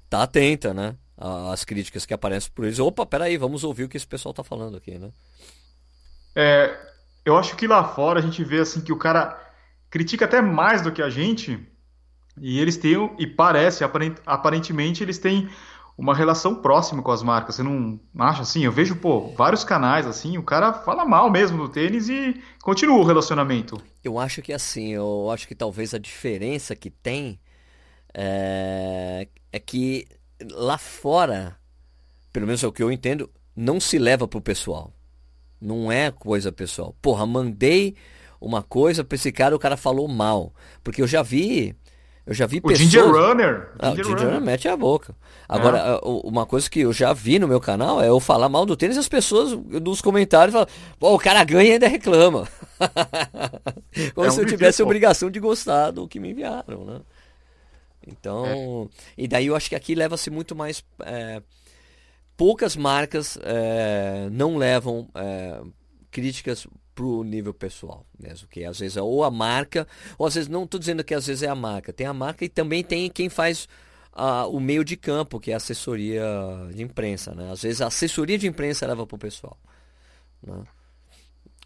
tá 0.10 0.24
atenta, 0.24 0.74
né? 0.74 0.96
As 1.18 1.64
críticas 1.64 2.06
que 2.06 2.14
aparecem 2.14 2.52
por 2.54 2.66
eles. 2.66 2.80
Opa, 2.80 3.06
peraí, 3.06 3.38
vamos 3.38 3.64
ouvir 3.64 3.86
o 3.86 3.90
que 3.90 3.98
esse 3.98 4.08
pessoal 4.08 4.34
tá 4.34 4.44
falando 4.44 4.76
aqui, 4.78 4.98
né? 4.98 5.10
É, 6.36 6.78
eu 7.24 7.38
acho 7.38 7.56
que 7.56 7.68
lá 7.68 7.84
fora 7.84 8.20
a 8.20 8.22
gente 8.22 8.44
vê 8.44 8.60
assim 8.60 8.82
que 8.82 8.92
o 8.92 8.98
cara 8.98 9.40
critica 9.90 10.26
até 10.26 10.42
mais 10.42 10.82
do 10.82 10.92
que 10.92 11.02
a 11.02 11.10
gente, 11.10 11.66
e 12.42 12.60
eles 12.60 12.78
têm, 12.78 13.12
e 13.18 13.28
parece, 13.28 13.84
aparentemente, 14.26 15.04
eles 15.04 15.18
têm 15.18 15.50
uma 15.98 16.16
relação 16.16 16.56
próxima 16.56 17.04
com 17.04 17.12
as 17.12 17.22
marcas. 17.22 17.56
Você 17.56 17.64
não 17.64 18.00
acha 18.18 18.44
assim? 18.44 18.64
Eu 18.64 18.72
vejo, 18.72 18.96
pô, 18.96 19.34
vários 19.36 19.66
canais 19.66 20.08
assim, 20.08 20.38
o 20.38 20.44
cara 20.44 20.72
fala 20.72 21.04
mal 21.04 21.30
mesmo 21.30 21.58
do 21.58 21.68
tênis 21.68 22.08
e 22.08 22.42
continua 22.62 22.98
o 22.98 23.04
relacionamento. 23.04 23.82
Eu 24.02 24.18
acho 24.18 24.42
que 24.42 24.54
assim, 24.54 24.94
eu 24.94 25.30
acho 25.30 25.46
que 25.46 25.54
talvez 25.54 25.94
a 25.94 25.98
diferença 25.98 26.74
que 26.74 26.90
tem 26.90 27.38
é, 28.14 29.28
é 29.52 29.60
que 29.60 30.08
lá 30.52 30.78
fora, 30.78 31.58
pelo 32.32 32.46
menos 32.46 32.64
é 32.64 32.68
o 32.68 32.72
que 32.72 32.82
eu 32.82 32.92
entendo, 32.92 33.30
não 33.54 33.78
se 33.78 34.00
leva 34.00 34.26
pro 34.26 34.42
pessoal. 34.42 34.94
Não 35.60 35.92
é 35.92 36.10
coisa 36.12 36.50
pessoal. 36.50 36.96
Porra, 37.02 37.26
mandei 37.26 37.96
uma 38.40 38.64
coisa 38.64 39.04
pra 39.04 39.16
esse 39.16 39.34
cara, 39.34 39.54
o 39.54 39.60
cara 39.60 39.76
falou 39.76 40.08
mal. 40.08 40.54
Porque 40.82 41.02
eu 41.02 41.08
já 41.08 41.22
vi 41.22 41.76
eu 42.26 42.34
já 42.34 42.46
vi 42.46 42.58
o 42.58 42.62
pessoas... 42.62 42.80
Ginger 42.80 43.12
Runner. 43.12 43.70
Ah, 43.80 43.92
o 43.92 43.96
Ginger 43.96 44.18
Runner 44.18 44.42
mete 44.42 44.68
a 44.68 44.78
boca. 44.78 45.16
Agora, 45.48 45.78
é. 45.78 46.00
uma 46.04 46.46
coisa 46.46 46.70
que 46.70 46.82
eu 46.82 46.94
já 46.94 47.12
vi 47.12 47.40
no 47.40 47.48
meu 47.48 47.60
canal 47.60 48.02
é 48.02 48.10
eu 48.10 48.20
falar 48.20 48.50
mal 48.50 48.66
do 48.66 48.78
tênis 48.78 48.98
e 48.98 49.00
as 49.00 49.10
pessoas 49.10 49.52
nos 49.54 50.02
comentários 50.02 50.54
falam, 50.54 50.68
pô, 51.00 51.16
o 51.16 51.20
cara 51.20 51.44
ganha 51.44 51.70
e 51.70 51.74
ainda 51.74 51.88
reclama. 51.88 52.48
Como 54.14 54.28
é 54.28 54.32
se 54.32 54.40
um 54.40 54.44
eu 54.44 54.48
tivesse 54.48 54.82
obrigação 54.84 55.32
de 55.32 55.40
gostar 55.40 55.92
do 55.92 56.08
que 56.08 56.20
me 56.20 56.30
enviaram, 56.32 56.86
né? 56.86 57.02
Então, 58.06 58.90
é. 59.18 59.24
e 59.24 59.28
daí 59.28 59.48
eu 59.48 59.56
acho 59.56 59.70
que 59.70 59.76
aqui 59.76 59.96
leva-se 59.96 60.30
muito 60.30 60.56
mais. 60.56 60.84
É, 61.02 61.42
poucas 62.38 62.76
marcas 62.76 63.38
é, 63.42 64.30
não 64.32 64.56
levam 64.56 65.10
é, 65.16 65.62
críticas 67.00 67.10
pro 67.10 67.24
nível 67.24 67.54
pessoal 67.54 68.06
mesmo, 68.20 68.48
que 68.48 68.66
às 68.66 68.80
vezes 68.80 68.98
é 68.98 69.02
ou 69.02 69.24
a 69.24 69.32
marca, 69.32 69.88
ou 70.18 70.28
às 70.28 70.36
vezes 70.36 70.50
não 70.50 70.66
estou 70.66 70.80
dizendo 70.80 71.04
que 71.04 71.14
às 71.14 71.26
vezes 71.26 71.44
é 71.44 71.48
a 71.48 71.56
marca, 71.56 71.94
tem 71.94 72.06
a 72.06 72.14
marca 72.14 72.44
e 72.44 72.50
também 72.50 72.84
tem 72.84 73.10
quem 73.10 73.30
faz 73.30 73.68
o 74.52 74.60
meio 74.60 74.84
de 74.84 74.98
campo, 74.98 75.40
que 75.40 75.52
é 75.52 75.54
a 75.54 75.58
assessoria 75.58 76.26
de 76.74 76.84
imprensa, 76.84 77.34
né? 77.34 77.52
Às 77.52 77.62
vezes 77.62 77.82
a 77.82 77.88
assessoria 77.88 78.38
de 78.38 78.48
imprensa 78.48 78.86
leva 78.86 79.08
pro 79.08 79.18
pessoal, 79.18 79.58
né? 80.44 80.62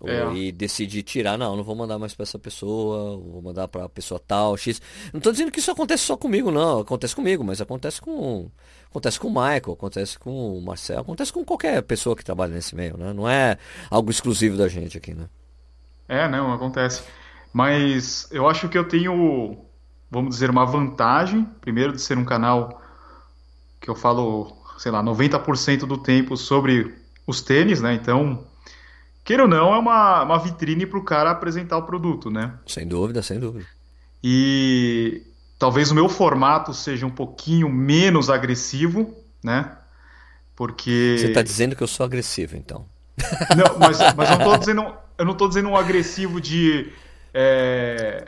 É. 0.06 0.34
E 0.34 0.52
decide 0.52 1.02
tirar, 1.02 1.38
não, 1.38 1.56
não 1.56 1.63
vou 1.63 1.76
mandar 1.76 1.98
mais 1.98 2.13
para 2.13 2.24
essa 2.24 2.38
pessoa, 2.38 3.18
vou 3.18 3.42
mandar 3.42 3.68
para 3.68 3.86
a 3.86 3.89
pessoa 3.89 4.20
tal, 4.20 4.58
X. 4.58 4.82
Não 5.13 5.20
estou 5.20 5.32
dizendo 5.32 5.52
que 5.52 5.60
isso 5.60 5.72
acontece 5.72 6.04
só 6.04 6.18
comigo, 6.18 6.52
não. 6.52 6.80
Acontece 6.80 7.16
comigo, 7.16 7.44
mas 7.44 7.62
acontece 7.62 8.02
com 8.02 8.50
acontece 8.89 9.20
com 9.20 9.28
o 9.28 9.32
Michael, 9.32 9.74
acontece 9.74 10.20
com 10.20 10.58
o 10.58 10.62
Marcel, 10.62 11.00
acontece 11.00 11.34
com 11.34 11.44
qualquer 11.44 11.82
pessoa 11.82 12.16
que 12.16 12.24
trabalha 12.24 12.54
nesse 12.54 12.76
meio, 12.76 12.96
né? 12.98 13.12
Não 13.13 13.28
é 13.28 13.58
algo 13.89 14.12
exclusivo 14.12 14.58
da 14.58 14.68
gente 14.68 14.98
aqui, 14.98 15.13
né? 15.13 15.28
É, 16.08 16.28
não, 16.28 16.54
acontece. 16.54 17.04
Mas 17.52 18.28
eu 18.32 18.48
acho 18.48 18.68
que 18.68 18.78
eu 18.78 18.88
tenho, 18.88 19.58
vamos 20.12 20.36
dizer, 20.36 20.50
uma 20.50 20.66
vantagem, 20.66 21.46
primeiro 21.62 21.94
de 21.94 22.02
ser 22.02 22.18
um 22.18 22.26
canal 22.26 22.82
que 23.80 23.89
eu 23.89 23.96
falo, 23.96 24.56
sei 24.78 24.92
lá, 24.92 25.04
90% 25.04 25.86
do 25.86 25.98
tempo 25.98 26.36
sobre 26.36 26.94
os 27.26 27.42
tênis, 27.42 27.82
né? 27.82 27.94
Então, 27.94 28.46
queira 29.24 29.44
ou 29.44 29.50
não, 29.50 29.74
é 29.74 29.78
uma, 29.78 30.24
uma 30.24 30.40
vitrine 30.40 30.86
para 30.86 31.00
o 31.00 31.04
cara 31.04 31.32
apresentar 31.32 31.78
o 31.78 31.84
produto, 31.84 32.30
né? 32.30 32.54
Sem 32.68 32.88
dúvida, 32.88 33.22
sem 33.22 33.40
dúvida. 33.40 33.66
E 34.24 35.24
talvez 35.58 35.92
o 35.92 35.96
meu 35.96 36.10
formato 36.10 36.74
seja 36.74 37.06
um 37.06 37.12
pouquinho 37.12 37.70
menos 37.70 38.30
agressivo, 38.30 39.14
né? 39.44 39.72
Porque. 40.56 41.16
Você 41.18 41.28
está 41.28 41.42
dizendo 41.42 41.76
que 41.76 41.84
eu 41.84 41.88
sou 41.88 42.06
agressivo, 42.06 42.56
então. 42.56 42.86
Não, 43.56 43.80
mas, 43.80 43.98
mas 44.16 44.32
eu 44.32 44.38
não 44.38 44.46
estou 44.46 44.58
dizendo, 44.58 44.94
eu 45.20 45.26
não 45.26 45.34
tô 45.36 45.48
dizendo 45.48 45.70
um 45.70 45.76
agressivo 45.76 46.42
de. 46.42 46.92
É... 47.34 48.26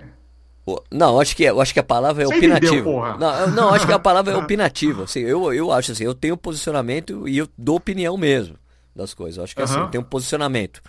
Não, 0.91 1.19
acho 1.19 1.35
que, 1.35 1.43
eu 1.43 1.61
acho 1.61 1.73
que 1.73 1.79
a 1.79 1.83
palavra 1.83 2.23
é 2.23 2.25
Você 2.25 2.37
opinativo. 2.37 2.75
Entendeu, 2.75 3.17
não, 3.19 3.47
não, 3.51 3.73
acho 3.73 3.85
que 3.85 3.93
a 3.93 3.99
palavra 3.99 4.33
é 4.33 4.37
opinativa. 4.37 5.03
Assim, 5.03 5.19
eu, 5.19 5.53
eu 5.53 5.71
acho 5.71 5.91
assim, 5.91 6.03
eu 6.03 6.15
tenho 6.15 6.35
posicionamento 6.35 7.27
e 7.27 7.37
eu 7.37 7.47
dou 7.57 7.75
opinião 7.75 8.17
mesmo 8.17 8.57
das 8.95 9.13
coisas. 9.13 9.37
Eu 9.37 9.43
acho 9.43 9.55
que 9.55 9.61
uhum. 9.61 9.65
assim, 9.65 9.91
tenho 9.91 10.03
um 10.03 10.07
posicionamento. 10.07 10.81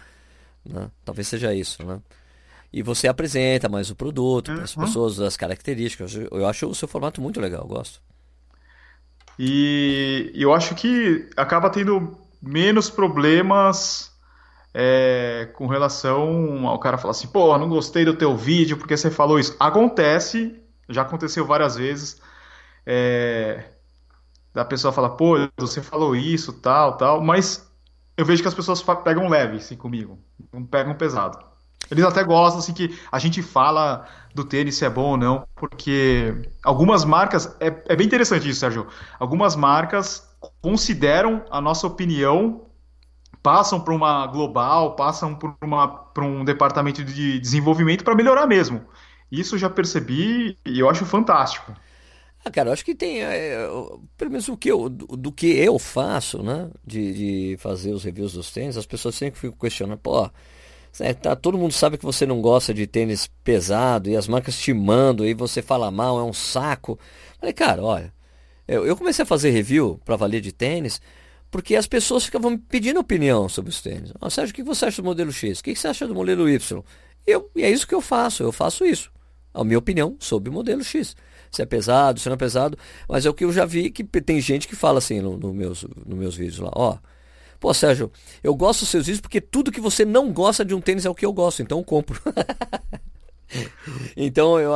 Né? 0.64 0.90
Talvez 1.04 1.26
seja 1.28 1.54
isso, 1.54 1.84
né? 1.84 2.00
E 2.72 2.82
você 2.82 3.08
apresenta 3.08 3.68
mais 3.68 3.90
o 3.90 3.96
produto 3.96 4.52
para 4.52 4.64
as 4.64 4.76
uhum. 4.76 4.84
pessoas, 4.84 5.20
as 5.20 5.36
características. 5.36 6.14
Eu 6.14 6.46
acho 6.46 6.66
o 6.66 6.74
seu 6.74 6.86
formato 6.86 7.20
muito 7.20 7.40
legal, 7.40 7.62
eu 7.62 7.68
gosto. 7.68 8.00
E 9.38 10.32
eu 10.34 10.52
acho 10.52 10.74
que 10.74 11.28
acaba 11.36 11.70
tendo 11.70 12.18
menos 12.42 12.90
problemas 12.90 14.12
é, 14.74 15.48
com 15.54 15.66
relação 15.66 16.66
ao 16.66 16.78
cara 16.78 16.98
falar 16.98 17.12
assim, 17.12 17.28
pô, 17.28 17.56
não 17.56 17.68
gostei 17.68 18.04
do 18.04 18.14
teu 18.14 18.36
vídeo 18.36 18.76
porque 18.76 18.96
você 18.96 19.10
falou 19.10 19.38
isso. 19.38 19.56
Acontece, 19.58 20.54
já 20.88 21.02
aconteceu 21.02 21.46
várias 21.46 21.76
vezes. 21.76 22.20
É, 22.84 23.64
da 24.52 24.64
pessoa 24.64 24.92
falar, 24.92 25.10
pô, 25.10 25.36
você 25.58 25.82
falou 25.82 26.16
isso, 26.16 26.52
tal, 26.52 26.96
tal, 26.96 27.20
mas 27.20 27.65
eu 28.16 28.24
vejo 28.24 28.42
que 28.42 28.48
as 28.48 28.54
pessoas 28.54 28.82
pegam 28.82 29.28
leve 29.28 29.56
assim 29.56 29.76
comigo, 29.76 30.18
não 30.52 30.64
pegam 30.64 30.94
pesado. 30.94 31.38
Eles 31.90 32.04
até 32.04 32.24
gostam, 32.24 32.58
assim, 32.58 32.72
que 32.72 32.98
a 33.12 33.18
gente 33.18 33.42
fala 33.42 34.06
do 34.34 34.44
tênis 34.44 34.76
se 34.76 34.84
é 34.84 34.90
bom 34.90 35.10
ou 35.10 35.16
não, 35.16 35.46
porque 35.54 36.34
algumas 36.64 37.04
marcas. 37.04 37.54
É, 37.60 37.66
é 37.86 37.96
bem 37.96 38.06
interessante 38.06 38.48
isso, 38.48 38.60
Sérgio. 38.60 38.86
Algumas 39.20 39.54
marcas 39.54 40.28
consideram 40.60 41.44
a 41.50 41.60
nossa 41.60 41.86
opinião, 41.86 42.66
passam 43.42 43.80
para 43.80 43.94
uma 43.94 44.26
global, 44.26 44.96
passam 44.96 45.34
por, 45.34 45.54
uma, 45.62 45.86
por 45.86 46.24
um 46.24 46.44
departamento 46.44 47.04
de 47.04 47.38
desenvolvimento 47.38 48.02
para 48.02 48.14
melhorar 48.14 48.46
mesmo. 48.46 48.84
Isso 49.30 49.54
eu 49.54 49.58
já 49.58 49.70
percebi 49.70 50.58
e 50.64 50.80
eu 50.80 50.90
acho 50.90 51.04
fantástico. 51.04 51.72
Ah, 52.46 52.50
cara, 52.50 52.72
acho 52.72 52.84
que 52.84 52.94
tem, 52.94 53.24
é, 53.24 53.58
pelo 54.16 54.30
menos 54.30 54.46
o 54.48 54.56
que 54.56 54.70
eu, 54.70 54.88
do, 54.88 55.04
do, 55.16 55.32
que 55.32 55.48
eu 55.48 55.80
faço, 55.80 56.44
né, 56.44 56.70
de, 56.86 57.12
de 57.12 57.56
fazer 57.56 57.90
os 57.90 58.04
reviews 58.04 58.34
dos 58.34 58.52
tênis, 58.52 58.76
as 58.76 58.86
pessoas 58.86 59.16
sempre 59.16 59.40
ficam 59.40 59.58
questionando, 59.58 59.98
pô, 59.98 60.30
é, 61.00 61.12
tá, 61.12 61.34
todo 61.34 61.58
mundo 61.58 61.72
sabe 61.72 61.98
que 61.98 62.04
você 62.04 62.24
não 62.24 62.40
gosta 62.40 62.72
de 62.72 62.86
tênis 62.86 63.28
pesado 63.42 64.08
e 64.08 64.16
as 64.16 64.28
marcas 64.28 64.56
te 64.56 64.72
mandam 64.72 65.26
e 65.26 65.34
você 65.34 65.60
fala 65.60 65.90
mal, 65.90 66.20
é 66.20 66.22
um 66.22 66.32
saco. 66.32 66.96
Falei, 67.40 67.52
cara, 67.52 67.82
olha, 67.82 68.14
eu, 68.68 68.86
eu 68.86 68.96
comecei 68.96 69.24
a 69.24 69.26
fazer 69.26 69.50
review 69.50 70.00
para 70.04 70.14
valer 70.14 70.40
de 70.40 70.52
tênis 70.52 71.00
porque 71.50 71.74
as 71.74 71.88
pessoas 71.88 72.26
ficavam 72.26 72.52
me 72.52 72.58
pedindo 72.58 73.00
opinião 73.00 73.48
sobre 73.48 73.70
os 73.70 73.82
tênis. 73.82 74.12
Oh, 74.20 74.30
Sérgio, 74.30 74.52
o 74.52 74.54
que 74.54 74.62
você 74.62 74.86
acha 74.86 75.02
do 75.02 75.06
modelo 75.06 75.32
X? 75.32 75.58
O 75.58 75.64
que 75.64 75.74
você 75.74 75.88
acha 75.88 76.06
do 76.06 76.14
modelo 76.14 76.48
Y? 76.48 76.84
Eu, 77.26 77.50
e 77.56 77.64
é 77.64 77.70
isso 77.70 77.88
que 77.88 77.94
eu 77.94 78.00
faço, 78.00 78.44
eu 78.44 78.52
faço 78.52 78.84
isso. 78.84 79.10
A 79.52 79.64
minha 79.64 79.80
opinião 79.80 80.16
sobre 80.20 80.48
o 80.48 80.52
modelo 80.52 80.84
X 80.84 81.16
se 81.50 81.62
é 81.62 81.66
pesado, 81.66 82.20
se 82.20 82.28
não 82.28 82.34
é 82.34 82.38
pesado. 82.38 82.78
Mas 83.08 83.26
é 83.26 83.30
o 83.30 83.34
que 83.34 83.44
eu 83.44 83.52
já 83.52 83.64
vi 83.64 83.90
que 83.90 84.04
tem 84.04 84.40
gente 84.40 84.68
que 84.68 84.76
fala 84.76 84.98
assim 84.98 85.20
nos 85.20 85.38
no 85.38 85.52
meus, 85.52 85.84
no 86.04 86.16
meus 86.16 86.36
vídeos 86.36 86.58
lá. 86.58 86.70
Ó, 86.74 86.98
pô, 87.58 87.72
Sérgio, 87.72 88.10
eu 88.42 88.54
gosto 88.54 88.80
dos 88.80 88.88
seus 88.88 89.06
vídeos 89.06 89.20
porque 89.20 89.40
tudo 89.40 89.72
que 89.72 89.80
você 89.80 90.04
não 90.04 90.32
gosta 90.32 90.64
de 90.64 90.74
um 90.74 90.80
tênis 90.80 91.04
é 91.04 91.10
o 91.10 91.14
que 91.14 91.26
eu 91.26 91.32
gosto, 91.32 91.62
então 91.62 91.78
eu 91.78 91.84
compro. 91.84 92.20
então 94.16 94.58
eu, 94.58 94.72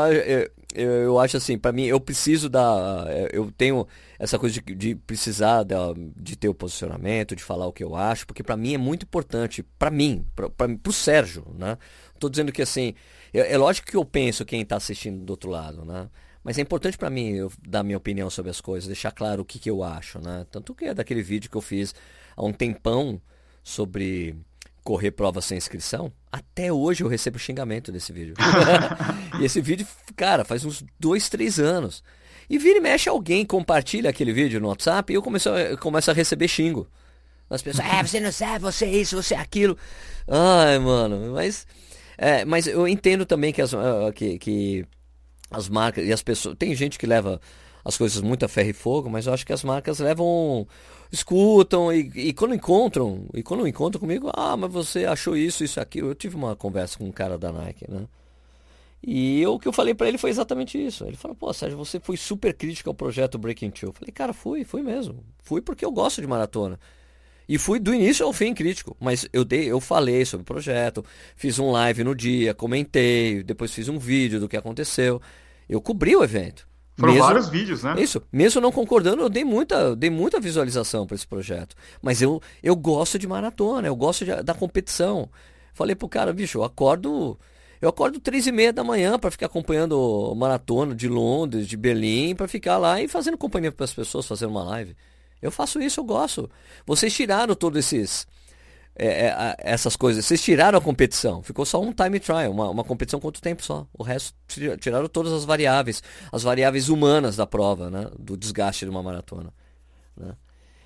eu, 0.75 0.91
eu 0.91 1.19
acho 1.19 1.37
assim, 1.37 1.59
para 1.59 1.73
mim, 1.73 1.85
eu 1.85 2.01
preciso 2.01 2.49
da. 2.49 3.07
Eu 3.33 3.51
tenho 3.57 3.87
essa 4.19 4.39
coisa 4.39 4.61
de, 4.61 4.75
de 4.75 4.95
precisar 4.95 5.65
da, 5.65 5.93
de 6.17 6.37
ter 6.37 6.49
o 6.49 6.55
posicionamento, 6.55 7.35
de 7.35 7.43
falar 7.43 7.67
o 7.67 7.73
que 7.73 7.83
eu 7.83 7.97
acho, 7.97 8.27
porque 8.27 8.43
para 8.43 8.57
mim 8.57 8.75
é 8.75 8.79
muito 8.79 9.05
importante, 9.05 9.63
para 9.79 9.91
mim, 9.91 10.25
para 10.35 10.79
o 10.87 10.93
Sérgio, 10.93 11.45
né? 11.59 11.77
Tô 12.19 12.29
dizendo 12.29 12.53
que 12.53 12.63
assim, 12.63 12.95
é, 13.33 13.55
é 13.55 13.59
lógico 13.59 13.89
que 13.89 13.97
eu 13.97 14.05
penso 14.05 14.45
quem 14.45 14.61
está 14.61 14.77
assistindo 14.77 15.25
do 15.25 15.31
outro 15.31 15.51
lado, 15.51 15.85
né? 15.85 16.09
Mas 16.43 16.59
é 16.59 16.63
importante 16.63 16.97
para 16.97 17.11
mim 17.11 17.31
eu 17.33 17.53
dar 17.67 17.83
minha 17.83 17.99
opinião 17.99 18.31
sobre 18.31 18.51
as 18.51 18.61
coisas, 18.61 18.87
deixar 18.87 19.13
claro 19.13 19.43
o 19.43 19.45
que, 19.45 19.59
que 19.59 19.71
eu 19.71 19.83
acho, 19.83 20.19
né? 20.21 20.47
Tanto 20.51 20.75
que 20.75 20.87
é 20.87 20.95
daquele 20.95 21.23
vídeo 21.23 21.51
que 21.51 21.57
eu 21.57 21.61
fiz 21.61 21.95
há 22.37 22.45
um 22.45 22.53
tempão 22.53 23.21
sobre 23.63 24.37
correr 24.83 25.11
prova 25.11 25.41
sem 25.43 25.59
inscrição. 25.59 26.11
Até 26.33 26.73
hoje 26.73 27.05
eu 27.05 27.09
recebo 27.09 27.39
xingamento 27.39 27.93
desse 27.93 28.13
vídeo. 28.13 28.35
e 29.39 29.45
esse 29.45 29.61
vídeo, 29.61 29.87
cara, 30.17 30.45
faz 30.45 30.65
uns 30.65 30.83
dois, 30.99 31.29
três 31.29 31.59
anos. 31.59 32.03
E 32.49 32.59
vira 32.59 32.79
e 32.79 32.81
mexe 32.81 33.09
alguém, 33.09 33.45
compartilha 33.45 34.11
aquele 34.11 34.33
vídeo 34.33 34.61
no 34.61 34.69
WhatsApp 34.69 35.13
e 35.13 35.17
eu 35.17 35.23
começo, 35.23 35.49
eu 35.51 35.79
começo 35.79 36.11
a 36.11 36.15
receber 36.15 36.49
xingo. 36.49 36.89
As 37.49 37.63
pessoas, 37.63 37.87
é, 37.87 38.03
você 38.03 38.21
não 38.21 38.33
sabe, 38.33 38.61
você 38.61 38.85
é 38.85 38.91
isso, 38.91 39.21
você 39.21 39.35
é 39.35 39.39
aquilo. 39.39 39.77
Ai, 40.27 40.79
mano, 40.79 41.33
mas. 41.33 41.67
É, 42.17 42.45
mas 42.45 42.67
eu 42.67 42.87
entendo 42.87 43.27
também 43.27 43.53
que, 43.53 43.61
as, 43.63 43.73
uh, 43.73 44.13
que, 44.15 44.39
que 44.39 44.87
as 45.51 45.69
marcas 45.69 46.07
e 46.07 46.13
as 46.13 46.23
pessoas. 46.23 46.57
Tem 46.59 46.75
gente 46.75 46.99
que 46.99 47.07
leva 47.07 47.41
as 47.85 47.97
coisas 47.97 48.21
muito 48.21 48.45
a 48.45 48.49
ferro 48.49 48.71
e 48.71 48.75
fogo, 48.75 49.11
mas 49.11 49.27
eu 49.27 49.33
acho 49.33 49.47
que 49.47 49.53
as 49.53 49.65
marcas 49.65 49.99
levam. 49.99 50.67
escutam 51.11 51.93
e, 51.93 52.11
e 52.15 52.33
quando 52.33 52.55
encontram, 52.55 53.27
e 53.35 53.43
quando 53.43 53.67
encontram 53.67 54.01
comigo, 54.01 54.31
ah, 54.35 54.57
mas 54.57 54.73
você 54.73 55.05
achou 55.05 55.37
isso, 55.37 55.65
isso, 55.65 55.81
aquilo. 55.81 56.09
Eu 56.09 56.15
tive 56.15 56.37
uma 56.37 56.55
conversa 56.55 56.99
com 56.99 57.05
um 57.05 57.13
cara 57.13 57.39
da 57.39 57.51
Nike, 57.51 57.91
né? 57.91 58.07
E 59.03 59.41
eu, 59.41 59.55
o 59.55 59.59
que 59.59 59.67
eu 59.67 59.73
falei 59.73 59.95
para 59.95 60.09
ele 60.09 60.19
foi 60.19 60.29
exatamente 60.29 60.79
isso. 60.79 61.05
Ele 61.05 61.17
falou, 61.17 61.35
pô, 61.35 61.53
Sérgio, 61.55 61.79
você 61.79 61.99
foi 61.99 62.19
super 62.19 62.53
crítico 62.53 62.91
ao 62.91 62.95
projeto 62.95 63.39
Breaking 63.39 63.71
Two. 63.71 63.89
Eu 63.89 63.93
falei, 63.95 64.13
cara, 64.13 64.35
fui, 64.35 64.63
fui 64.63 64.83
mesmo. 64.83 65.25
Fui 65.43 65.63
porque 65.63 65.85
eu 65.85 65.91
gosto 65.91 66.21
de 66.21 66.27
maratona. 66.27 66.79
E 67.49 67.59
fui 67.59 67.81
do 67.81 67.93
início 67.93 68.25
ao 68.25 68.33
fim 68.33 68.55
crítico, 68.55 68.97
mas 69.01 69.29
eu 69.33 69.45
dei, 69.45 69.65
eu 69.69 69.81
falei 69.81 70.25
sobre 70.25 70.43
o 70.43 70.45
projeto, 70.45 71.05
fiz 71.35 71.59
um 71.59 71.73
live 71.73 72.05
no 72.05 72.15
dia, 72.15 72.55
comentei, 72.55 73.43
depois 73.43 73.75
fiz 73.75 73.89
um 73.89 73.99
vídeo 73.99 74.39
do 74.39 74.49
que 74.49 74.57
aconteceu. 74.57 75.21
Eu 75.71 75.81
cobri 75.81 76.17
o 76.17 76.25
evento. 76.25 76.69
Foram 76.99 77.13
mesmo, 77.13 77.27
vários 77.29 77.49
vídeos, 77.49 77.83
né? 77.85 77.95
Isso. 77.99 78.21
Mesmo 78.33 78.61
não 78.61 78.73
concordando, 78.73 79.23
eu 79.23 79.29
dei 79.29 79.45
muita, 79.45 79.95
dei 79.95 80.11
muita 80.11 80.41
visualização 80.41 81.07
para 81.07 81.15
esse 81.15 81.27
projeto. 81.27 81.77
Mas 82.03 82.21
eu, 82.21 82.43
eu 82.61 82.75
gosto 82.75 83.19
de 83.19 83.27
maratona, 83.27 83.87
eu 83.87 83.95
gosto 83.95 84.25
de, 84.25 84.43
da 84.43 84.53
competição. 84.53 85.31
Falei 85.73 85.95
pro 85.95 86.09
cara, 86.09 86.33
bicho, 86.33 86.59
eu 86.59 86.65
acordo. 86.65 87.39
Eu 87.81 87.89
acordo 87.89 88.21
três 88.21 88.47
e 88.47 88.53
meia 88.53 88.73
da 88.73 88.85
manhã 88.85 89.19
para 89.19 89.31
ficar 89.31 89.47
acompanhando 89.47 89.93
o 89.93 90.35
maratona 90.35 90.95
de 90.95 91.09
Londres, 91.09 91.67
de 91.67 91.77
Berlim, 91.77 92.35
para 92.35 92.47
ficar 92.47 92.77
lá 92.77 93.01
e 93.01 93.09
fazendo 93.09 93.39
companhia 93.39 93.73
para 93.73 93.85
as 93.85 93.95
pessoas, 93.95 94.27
fazendo 94.27 94.51
uma 94.51 94.65
live. 94.65 94.95
Eu 95.41 95.51
faço 95.51 95.81
isso, 95.81 96.01
eu 96.01 96.05
gosto. 96.05 96.51
Vocês 96.85 97.15
tiraram 97.15 97.55
todos 97.55 97.79
esses. 97.79 98.27
É, 99.03 99.29
é, 99.29 99.57
essas 99.61 99.97
coisas. 99.97 100.27
Vocês 100.27 100.43
tiraram 100.43 100.77
a 100.77 100.81
competição. 100.81 101.43
Ficou 101.43 101.65
só 101.65 101.81
um 101.81 101.91
time 101.91 102.21
trial, 102.21 102.51
uma, 102.53 102.69
uma 102.69 102.85
competição 102.85 103.19
quanto 103.19 103.41
tempo 103.41 103.65
só. 103.65 103.87
O 103.95 104.03
resto 104.03 104.35
tiraram 104.79 105.09
todas 105.09 105.33
as 105.33 105.47
variáveis, 105.47 106.03
as 106.31 106.43
variáveis 106.43 106.91
humanas 106.91 107.35
da 107.35 107.47
prova, 107.47 107.89
né? 107.89 108.11
Do 108.19 108.37
desgaste 108.37 108.85
de 108.85 108.91
uma 108.91 109.03
maratona. 109.03 109.55
Né? 110.15 110.35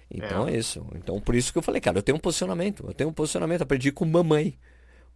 Então 0.08 0.46
é. 0.46 0.52
é. 0.52 0.58
isso. 0.58 0.86
Então 0.94 1.20
por 1.20 1.34
isso 1.34 1.50
que 1.52 1.58
eu 1.58 1.62
falei, 1.62 1.80
cara, 1.80 1.98
eu 1.98 2.02
tenho 2.04 2.16
um 2.16 2.20
posicionamento. 2.20 2.84
Eu 2.86 2.94
tenho 2.94 3.10
um 3.10 3.12
posicionamento. 3.12 3.62
Aprendi 3.62 3.90
com 3.90 4.04
mamãe. 4.04 4.56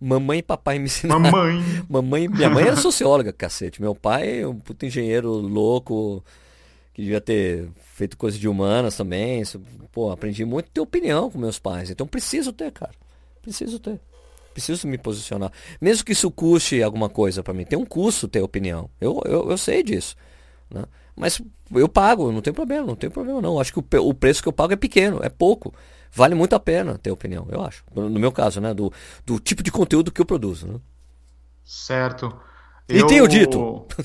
Mamãe 0.00 0.40
e 0.40 0.42
papai 0.42 0.80
me 0.80 0.86
ensinaram. 0.86 1.20
Mamãe. 1.20 1.62
mamãe. 1.88 2.26
Minha 2.26 2.50
mãe 2.50 2.64
era 2.64 2.76
socióloga, 2.76 3.32
cacete. 3.32 3.80
Meu 3.80 3.94
pai, 3.94 4.44
um 4.44 4.58
puto 4.58 4.84
engenheiro 4.84 5.30
louco 5.30 6.24
que 6.98 7.02
devia 7.02 7.20
ter 7.20 7.68
feito 7.94 8.16
coisa 8.16 8.36
de 8.36 8.48
humanas 8.48 8.96
também. 8.96 9.44
Pô, 9.92 10.10
aprendi 10.10 10.44
muito 10.44 10.66
a 10.66 10.70
ter 10.74 10.80
opinião 10.80 11.30
com 11.30 11.38
meus 11.38 11.56
pais. 11.56 11.90
Então 11.90 12.08
preciso 12.08 12.52
ter, 12.52 12.72
cara. 12.72 12.90
Preciso 13.40 13.78
ter. 13.78 14.00
Preciso 14.52 14.88
me 14.88 14.98
posicionar. 14.98 15.52
Mesmo 15.80 16.04
que 16.04 16.10
isso 16.10 16.28
custe 16.28 16.82
alguma 16.82 17.08
coisa 17.08 17.40
para 17.40 17.54
mim. 17.54 17.64
Tem 17.64 17.78
um 17.78 17.86
custo 17.86 18.26
ter 18.26 18.42
opinião. 18.42 18.90
Eu, 19.00 19.22
eu, 19.26 19.48
eu 19.48 19.56
sei 19.56 19.84
disso. 19.84 20.16
Né? 20.68 20.82
Mas 21.14 21.40
eu 21.72 21.88
pago, 21.88 22.32
não 22.32 22.42
tem 22.42 22.52
problema, 22.52 22.84
não 22.84 22.96
tem 22.96 23.08
problema 23.08 23.40
não. 23.40 23.60
Acho 23.60 23.72
que 23.72 23.78
o, 23.78 24.08
o 24.08 24.12
preço 24.12 24.42
que 24.42 24.48
eu 24.48 24.52
pago 24.52 24.72
é 24.72 24.76
pequeno, 24.76 25.20
é 25.22 25.28
pouco. 25.28 25.72
Vale 26.10 26.34
muito 26.34 26.56
a 26.56 26.60
pena 26.60 26.98
ter 26.98 27.12
opinião, 27.12 27.46
eu 27.48 27.62
acho. 27.62 27.84
No 27.94 28.18
meu 28.18 28.32
caso, 28.32 28.60
né? 28.60 28.74
Do, 28.74 28.92
do 29.24 29.38
tipo 29.38 29.62
de 29.62 29.70
conteúdo 29.70 30.10
que 30.10 30.20
eu 30.20 30.26
produzo. 30.26 30.66
Né? 30.66 30.80
Certo. 31.64 32.36
E 32.88 32.98
eu... 32.98 33.06
tenho 33.06 33.28
dito. 33.28 33.86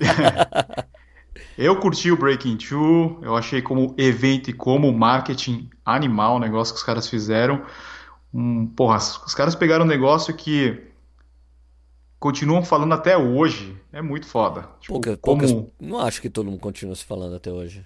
Eu 1.56 1.76
curti 1.78 2.10
o 2.10 2.16
Breaking 2.16 2.56
Two, 2.56 3.18
eu 3.22 3.36
achei 3.36 3.62
como 3.62 3.94
evento 3.96 4.50
e 4.50 4.52
como 4.52 4.92
marketing 4.92 5.68
animal 5.84 6.36
o 6.36 6.38
negócio 6.38 6.74
que 6.74 6.78
os 6.78 6.84
caras 6.84 7.08
fizeram. 7.08 7.64
Um, 8.32 8.66
porra, 8.66 8.96
os 8.96 9.34
caras 9.34 9.54
pegaram 9.54 9.84
um 9.84 9.88
negócio 9.88 10.34
que 10.34 10.82
continuam 12.18 12.64
falando 12.64 12.94
até 12.94 13.16
hoje. 13.16 13.76
É 13.92 14.00
muito 14.00 14.26
foda. 14.26 14.68
Tipo, 14.80 14.94
Pouca, 14.94 15.16
como... 15.16 15.40
poucas, 15.40 15.72
não 15.80 16.00
acho 16.00 16.20
que 16.20 16.30
todo 16.30 16.46
mundo 16.46 16.60
continua 16.60 16.94
se 16.94 17.04
falando 17.04 17.36
até 17.36 17.50
hoje. 17.50 17.84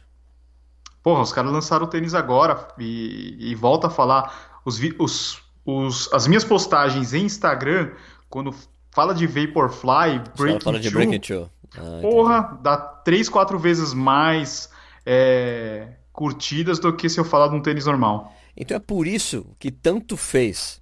Porra, 1.02 1.22
os 1.22 1.32
caras 1.32 1.52
lançaram 1.52 1.84
o 1.84 1.88
tênis 1.88 2.14
agora 2.14 2.68
e, 2.78 3.36
e 3.38 3.54
volta 3.54 3.88
a 3.88 3.90
falar. 3.90 4.60
Os, 4.64 4.80
os, 4.98 5.42
os, 5.64 6.12
as 6.12 6.26
minhas 6.26 6.44
postagens 6.44 7.12
em 7.12 7.24
Instagram, 7.24 7.90
quando 8.30 8.54
fala 8.90 9.14
de 9.14 9.26
Vaporfly, 9.26 10.22
Breaking 10.36 10.60
fala 10.60 10.80
de 10.80 10.90
Breaking 10.90 11.20
Two 11.20 11.50
ah, 11.76 11.98
Porra, 12.00 12.58
dá 12.62 12.76
três, 12.76 13.28
quatro 13.28 13.58
vezes 13.58 13.92
mais 13.92 14.70
é, 15.04 15.88
curtidas 16.12 16.78
do 16.78 16.94
que 16.94 17.08
se 17.08 17.18
eu 17.18 17.24
falar 17.24 17.48
de 17.48 17.56
um 17.56 17.62
tênis 17.62 17.86
normal. 17.86 18.32
Então 18.56 18.76
é 18.76 18.80
por 18.80 19.06
isso 19.06 19.46
que 19.58 19.70
tanto 19.70 20.16
fez, 20.16 20.80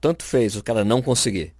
tanto 0.00 0.22
fez 0.22 0.56
o 0.56 0.62
cara 0.62 0.84
não 0.84 1.00
conseguir. 1.00 1.54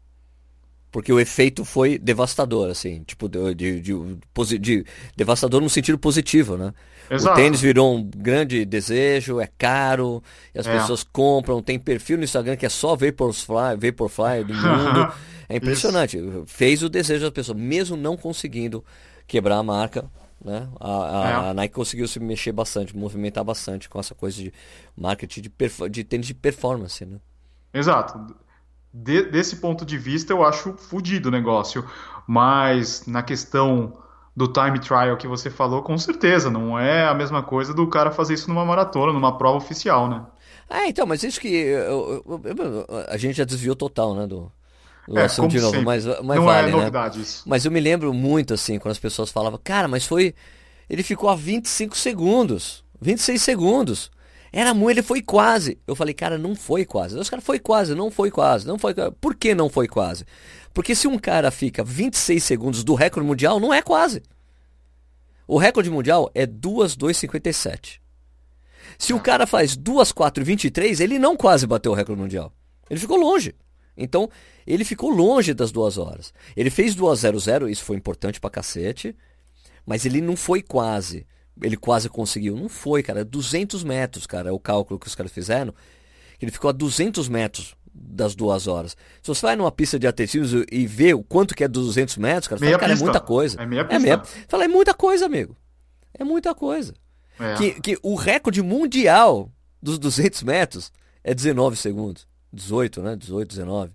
Porque 0.93 1.11
o 1.11 1.19
efeito 1.19 1.65
foi 1.65 1.99
devastador, 1.99 2.71
assim, 2.71 3.03
tipo, 3.05 3.27
de, 3.27 3.55
de, 3.55 3.81
de, 3.81 4.59
de 4.59 4.87
devastador 5.17 5.63
no 5.63 5.71
sentido 5.71 5.99
positivo, 5.99 6.59
né? 6.59 6.75
Exato. 7.11 7.33
O 7.33 7.43
tênis 7.43 7.61
virou 7.63 7.97
um 7.97 8.05
grande 8.05 8.65
desejo, 8.67 9.41
é 9.41 9.49
caro, 9.59 10.23
e 10.55 10.59
as 10.59 10.67
é. 10.67 10.79
pessoas 10.79 11.03
compram, 11.03 11.63
tem 11.63 11.79
perfil 11.79 12.19
no 12.19 12.25
Instagram 12.25 12.57
que 12.57 12.67
é 12.67 12.69
só 12.69 12.95
Vaporfly, 12.95 13.77
Vaporfly 13.79 14.45
do 14.45 14.53
mundo. 14.55 15.13
É 15.49 15.57
impressionante. 15.57 16.19
Isso. 16.19 16.45
Fez 16.47 16.83
o 16.83 16.91
desejo 16.91 17.25
da 17.25 17.33
pessoa, 17.33 17.57
mesmo 17.57 17.97
não 17.97 18.17
conseguindo 18.17 18.85
quebrar 19.27 19.57
a 19.57 19.63
marca. 19.63 20.05
Né? 20.45 20.69
A, 20.79 20.91
a, 20.91 21.29
é. 21.29 21.51
a, 21.51 21.55
Nike 21.55 21.75
conseguiu 21.75 22.07
se 22.07 22.21
mexer 22.21 22.53
bastante, 22.53 22.97
movimentar 22.97 23.45
bastante 23.45 23.89
com 23.89 23.99
essa 23.99 24.15
coisa 24.15 24.37
de 24.37 24.53
marketing 24.97 25.43
de, 25.43 25.53
de 25.91 26.05
tênis 26.05 26.27
de 26.27 26.35
performance. 26.35 27.05
Né? 27.05 27.19
Exato. 27.73 28.35
De, 28.93 29.23
desse 29.23 29.57
ponto 29.57 29.85
de 29.85 29.97
vista, 29.97 30.33
eu 30.33 30.45
acho 30.45 30.75
fodido 30.75 31.29
o 31.29 31.33
negócio. 31.33 31.85
Mas 32.27 33.07
na 33.07 33.23
questão 33.23 33.95
do 34.37 34.49
time 34.49 34.79
trial 34.79 35.17
que 35.17 35.27
você 35.27 35.51
falou, 35.51 35.83
com 35.83 35.97
certeza, 35.99 36.51
não 36.51 36.79
é 36.79 37.07
a 37.07 37.15
mesma 37.15 37.43
coisa 37.43 37.75
do 37.75 37.87
cara 37.87 38.11
fazer 38.11 38.35
isso 38.35 38.49
numa 38.49 38.65
maratona, 38.65 39.13
numa 39.13 39.37
prova 39.37 39.59
oficial, 39.59 40.09
né? 40.09 40.25
Ah, 40.69 40.89
então, 40.89 41.07
mas 41.07 41.23
isso 41.23 41.41
que 41.41 41.49
eu, 41.49 42.25
eu, 42.27 42.41
eu, 42.45 42.87
a 43.09 43.17
gente 43.19 43.37
já 43.37 43.45
desviou 43.45 43.77
total, 43.77 44.15
né, 44.15 44.27
do, 44.27 44.51
o 45.07 45.19
é, 45.19 45.25
assunto 45.25 45.51
de 45.51 45.61
novo, 45.61 45.73
sempre. 45.73 45.85
mas, 45.85 46.07
mas 46.07 46.37
não 46.37 46.45
vale, 46.45 46.69
é 46.69 46.73
novidade 46.73 47.19
né? 47.19 47.25
isso. 47.25 47.43
Mas 47.47 47.65
eu 47.65 47.71
me 47.71 47.81
lembro 47.81 48.13
muito 48.15 48.55
assim, 48.55 48.79
quando 48.79 48.93
as 48.93 48.99
pessoas 48.99 49.31
falavam, 49.31 49.61
cara, 49.63 49.89
mas 49.89 50.07
foi. 50.07 50.35
Ele 50.89 51.03
ficou 51.03 51.29
a 51.29 51.35
25 51.35 51.97
segundos, 51.97 52.85
26 53.01 53.43
segundos. 53.43 54.11
Era 54.53 54.75
muito, 54.75 54.91
ele 54.99 55.03
foi 55.03 55.23
quase. 55.23 55.79
Eu 55.87 55.97
falei, 55.97 56.13
cara, 56.13 56.37
não 56.37 56.55
foi 56.55 56.85
quase. 56.85 57.17
Os 57.19 57.31
caras 57.31 57.45
foi 57.45 57.59
quase, 57.59 57.95
não 57.95 58.11
foi 58.11 58.31
quase, 58.31 58.67
não 58.67 58.79
foi 58.79 58.93
quase. 58.93 59.13
Por 59.13 59.35
que 59.35 59.55
não 59.55 59.71
foi 59.71 59.89
quase? 59.89 60.27
Porque 60.75 60.95
se 60.95 61.09
um 61.09 61.19
cara 61.19 61.51
fica 61.51 61.83
26 61.83 62.45
segundos 62.45 62.85
do 62.85 62.95
recorde 62.95 63.27
mundial, 63.27 63.59
não 63.59 63.73
é 63.73 63.81
quase. 63.81 64.23
O 65.49 65.57
recorde 65.57 65.91
mundial 65.91 66.31
é 66.35 66.45
2,257. 66.45 68.01
Se 68.99 69.15
o 69.15 69.21
cara 69.21 69.47
faz 69.47 69.75
2,423, 69.75 71.01
ele 71.01 71.19
não 71.19 71.37
quase 71.37 71.67
bateu 71.67 71.93
o 71.93 71.95
recorde 71.95 72.21
mundial. 72.21 72.53
Ele 72.91 73.01
ficou 73.01 73.17
longe. 73.17 73.55
Então, 73.97 74.29
ele 74.67 74.85
ficou 74.85 75.11
longe 75.11 75.55
das 75.55 75.73
duas 75.73 75.97
horas. 75.97 76.33
Ele 76.57 76.71
fez 76.71 76.95
2,00, 76.95 77.71
isso 77.71 77.85
foi 77.85 77.97
importante 77.97 78.41
pra 78.41 78.51
cacete, 78.51 79.17
mas 79.87 80.05
ele 80.05 80.21
não 80.21 80.37
foi 80.37 80.63
quase. 80.63 81.27
Ele 81.63 81.77
quase 81.77 82.09
conseguiu. 82.09 82.57
Não 82.57 82.69
foi, 82.69 83.03
cara. 83.03 83.25
200 83.25 83.85
metros, 83.85 84.27
cara, 84.27 84.49
é 84.49 84.53
o 84.53 84.59
cálculo 84.59 84.99
que 84.99 85.07
os 85.07 85.15
caras 85.15 85.33
fizeram. 85.33 85.75
Ele 86.41 86.51
ficou 86.51 86.69
a 86.69 86.73
200 86.73 87.29
metros 87.29 87.77
das 87.95 88.35
duas 88.35 88.67
horas. 88.67 88.97
Se 89.23 89.29
você 89.29 89.47
vai 89.47 89.57
numa 89.57 89.71
pista 89.71 89.99
de 89.99 90.07
atletismo 90.07 90.65
e 90.71 90.87
vê 90.87 91.15
o 91.15 91.23
quanto 91.23 91.55
que 91.55 91.63
é 91.63 91.69
200 91.69 92.17
metros, 92.17 92.49
cara, 92.49 92.59
fala, 92.59 92.79
cara 92.79 92.93
é 92.93 92.97
muita 92.97 93.21
coisa. 93.21 93.61
É 93.61 93.67
meia 93.67 93.85
pista. 93.85 93.97
É 93.97 93.99
meia... 93.99 94.23
Fala, 94.49 94.65
é 94.65 94.69
muita 94.69 94.95
coisa, 94.95 95.27
amigo. 95.27 95.57
É 96.19 96.25
muita 96.25 96.55
coisa. 96.55 96.95
É. 97.39 97.55
Que, 97.55 97.81
que 97.81 97.99
o 98.03 98.15
recorde 98.15 98.63
mundial 98.63 99.51
dos 99.81 99.99
200 99.99 100.43
metros 100.43 100.93
é 101.23 101.35
19 101.35 101.77
segundos. 101.77 102.27
18, 102.53 103.03
né? 103.03 103.17
18, 103.17 103.49
19. 103.49 103.93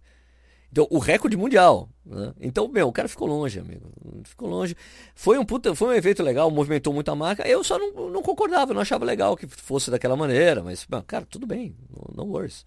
Então, 0.72 0.88
o 0.89 0.99
recorde 0.99 1.38
mundial. 1.38 1.89
Né? 2.05 2.34
Então, 2.39 2.68
meu, 2.68 2.88
o 2.88 2.91
cara 2.91 3.07
ficou 3.07 3.28
longe, 3.28 3.59
amigo. 3.59 3.89
Ficou 4.24 4.49
longe. 4.49 4.76
Foi 5.15 5.38
um 5.38 5.45
puta, 5.45 5.74
foi 5.74 5.89
um 5.89 5.93
evento 5.93 6.22
legal, 6.22 6.51
movimentou 6.51 6.93
muito 6.93 7.09
a 7.09 7.15
marca. 7.15 7.47
Eu 7.47 7.63
só 7.63 7.80
não, 7.80 8.09
não 8.09 8.22
concordava, 8.22 8.74
não 8.74 8.82
achava 8.82 9.05
legal 9.05 9.36
que 9.36 9.47
fosse 9.47 9.89
daquela 9.89 10.15
maneira. 10.15 10.63
Mas, 10.63 10.86
cara, 11.05 11.26
tudo 11.26 11.47
bem. 11.47 11.76
No 12.13 12.26
worries. 12.26 12.65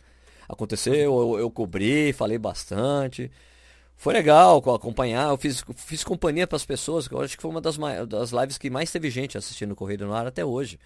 Aconteceu, 0.48 0.94
eu, 0.94 1.38
eu 1.38 1.50
cobri, 1.50 2.12
falei 2.12 2.38
bastante. 2.38 3.30
Foi 4.00 4.14
legal 4.14 4.56
acompanhar, 4.74 5.28
eu 5.28 5.36
fiz, 5.36 5.62
fiz 5.76 6.02
companhia 6.02 6.46
para 6.46 6.56
as 6.56 6.64
pessoas, 6.64 7.06
eu 7.06 7.20
acho 7.20 7.36
que 7.36 7.42
foi 7.42 7.50
uma 7.50 7.60
das, 7.60 7.76
das 8.08 8.30
lives 8.30 8.56
que 8.56 8.70
mais 8.70 8.90
teve 8.90 9.10
gente 9.10 9.36
assistindo 9.36 9.76
Corrida 9.76 10.06
no 10.06 10.14
Ar 10.14 10.26
até 10.26 10.42
hoje. 10.42 10.80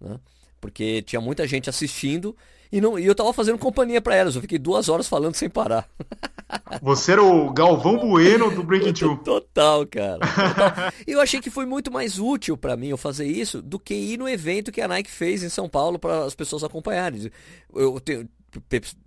Né? 0.00 0.18
Porque 0.58 1.02
tinha 1.02 1.20
muita 1.20 1.46
gente 1.46 1.68
assistindo 1.68 2.34
e, 2.72 2.80
não, 2.80 2.98
e 2.98 3.06
eu 3.06 3.14
tava 3.14 3.32
fazendo 3.32 3.58
companhia 3.58 4.00
para 4.00 4.14
elas. 4.14 4.34
Eu 4.34 4.40
fiquei 4.40 4.58
duas 4.58 4.88
horas 4.88 5.08
falando 5.08 5.34
sem 5.34 5.48
parar. 5.48 5.88
Você 6.82 7.12
era 7.12 7.22
o 7.22 7.52
Galvão 7.52 7.98
Bueno 7.98 8.50
do 8.50 8.62
Breaking 8.62 8.92
Two. 8.92 9.16
Total, 9.18 9.86
cara. 9.86 10.18
Total. 10.18 10.92
E 11.06 11.12
eu 11.12 11.20
achei 11.20 11.40
que 11.40 11.50
foi 11.50 11.66
muito 11.66 11.90
mais 11.90 12.18
útil 12.18 12.56
para 12.56 12.76
mim 12.76 12.88
eu 12.88 12.96
fazer 12.96 13.26
isso 13.26 13.60
do 13.62 13.78
que 13.78 13.94
ir 13.94 14.18
no 14.18 14.28
evento 14.28 14.72
que 14.72 14.80
a 14.80 14.88
Nike 14.88 15.10
fez 15.10 15.42
em 15.42 15.48
São 15.48 15.68
Paulo 15.68 15.98
para 15.98 16.24
as 16.24 16.34
pessoas 16.34 16.64
acompanharem. 16.64 17.30
Eu 17.74 18.00
tenho, 18.00 18.28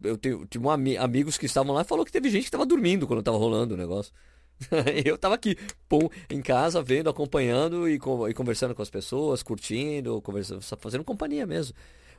eu 0.03 0.17
tenho, 0.17 0.45
tive 0.45 0.65
um, 0.65 0.69
amigos 0.69 1.37
que 1.37 1.45
estavam 1.45 1.73
lá 1.73 1.81
e 1.81 1.85
falou 1.85 2.05
que 2.05 2.11
teve 2.11 2.29
gente 2.29 2.43
que 2.43 2.47
estava 2.47 2.65
dormindo 2.65 3.07
quando 3.07 3.19
estava 3.19 3.37
rolando 3.37 3.73
o 3.73 3.77
negócio. 3.77 4.13
eu 5.05 5.15
estava 5.15 5.35
aqui, 5.35 5.57
pum, 5.89 6.09
em 6.29 6.41
casa, 6.41 6.81
vendo, 6.81 7.09
acompanhando 7.09 7.87
e, 7.87 7.95
e, 7.95 8.33
conversando 8.33 8.75
com 8.75 8.81
as 8.81 8.89
pessoas, 8.89 9.43
curtindo, 9.43 10.21
conversando, 10.21 10.61
fazendo 10.61 11.03
companhia 11.03 11.45
mesmo. 11.45 11.75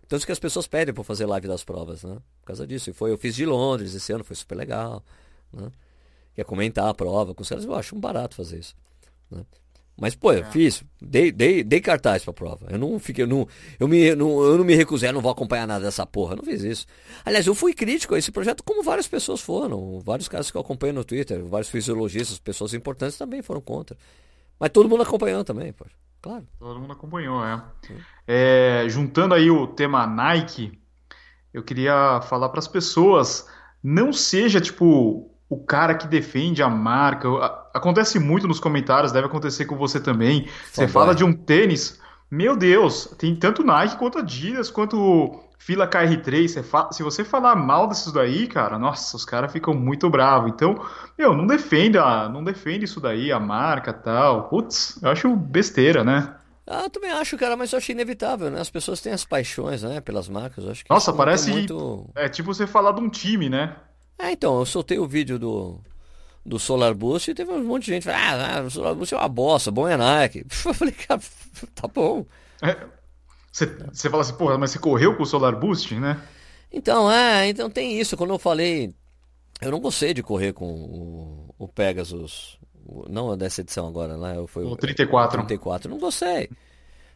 Tanto 0.09 0.26
que 0.26 0.32
as 0.32 0.38
pessoas 0.38 0.66
pedem 0.66 0.92
para 0.92 1.05
fazer 1.05 1.26
live 1.26 1.48
das 1.48 1.64
provas, 1.64 2.02
né? 2.05 2.18
Por 2.40 2.46
causa 2.46 2.66
disso. 2.66 2.90
E 2.90 2.92
foi, 2.92 3.11
eu 3.11 3.18
fiz 3.18 3.34
de 3.34 3.46
Londres 3.46 3.94
esse 3.94 4.12
ano, 4.12 4.24
foi 4.24 4.36
super 4.36 4.55
legal. 4.55 5.02
Né? 5.52 5.70
Quer 6.34 6.44
comentar 6.44 6.88
a 6.88 6.94
prova 6.94 7.34
com 7.34 7.42
os 7.42 7.48
caras, 7.48 7.64
eu 7.64 7.74
acho 7.74 7.96
um 7.96 8.00
barato 8.00 8.36
fazer 8.36 8.59
isso. 8.59 8.74
Né? 9.30 9.44
Mas, 9.96 10.14
pô, 10.16 10.32
eu 10.32 10.40
é. 10.40 10.50
fiz, 10.50 10.82
dei, 11.00 11.30
dei, 11.30 11.62
dei 11.62 11.80
cartaz 11.80 12.24
pra 12.24 12.32
prova. 12.32 12.66
Eu 12.68 12.78
não 12.78 12.98
fiquei, 12.98 13.22
eu 13.22 13.28
não, 13.28 13.46
eu, 13.78 13.86
me, 13.86 14.14
não, 14.16 14.42
eu 14.42 14.59
não 14.59 14.64
me 14.64 14.74
recusei, 14.74 15.09
eu 15.09 15.12
não 15.12 15.20
vou 15.20 15.30
acompanhar 15.30 15.68
nada 15.68 15.84
dessa 15.84 16.05
porra. 16.05 16.32
Eu 16.32 16.38
não 16.38 16.44
fiz 16.44 16.62
isso. 16.62 16.86
Aliás, 17.24 17.46
eu 17.46 17.55
fui 17.55 17.72
crítico 17.72 18.14
a 18.14 18.18
esse 18.18 18.32
projeto, 18.32 18.64
como 18.64 18.82
várias 18.82 19.07
pessoas 19.07 19.40
foram. 19.40 20.00
Vários 20.00 20.26
caras 20.26 20.50
que 20.50 20.57
eu 20.57 20.61
acompanho 20.61 20.94
no 20.94 21.05
Twitter, 21.05 21.44
vários 21.44 21.70
fisiologistas, 21.70 22.38
pessoas 22.40 22.74
importantes 22.74 23.16
também 23.16 23.40
foram 23.40 23.61
contra. 23.61 23.96
Mas 24.59 24.70
todo 24.70 24.88
mundo 24.88 25.05
acompanhou 25.05 25.44
também, 25.44 25.72
pô. 25.72 25.86
Claro. 26.25 26.49
Todo 26.59 26.81
mundo 26.81 26.95
acompanhou, 26.95 27.45
é. 27.45 27.62
é 28.27 28.87
juntando 28.89 29.35
aí 29.35 29.51
o 29.51 29.66
tema 29.66 30.07
Nike, 30.07 30.72
eu 31.53 31.62
queria 31.62 32.22
falar 32.22 32.49
para 32.49 32.61
as 32.61 32.66
pessoas, 32.66 33.47
não 33.83 34.11
seja 34.11 34.59
tipo 34.59 35.31
o 35.51 35.64
cara 35.66 35.95
que 35.95 36.07
defende 36.07 36.62
a 36.62 36.68
marca. 36.70 37.29
Acontece 37.75 38.18
muito 38.18 38.49
nos 38.49 38.59
comentários, 38.59 39.12
deve 39.12 39.27
acontecer 39.27 39.66
com 39.66 39.77
você 39.77 40.01
também. 40.01 40.49
Você 40.72 40.89
fala 40.89 41.14
de 41.14 41.22
um 41.22 41.33
tênis, 41.35 42.01
meu 42.31 42.57
Deus, 42.57 43.14
tem 43.18 43.37
tanto 43.37 43.62
Nike 43.62 43.99
quanto 43.99 44.18
Adidas, 44.18 44.70
quanto 44.70 45.43
fila 45.59 45.88
KR3. 45.88 46.48
Você 46.48 46.62
fa... 46.62 46.90
Se 46.92 47.02
você 47.02 47.24
falar 47.24 47.57
mal 47.57 47.86
desses 47.86 48.12
daí, 48.12 48.46
cara, 48.46 48.78
nossa, 48.78 49.16
os 49.16 49.24
caras 49.24 49.52
ficam 49.52 49.74
muito 49.74 50.09
bravos. 50.11 50.50
Então, 50.50 50.80
meu, 51.18 51.34
não 51.34 51.46
defenda, 51.46 52.28
não 52.28 52.42
defende 52.44 52.84
isso 52.84 53.00
daí, 53.00 53.32
a 53.32 53.40
marca 53.40 53.92
tal. 53.92 54.48
Putz, 54.48 54.98
eu 55.02 55.11
acho 55.11 55.34
besteira, 55.36 56.05
né? 56.05 56.34
Ah, 56.66 56.84
eu 56.84 56.90
também 56.90 57.11
acho, 57.11 57.36
cara, 57.36 57.57
mas 57.57 57.72
eu 57.72 57.78
acho 57.78 57.92
inevitável, 57.92 58.50
né? 58.50 58.61
As 58.61 58.70
pessoas 58.70 59.00
têm 59.00 59.12
as 59.12 59.24
paixões, 59.24 59.82
né, 59.82 60.00
pelas 60.00 60.28
marcas. 60.28 60.64
Eu 60.64 60.70
acho 60.70 60.84
que 60.84 60.90
Nossa, 60.90 61.12
parece. 61.12 61.50
Muito... 61.50 62.09
É 62.14 62.28
tipo 62.28 62.55
você 62.55 62.66
falar 62.66 62.92
de 62.92 63.00
um 63.00 63.09
time, 63.09 63.50
né? 63.50 63.76
É, 64.18 64.32
então, 64.32 64.59
eu 64.59 64.64
soltei 64.64 64.98
o 64.98 65.07
vídeo 65.07 65.38
do, 65.38 65.78
do 66.44 66.59
Solar 66.59 66.94
Boost 66.94 67.30
e 67.30 67.34
teve 67.34 67.50
um 67.50 67.64
monte 67.64 67.86
de 67.86 67.92
gente 67.92 68.05
falando, 68.05 68.40
ah, 68.40 68.59
ah, 68.59 68.62
o 68.62 68.70
Solar 68.70 68.94
Boost 68.94 69.14
é 69.14 69.18
uma 69.18 69.28
bosta, 69.28 69.70
bom 69.70 69.86
é 69.86 69.96
Nike. 69.96 70.46
Eu 70.64 70.74
falei, 70.74 70.94
cara, 70.94 71.20
tá 71.74 71.88
bom. 71.88 72.24
Você 73.55 74.11
fala 74.11 74.22
assim, 74.22 74.34
porra, 74.34 74.59
mas 74.59 74.72
você 74.72 74.80
correu 74.80 75.16
com 75.16 75.22
o 75.22 75.26
Solar 75.26 75.57
Boost, 75.57 75.94
né? 75.94 76.20
Então, 76.72 77.09
é, 77.09 77.46
então 77.46 77.70
tem 77.70 78.00
isso. 78.00 78.16
Quando 78.16 78.34
eu 78.34 78.38
falei, 78.38 78.92
eu 79.62 79.70
não 79.70 79.78
gostei 79.78 80.12
de 80.12 80.24
correr 80.24 80.52
com 80.52 80.66
o, 80.66 81.55
o 81.57 81.68
Pegasus, 81.68 82.59
não 83.09 83.36
dessa 83.36 83.61
edição 83.61 83.86
agora, 83.86 84.16
né? 84.16 84.44
Foi, 84.48 84.64
o 84.64 84.74
34. 84.74 85.38
34, 85.38 85.88
não 85.88 85.98
gostei. 85.98 86.50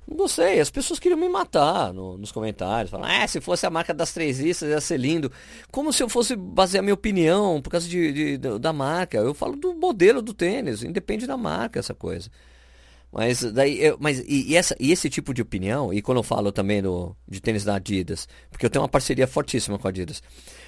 Não 0.07 0.17
gostei, 0.17 0.61
as 0.61 0.71
pessoas 0.71 1.01
queriam 1.01 1.19
me 1.19 1.29
matar 1.29 1.93
no, 1.93 2.17
nos 2.17 2.31
comentários. 2.31 2.91
Falam, 2.91 3.11
ah, 3.11 3.27
se 3.27 3.41
fosse 3.41 3.67
a 3.67 3.71
marca 3.71 3.93
das 3.93 4.13
três 4.13 4.39
listas 4.39 4.71
ia 4.71 4.81
ser 4.81 4.97
lindo. 4.97 5.33
Como 5.73 5.93
se 5.93 6.05
eu 6.05 6.09
fosse 6.09 6.37
basear 6.37 6.85
minha 6.85 6.95
opinião 6.95 7.61
por 7.61 7.71
causa 7.71 7.89
de, 7.89 8.39
de, 8.39 8.59
da 8.61 8.73
marca. 8.73 9.19
Eu 9.19 9.35
falo 9.35 9.57
do 9.57 9.75
modelo 9.75 10.23
do 10.23 10.33
tênis, 10.33 10.85
independe 10.85 11.27
da 11.27 11.37
marca, 11.37 11.81
essa 11.81 11.95
coisa. 11.95 12.31
Mas 13.11 13.41
daí, 13.41 13.83
eu, 13.83 13.97
mas 13.99 14.19
e, 14.21 14.51
e, 14.53 14.57
essa, 14.57 14.77
e 14.79 14.93
esse 14.93 15.09
tipo 15.09 15.33
de 15.33 15.41
opinião, 15.41 15.93
e 15.93 16.03
quando 16.03 16.19
eu 16.19 16.23
falo 16.23 16.53
também 16.53 16.83
do, 16.83 17.17
de 17.27 17.41
tênis 17.41 17.65
da 17.65 17.77
Adidas, 17.77 18.29
porque 18.51 18.67
eu 18.67 18.71
tenho 18.71 18.83
uma 18.83 18.89
parceria 18.89 19.27
fortíssima 19.27 19.79
com 19.79 19.89
a 19.89 19.91
Adidas. 19.91 20.23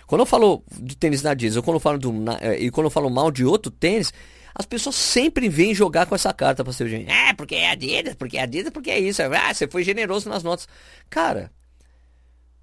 Quando 0.07 0.23
eu 0.23 0.27
falo 0.27 0.65
de 0.81 0.97
tênis 0.97 1.21
da 1.21 1.33
Adidas, 1.33 1.57
ou 1.57 1.63
quando 1.63 1.77
eu 1.77 1.81
falo 1.81 1.99
do, 1.99 2.13
e 2.59 2.71
quando 2.71 2.87
eu 2.87 2.91
falo 2.91 3.11
mal 3.11 3.31
de 3.31 3.45
outro 3.45 3.71
tênis, 3.71 4.13
as 4.55 4.67
pessoas 4.67 4.97
sempre 4.97 5.49
vêm 5.49 5.75
jogar 5.75 6.07
com 6.07 6.15
essa 6.15 6.33
carta 6.33 6.65
pra 6.65 6.73
ser 6.73 7.09
É, 7.09 7.33
porque 7.35 7.55
é 7.55 7.71
Adidas, 7.71 8.15
porque 8.15 8.37
é 8.39 8.43
Adidas, 8.43 8.73
porque 8.73 8.91
é 8.91 8.99
isso. 8.99 9.23
Ah, 9.23 9.53
você 9.53 9.69
foi 9.69 9.85
generoso 9.85 10.29
nas 10.29 10.43
notas. 10.43 10.67
Cara, 11.09 11.53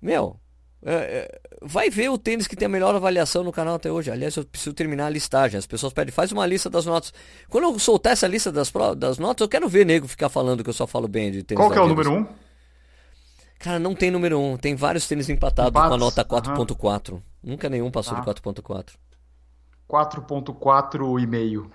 meu, 0.02 0.40
é, 0.84 0.94
é, 0.94 1.40
vai 1.62 1.90
ver 1.90 2.10
o 2.10 2.18
tênis 2.18 2.48
que 2.48 2.56
tem 2.56 2.68
a 2.68 2.70
melhor 2.70 2.94
avaliação 2.96 3.44
no 3.44 3.52
canal 3.52 3.76
até 3.76 3.92
hoje. 3.92 4.12
Aliás, 4.12 4.36
eu 4.36 4.46
preciso 4.46 4.74
terminar 4.74 5.08
a 5.08 5.10
listagem. 5.10 5.58
As 5.58 5.66
pessoas 5.66 5.92
pedem, 5.92 6.12
faz 6.12 6.32
uma 6.32 6.46
lista 6.46 6.70
das 6.70 6.86
notas. 6.86 7.14
Quando 7.50 7.66
eu 7.66 7.80
soltar 7.80 8.14
essa 8.14 8.28
lista 8.28 8.52
das, 8.52 8.72
das 8.96 9.18
notas, 9.18 9.42
eu 9.42 9.50
quero 9.50 9.68
ver 9.68 9.86
nego 9.86 10.08
ficar 10.08 10.30
falando 10.30 10.64
que 10.64 10.70
eu 10.70 10.74
só 10.74 10.86
falo 10.86 11.08
bem 11.08 11.32
de 11.32 11.44
tênis. 11.44 11.62
Qual 11.62 11.72
que 11.72 11.78
é 11.78 11.82
o 11.82 11.88
número 11.88 12.12
1? 12.12 12.16
Um? 12.16 12.28
Cara, 13.60 13.80
não 13.80 13.96
tem 13.96 14.12
número 14.12 14.38
1. 14.38 14.52
Um. 14.54 14.58
Tem 14.58 14.76
vários 14.76 15.08
tênis 15.08 15.30
empatados 15.30 15.72
Empates? 15.72 15.90
com 15.90 15.96
a 15.96 15.98
nota 15.98 16.24
4.4. 16.24 17.14
Uhum. 17.14 17.22
Nunca 17.44 17.70
nenhum 17.70 17.90
passou 17.90 18.16
ah. 18.16 18.22
de 18.22 18.28
4.4. 18.28 18.94
4.4 19.90 21.22
e 21.22 21.26
meio. 21.26 21.72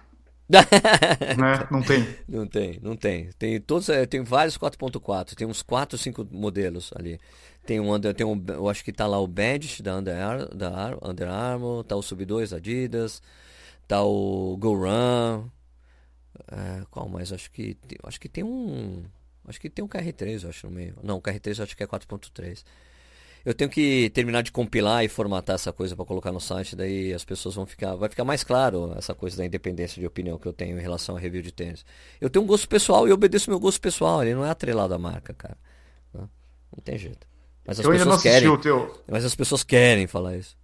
né? 1.38 1.66
Não 1.70 1.82
tem. 1.82 2.16
Não 2.28 2.46
tem, 2.46 2.78
não 2.82 2.96
tem. 2.96 3.30
Tem 3.38 3.60
todos, 3.60 3.88
é, 3.88 4.04
tem 4.06 4.22
vários 4.22 4.58
4.4, 4.58 5.34
tem 5.34 5.46
uns 5.46 5.62
4, 5.62 5.96
5 5.96 6.28
modelos 6.30 6.92
ali. 6.94 7.18
Tem 7.64 7.80
um, 7.80 8.00
tem 8.00 8.26
um 8.26 8.44
eu 8.48 8.68
acho 8.68 8.84
que 8.84 8.92
tá 8.92 9.06
lá 9.06 9.18
o 9.18 9.26
Bandit 9.26 9.82
da 9.82 9.96
Under, 9.96 10.16
Ar, 10.16 10.48
da 10.48 10.98
Under 11.02 11.28
Armour, 11.28 11.84
tá 11.84 11.96
o 11.96 12.02
Sub 12.02 12.24
2 12.24 12.52
Adidas, 12.52 13.22
tá 13.86 14.02
o 14.02 14.56
Go 14.58 14.74
Run. 14.74 15.48
É, 16.50 16.84
qual 16.90 17.08
mais? 17.08 17.32
Acho 17.32 17.50
que 17.50 17.76
acho 18.02 18.20
que 18.20 18.28
tem 18.28 18.42
um, 18.44 19.04
acho 19.46 19.60
que 19.60 19.70
tem 19.70 19.84
um 19.84 19.88
KR3, 19.88 20.42
eu 20.42 20.50
acho 20.50 20.66
no 20.66 20.72
meio. 20.72 20.96
Não, 21.02 21.18
o 21.18 21.22
KR3 21.22 21.58
eu 21.58 21.64
acho 21.64 21.76
que 21.76 21.82
é 21.82 21.86
4.3. 21.86 22.64
Eu 23.44 23.52
tenho 23.52 23.68
que 23.68 24.10
terminar 24.10 24.42
de 24.42 24.52
compilar 24.52 25.04
e 25.04 25.08
formatar 25.08 25.54
essa 25.54 25.72
coisa 25.72 25.96
para 25.96 26.04
colocar 26.04 26.30
no 26.30 26.40
site, 26.40 26.76
daí 26.76 27.12
as 27.12 27.24
pessoas 27.24 27.54
vão 27.54 27.66
ficar. 27.66 27.96
Vai 27.96 28.08
ficar 28.08 28.24
mais 28.24 28.44
claro 28.44 28.92
essa 28.96 29.14
coisa 29.14 29.36
da 29.36 29.44
independência 29.44 30.00
de 30.00 30.06
opinião 30.06 30.38
que 30.38 30.46
eu 30.46 30.52
tenho 30.52 30.78
em 30.78 30.82
relação 30.82 31.16
a 31.16 31.20
review 31.20 31.42
de 31.42 31.52
tênis. 31.52 31.84
Eu 32.20 32.30
tenho 32.30 32.44
um 32.44 32.48
gosto 32.48 32.68
pessoal 32.68 33.08
e 33.08 33.12
obedeço 33.12 33.50
meu 33.50 33.58
gosto 33.58 33.80
pessoal, 33.80 34.22
ele 34.22 34.34
não 34.34 34.44
é 34.44 34.50
atrelado 34.50 34.94
à 34.94 34.98
marca, 34.98 35.34
cara. 35.34 35.56
Não, 36.14 36.22
não 36.22 36.82
tem 36.84 36.96
jeito. 36.96 37.26
Mas 37.66 37.80
as 37.80 37.84
eu 37.84 37.90
pessoas 37.90 38.22
querem. 38.22 38.56
Teu... 38.58 39.02
Mas 39.10 39.24
as 39.24 39.34
pessoas 39.34 39.64
querem 39.64 40.06
falar 40.06 40.36
isso. 40.36 40.56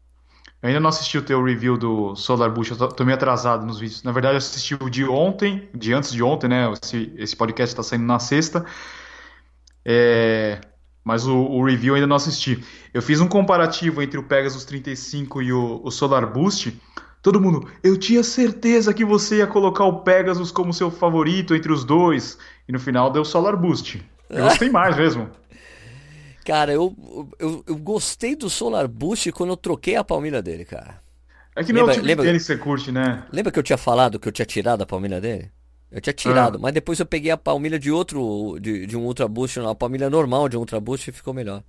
Eu 0.61 0.68
ainda 0.68 0.81
não 0.81 0.89
assisti 0.89 1.16
o 1.16 1.22
teu 1.22 1.43
review 1.43 1.76
do 1.76 2.16
Solar 2.16 2.51
Bush, 2.51 2.70
eu 2.70 2.76
tô, 2.76 2.89
tô 2.89 3.05
meio 3.05 3.16
atrasado 3.16 3.64
nos 3.64 3.79
vídeos. 3.79 4.03
Na 4.03 4.11
verdade, 4.11 4.35
eu 4.35 4.39
assisti 4.39 4.74
o 4.74 4.91
de 4.91 5.05
ontem, 5.05 5.68
de 5.72 5.93
antes 5.93 6.12
de 6.12 6.20
ontem, 6.20 6.49
né? 6.49 6.72
Esse, 6.83 7.12
esse 7.16 7.37
podcast 7.37 7.76
tá 7.76 7.83
saindo 7.83 8.05
na 8.05 8.18
sexta. 8.18 8.66
É, 9.85 10.61
mas 11.09 11.26
o, 11.26 11.34
o, 11.34 11.64
review 11.64 11.94
ainda 11.94 12.06
não 12.06 12.16
assisti. 12.16 12.62
Eu 12.92 13.00
fiz 13.00 13.18
um 13.18 13.26
comparativo 13.26 14.02
entre 14.02 14.18
o 14.18 14.22
Pegasus 14.22 14.66
35 14.66 15.40
e 15.40 15.50
o, 15.50 15.80
o 15.82 15.90
Solar 15.90 16.30
Boost. 16.30 16.78
Todo 17.22 17.40
mundo, 17.40 17.66
eu 17.82 17.96
tinha 17.96 18.22
certeza 18.22 18.92
que 18.92 19.06
você 19.06 19.38
ia 19.38 19.46
colocar 19.46 19.84
o 19.84 20.00
Pegasus 20.00 20.52
como 20.52 20.70
seu 20.70 20.90
favorito 20.90 21.54
entre 21.54 21.72
os 21.72 21.82
dois. 21.82 22.36
E 22.68 22.72
no 22.72 22.78
final 22.78 23.11
deu 23.11 23.22
o 23.22 23.24
Solar 23.24 23.56
Boost. 23.56 24.04
Eu 24.28 24.44
gostei 24.44 24.68
mais 24.68 24.98
mesmo. 24.98 25.30
Cara, 26.44 26.74
eu, 26.74 26.94
eu, 27.38 27.64
eu 27.66 27.76
gostei 27.76 28.36
do 28.36 28.50
Solar 28.50 28.86
Boost 28.86 29.32
quando 29.32 29.50
eu 29.50 29.56
troquei 29.56 29.96
a 29.96 30.04
palmilha 30.04 30.42
dele, 30.42 30.66
cara. 30.66 31.00
É 31.56 31.64
que 31.64 31.72
não 31.72 31.80
lembra, 31.80 31.92
é 31.92 31.96
o 31.96 31.96
tipo 31.96 32.06
lembra, 32.06 32.24
de 32.24 32.28
tênis 32.28 32.42
que 32.42 32.52
você 32.52 32.56
curte, 32.59 32.92
né? 32.92 33.22
Lembra 33.32 33.50
que 33.50 33.59
eu 33.59 33.62
tinha 33.62 33.78
falado 33.78 34.18
que 34.18 34.28
eu 34.28 34.32
tinha 34.32 34.46
tirado 34.46 34.82
a 34.82 34.86
palmilha 34.86 35.20
dele? 35.20 35.50
Eu 35.91 36.01
tinha 36.01 36.12
tirado, 36.12 36.57
ah. 36.57 36.61
mas 36.61 36.74
depois 36.74 36.99
eu 36.99 37.07
peguei 37.07 37.30
a 37.30 37.36
palmilha 37.36 37.78
de 37.78 37.91
outro, 37.91 38.59
de, 38.61 38.86
de 38.86 38.97
um 38.97 39.05
Ultra 39.05 39.26
Boost, 39.26 39.59
a 39.61 39.74
palmilha 39.74 40.11
normal 40.11 40.49
de 40.49 40.57
um 40.57 40.61
Ultra 40.61 40.80
Boost 40.80 41.09
e 41.09 41.12
ficou 41.12 41.32
melhor 41.32 41.62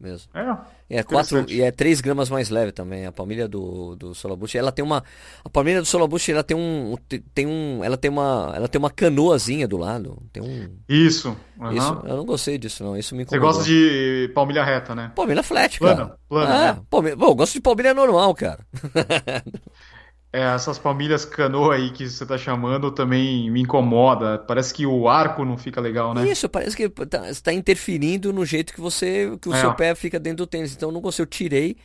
mesmo. 0.00 0.30
É. 0.34 0.56
E 0.88 0.96
é, 0.96 1.02
quatro, 1.02 1.44
e 1.48 1.62
é 1.62 1.70
3 1.72 2.00
gramas 2.00 2.30
mais 2.30 2.48
leve 2.48 2.70
também. 2.70 3.06
A 3.06 3.12
palmilha 3.12 3.48
do, 3.48 3.96
do 3.96 4.14
Solabush, 4.14 4.54
ela 4.54 4.70
tem 4.70 4.84
uma. 4.84 5.02
A 5.44 5.48
palmilha 5.48 5.80
do 5.80 5.86
Solabush, 5.86 6.28
ela 6.28 6.44
tem 6.44 6.56
um. 6.56 6.96
Tem 7.34 7.46
um. 7.46 7.82
Ela 7.82 7.96
tem 7.96 8.10
uma. 8.10 8.52
Ela 8.54 8.68
tem 8.68 8.78
uma 8.78 8.90
canoazinha 8.90 9.66
do 9.66 9.76
lado. 9.76 10.22
Tem 10.32 10.42
um. 10.42 10.68
Isso. 10.88 11.36
Uhum. 11.58 11.72
Isso. 11.72 12.02
Eu 12.04 12.16
não 12.18 12.24
gostei 12.24 12.56
disso, 12.56 12.84
não. 12.84 12.96
Isso 12.96 13.16
me 13.16 13.24
incomodou. 13.24 13.52
Você 13.52 13.58
gosta 13.58 13.68
de 13.68 14.30
palmilha 14.32 14.62
reta, 14.62 14.94
né? 14.94 15.10
Palmilha 15.16 15.42
flat, 15.42 15.80
cara. 15.80 15.96
Plana, 15.96 16.18
plana. 16.28 16.54
Ah, 16.54 16.74
né? 16.74 16.82
palmilha... 16.88 17.16
Bom, 17.16 17.26
eu 17.26 17.34
gosto 17.34 17.54
de 17.54 17.60
palmilha 17.60 17.92
normal, 17.92 18.32
cara. 18.34 18.60
É, 20.36 20.54
essas 20.54 20.78
palmilhas 20.78 21.24
canoa 21.24 21.76
aí 21.76 21.88
que 21.88 22.06
você 22.06 22.26
tá 22.26 22.36
chamando 22.36 22.90
também 22.90 23.50
me 23.50 23.62
incomoda. 23.62 24.36
Parece 24.36 24.74
que 24.74 24.84
o 24.84 25.08
arco 25.08 25.46
não 25.46 25.56
fica 25.56 25.80
legal, 25.80 26.12
né? 26.12 26.28
Isso, 26.28 26.46
parece 26.46 26.76
que 26.76 26.90
tá, 26.90 27.30
está 27.30 27.54
interferindo 27.54 28.34
no 28.34 28.44
jeito 28.44 28.74
que 28.74 28.80
você 28.80 29.34
que 29.40 29.48
o 29.48 29.54
é. 29.54 29.58
seu 29.58 29.72
pé 29.72 29.94
fica 29.94 30.20
dentro 30.20 30.44
do 30.44 30.46
tênis. 30.46 30.74
Então 30.74 30.90
eu 30.90 30.92
não 30.92 31.00
gostei, 31.00 31.22
eu 31.22 31.26
tirei. 31.26 31.78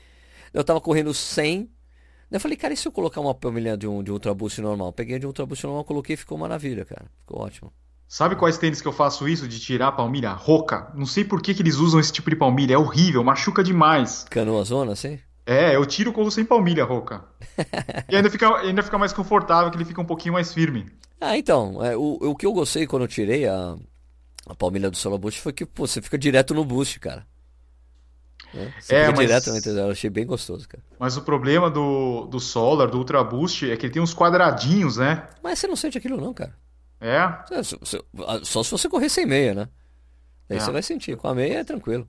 Eu 0.53 0.65
tava 0.65 0.81
correndo 0.81 1.13
100. 1.13 1.71
Eu 2.29 2.41
falei, 2.41 2.57
cara, 2.57 2.73
e 2.73 2.77
se 2.77 2.85
eu 2.85 2.91
colocar 2.91 3.21
uma 3.21 3.33
palmilha 3.33 3.77
de 3.77 3.87
um 3.87 4.03
de 4.03 4.11
Ultra 4.11 4.33
Boost 4.33 4.59
normal? 4.59 4.91
Peguei 4.91 5.17
de 5.17 5.25
Ultra 5.25 5.45
Boost 5.45 5.65
normal, 5.65 5.85
coloquei 5.85 6.15
e 6.15 6.17
ficou 6.17 6.37
maravilha, 6.37 6.83
cara. 6.83 7.05
Ficou 7.21 7.39
ótimo. 7.39 7.71
Sabe 8.05 8.35
quais 8.35 8.57
tênis 8.57 8.81
que 8.81 8.87
eu 8.89 8.91
faço 8.91 9.29
isso 9.29 9.47
de 9.47 9.61
tirar 9.61 9.87
a 9.87 9.91
palmilha? 9.93 10.31
Roca. 10.31 10.91
Não 10.93 11.05
sei 11.05 11.23
por 11.23 11.41
que, 11.41 11.53
que 11.53 11.61
eles 11.61 11.77
usam 11.77 12.01
esse 12.01 12.11
tipo 12.11 12.29
de 12.29 12.35
palmilha. 12.35 12.73
É 12.73 12.77
horrível, 12.77 13.23
machuca 13.23 13.63
demais. 13.63 14.25
Canoa 14.29 14.65
zona, 14.65 14.91
assim? 14.91 15.17
É, 15.45 15.75
eu 15.75 15.85
tiro 15.85 16.13
quando 16.13 16.31
sem 16.31 16.45
palmilha, 16.45 16.83
Roca. 16.83 17.23
e 18.09 18.15
ainda 18.15 18.29
fica, 18.29 18.57
ainda 18.57 18.83
fica 18.83 18.97
mais 18.97 19.11
confortável, 19.11 19.71
que 19.71 19.77
ele 19.77 19.85
fica 19.85 20.01
um 20.01 20.05
pouquinho 20.05 20.33
mais 20.33 20.53
firme. 20.53 20.85
Ah, 21.19 21.37
então, 21.37 21.83
é, 21.83 21.95
o, 21.95 22.17
o 22.21 22.35
que 22.35 22.45
eu 22.45 22.53
gostei 22.53 22.87
quando 22.87 23.03
eu 23.03 23.07
tirei 23.07 23.47
a, 23.47 23.75
a 24.47 24.55
palmilha 24.55 24.89
do 24.89 24.97
Solo 24.97 25.17
Boost 25.17 25.41
foi 25.41 25.53
que 25.53 25.65
pô, 25.65 25.87
você 25.87 26.01
fica 26.01 26.17
direto 26.17 26.53
no 26.53 26.65
boost, 26.65 26.99
cara. 26.99 27.25
É, 28.53 28.71
você 28.79 28.95
é, 28.95 29.05
fica 29.05 29.17
mas... 29.17 29.27
direto, 29.27 29.67
eu 29.67 29.91
achei 29.91 30.09
bem 30.09 30.25
gostoso, 30.25 30.67
cara. 30.67 30.83
Mas 30.99 31.15
o 31.17 31.21
problema 31.21 31.69
do, 31.69 32.25
do 32.25 32.39
Solar, 32.39 32.89
do 32.89 32.97
Ultra 32.97 33.23
Boost, 33.23 33.69
é 33.69 33.77
que 33.77 33.85
ele 33.85 33.93
tem 33.93 34.01
uns 34.01 34.13
quadradinhos, 34.13 34.97
né? 34.97 35.27
Mas 35.41 35.59
você 35.59 35.67
não 35.67 35.75
sente 35.75 35.97
aquilo 35.97 36.19
não, 36.19 36.33
cara. 36.33 36.53
É? 36.99 37.17
é 37.51 37.63
só 38.43 38.61
se 38.63 38.71
você 38.71 38.87
correr 38.87 39.09
sem 39.09 39.25
meia, 39.25 39.53
né? 39.55 39.69
Aí 40.49 40.57
é. 40.57 40.59
você 40.59 40.71
vai 40.71 40.83
sentir. 40.83 41.15
Com 41.17 41.27
a 41.27 41.33
meia 41.33 41.59
é 41.59 41.63
tranquilo. 41.63 42.07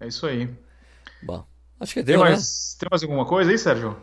É 0.00 0.08
isso 0.08 0.26
aí. 0.26 0.50
Bom, 1.22 1.44
acho 1.80 1.94
que 1.94 2.02
deu, 2.02 2.18
tem 2.18 2.28
mais, 2.28 2.40
né? 2.40 2.76
Tem 2.80 2.88
mais 2.90 3.02
alguma 3.02 3.24
coisa 3.24 3.50
aí, 3.50 3.58
Sérgio? 3.58 3.96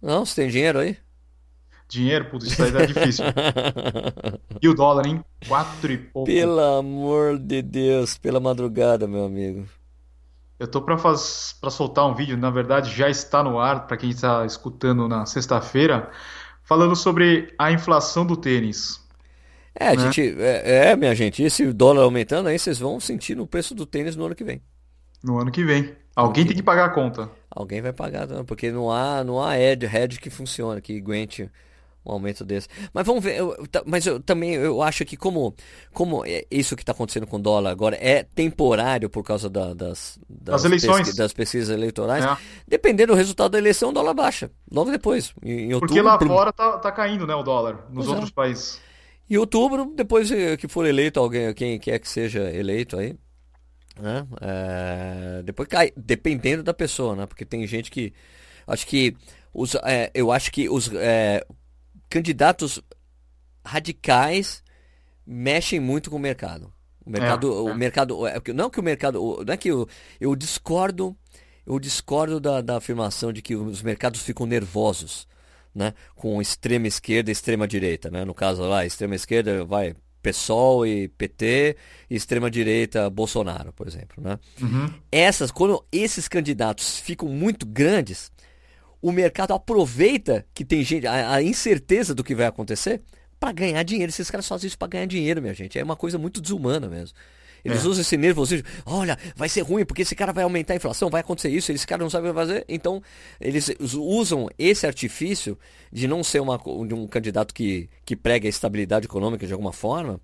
Não, 0.00 0.24
você 0.24 0.42
tem 0.42 0.50
dinheiro 0.50 0.78
aí? 0.78 0.96
Dinheiro? 1.88 2.30
Putz, 2.30 2.46
isso 2.46 2.62
aí 2.62 2.72
tá 2.72 2.86
difícil. 2.86 3.24
e 4.62 4.68
o 4.68 4.74
dólar, 4.74 5.06
hein? 5.06 5.24
Quatro 5.48 5.92
e 5.92 5.98
pouco. 5.98 6.30
Pelo 6.30 6.60
amor 6.60 7.38
de 7.38 7.60
Deus, 7.62 8.16
pela 8.16 8.38
madrugada, 8.38 9.08
meu 9.08 9.24
amigo. 9.24 9.66
Eu 10.58 10.68
tô 10.68 10.80
pra, 10.82 10.96
faz... 10.96 11.56
pra 11.60 11.70
soltar 11.70 12.06
um 12.06 12.14
vídeo, 12.14 12.36
na 12.36 12.50
verdade 12.50 12.94
já 12.94 13.08
está 13.08 13.42
no 13.42 13.58
ar, 13.58 13.86
para 13.86 13.96
quem 13.96 14.10
está 14.10 14.46
escutando 14.46 15.08
na 15.08 15.26
sexta-feira, 15.26 16.10
falando 16.62 16.94
sobre 16.94 17.52
a 17.58 17.72
inflação 17.72 18.24
do 18.24 18.36
tênis. 18.36 19.00
É, 19.74 19.88
a 19.88 19.94
né? 19.94 20.02
gente, 20.04 20.36
é, 20.38 20.90
é, 20.90 20.96
minha 20.96 21.14
gente, 21.14 21.42
esse 21.42 21.72
dólar 21.72 22.02
aumentando 22.02 22.48
aí, 22.48 22.58
vocês 22.58 22.78
vão 22.78 23.00
sentir 23.00 23.36
no 23.36 23.46
preço 23.46 23.74
do 23.74 23.86
tênis 23.86 24.14
no 24.14 24.26
ano 24.26 24.34
que 24.34 24.44
vem. 24.44 24.62
No 25.22 25.38
ano 25.38 25.50
que 25.50 25.64
vem. 25.64 25.94
Alguém 26.14 26.44
tem 26.44 26.56
que 26.56 26.62
pagar 26.62 26.86
a 26.86 26.90
conta. 26.90 27.30
Alguém 27.50 27.80
vai 27.80 27.92
pagar, 27.92 28.26
porque 28.46 28.70
não 28.70 28.90
há, 28.90 29.24
não 29.24 29.42
há 29.42 29.52
head, 29.54 29.86
head 29.86 30.20
que 30.20 30.30
funcione, 30.30 30.80
que 30.80 30.96
aguente 30.98 31.50
um 32.04 32.12
aumento 32.12 32.44
desse. 32.44 32.68
Mas 32.92 33.06
vamos 33.06 33.22
ver, 33.22 33.38
eu, 33.38 33.56
mas 33.84 34.06
eu 34.06 34.20
também 34.20 34.54
eu 34.54 34.82
acho 34.82 35.04
que 35.04 35.16
como, 35.16 35.54
como 35.92 36.24
é 36.24 36.44
isso 36.50 36.76
que 36.76 36.82
está 36.82 36.92
acontecendo 36.92 37.26
com 37.26 37.36
o 37.36 37.40
dólar 37.40 37.70
agora 37.70 37.96
é 37.96 38.22
temporário 38.22 39.08
por 39.08 39.22
causa 39.22 39.50
da, 39.50 39.74
das, 39.74 40.18
das, 40.28 40.64
eleições. 40.64 41.06
Pesqui, 41.06 41.16
das 41.16 41.32
pesquisas 41.32 41.70
eleitorais, 41.70 42.24
é. 42.24 42.36
dependendo 42.66 43.12
do 43.12 43.16
resultado 43.16 43.52
da 43.52 43.58
eleição, 43.58 43.90
o 43.90 43.92
dólar 43.92 44.14
baixa. 44.14 44.50
Logo 44.70 44.90
depois. 44.90 45.34
Em, 45.42 45.72
outubro, 45.74 45.88
Porque 45.88 46.02
lá 46.02 46.18
fora 46.18 46.52
tá, 46.52 46.78
tá 46.78 46.92
caindo, 46.92 47.26
né, 47.26 47.34
o 47.34 47.42
dólar, 47.42 47.86
nos 47.90 48.06
pois 48.06 48.06
é. 48.06 48.10
outros 48.10 48.30
é. 48.30 48.34
países. 48.34 48.80
Em 49.28 49.36
outubro, 49.36 49.92
depois 49.94 50.28
que 50.58 50.66
for 50.66 50.84
eleito 50.86 51.20
alguém, 51.20 51.54
quem 51.54 51.78
quer 51.78 52.00
que 52.00 52.08
seja 52.08 52.50
eleito 52.50 52.98
aí, 52.98 53.16
né? 53.98 54.26
É, 54.40 55.42
depois 55.42 55.68
cai, 55.68 55.92
dependendo 55.96 56.62
da 56.62 56.74
pessoa, 56.74 57.16
né? 57.16 57.26
Porque 57.26 57.44
tem 57.44 57.66
gente 57.66 57.90
que. 57.90 58.12
Acho 58.66 58.86
que. 58.86 59.16
Os, 59.52 59.74
é, 59.76 60.10
eu 60.14 60.30
acho 60.30 60.52
que 60.52 60.68
os 60.68 60.92
é, 60.94 61.44
candidatos 62.08 62.80
radicais 63.64 64.62
mexem 65.26 65.80
muito 65.80 66.10
com 66.10 66.16
o 66.16 66.20
mercado. 66.20 66.72
O 67.04 67.10
mercado. 67.10 67.46
É, 67.48 67.60
o 67.62 67.68
é. 67.70 67.74
mercado 67.74 68.26
é, 68.26 68.40
não 68.54 68.70
que 68.70 68.80
o 68.80 68.82
mercado. 68.82 69.44
Não 69.44 69.54
é 69.54 69.56
que 69.56 69.68
eu, 69.70 69.88
eu 70.20 70.34
discordo. 70.36 71.16
Eu 71.66 71.78
discordo 71.78 72.40
da, 72.40 72.60
da 72.60 72.76
afirmação 72.78 73.32
de 73.32 73.42
que 73.42 73.54
os 73.54 73.82
mercados 73.82 74.22
ficam 74.22 74.46
nervosos. 74.46 75.28
Né, 75.72 75.94
com 76.16 76.42
extrema 76.42 76.88
esquerda 76.88 77.30
e 77.30 77.32
extrema 77.32 77.68
direita, 77.68 78.10
né? 78.10 78.24
No 78.24 78.34
caso 78.34 78.60
lá, 78.62 78.84
extrema 78.84 79.14
esquerda 79.14 79.64
vai 79.64 79.94
PSOL 80.22 80.86
e 80.86 81.08
PT 81.08 81.76
e 82.08 82.16
extrema-direita 82.16 83.08
Bolsonaro, 83.10 83.72
por 83.72 83.86
exemplo. 83.86 84.22
Né? 84.22 84.38
Uhum. 84.60 84.92
Essas, 85.10 85.50
quando 85.50 85.84
esses 85.90 86.28
candidatos 86.28 86.98
ficam 87.00 87.28
muito 87.28 87.66
grandes, 87.66 88.30
o 89.00 89.12
mercado 89.12 89.52
aproveita 89.52 90.46
que 90.54 90.64
tem 90.64 90.82
gente, 90.82 91.06
a, 91.06 91.34
a 91.34 91.42
incerteza 91.42 92.14
do 92.14 92.24
que 92.24 92.34
vai 92.34 92.46
acontecer, 92.46 93.00
para 93.38 93.52
ganhar 93.52 93.82
dinheiro. 93.82 94.10
Esses 94.10 94.30
caras 94.30 94.46
fazem 94.46 94.68
isso 94.68 94.78
para 94.78 94.88
ganhar 94.88 95.06
dinheiro, 95.06 95.40
minha 95.40 95.54
gente. 95.54 95.78
É 95.78 95.82
uma 95.82 95.96
coisa 95.96 96.18
muito 96.18 96.40
desumana 96.40 96.88
mesmo. 96.88 97.16
Eles 97.64 97.84
é. 97.84 97.88
usam 97.88 98.02
esse 98.02 98.16
nervosismo. 98.16 98.66
Olha, 98.86 99.18
vai 99.36 99.48
ser 99.48 99.62
ruim 99.62 99.84
porque 99.84 100.02
esse 100.02 100.14
cara 100.14 100.32
vai 100.32 100.44
aumentar 100.44 100.74
a 100.74 100.76
inflação, 100.76 101.10
vai 101.10 101.20
acontecer 101.20 101.50
isso, 101.50 101.72
esse 101.72 101.86
cara 101.86 102.02
não 102.02 102.10
sabe 102.10 102.28
o 102.28 102.30
que 102.30 102.34
fazer. 102.34 102.64
Então, 102.68 103.02
eles 103.40 103.74
usam 103.80 104.48
esse 104.58 104.86
artifício 104.86 105.58
de 105.92 106.08
não 106.08 106.24
ser 106.24 106.40
uma, 106.40 106.60
um 106.66 107.06
candidato 107.06 107.52
que, 107.54 107.88
que 108.04 108.16
prega 108.16 108.48
a 108.48 108.50
estabilidade 108.50 109.06
econômica 109.06 109.46
de 109.46 109.52
alguma 109.52 109.72
forma, 109.72 110.20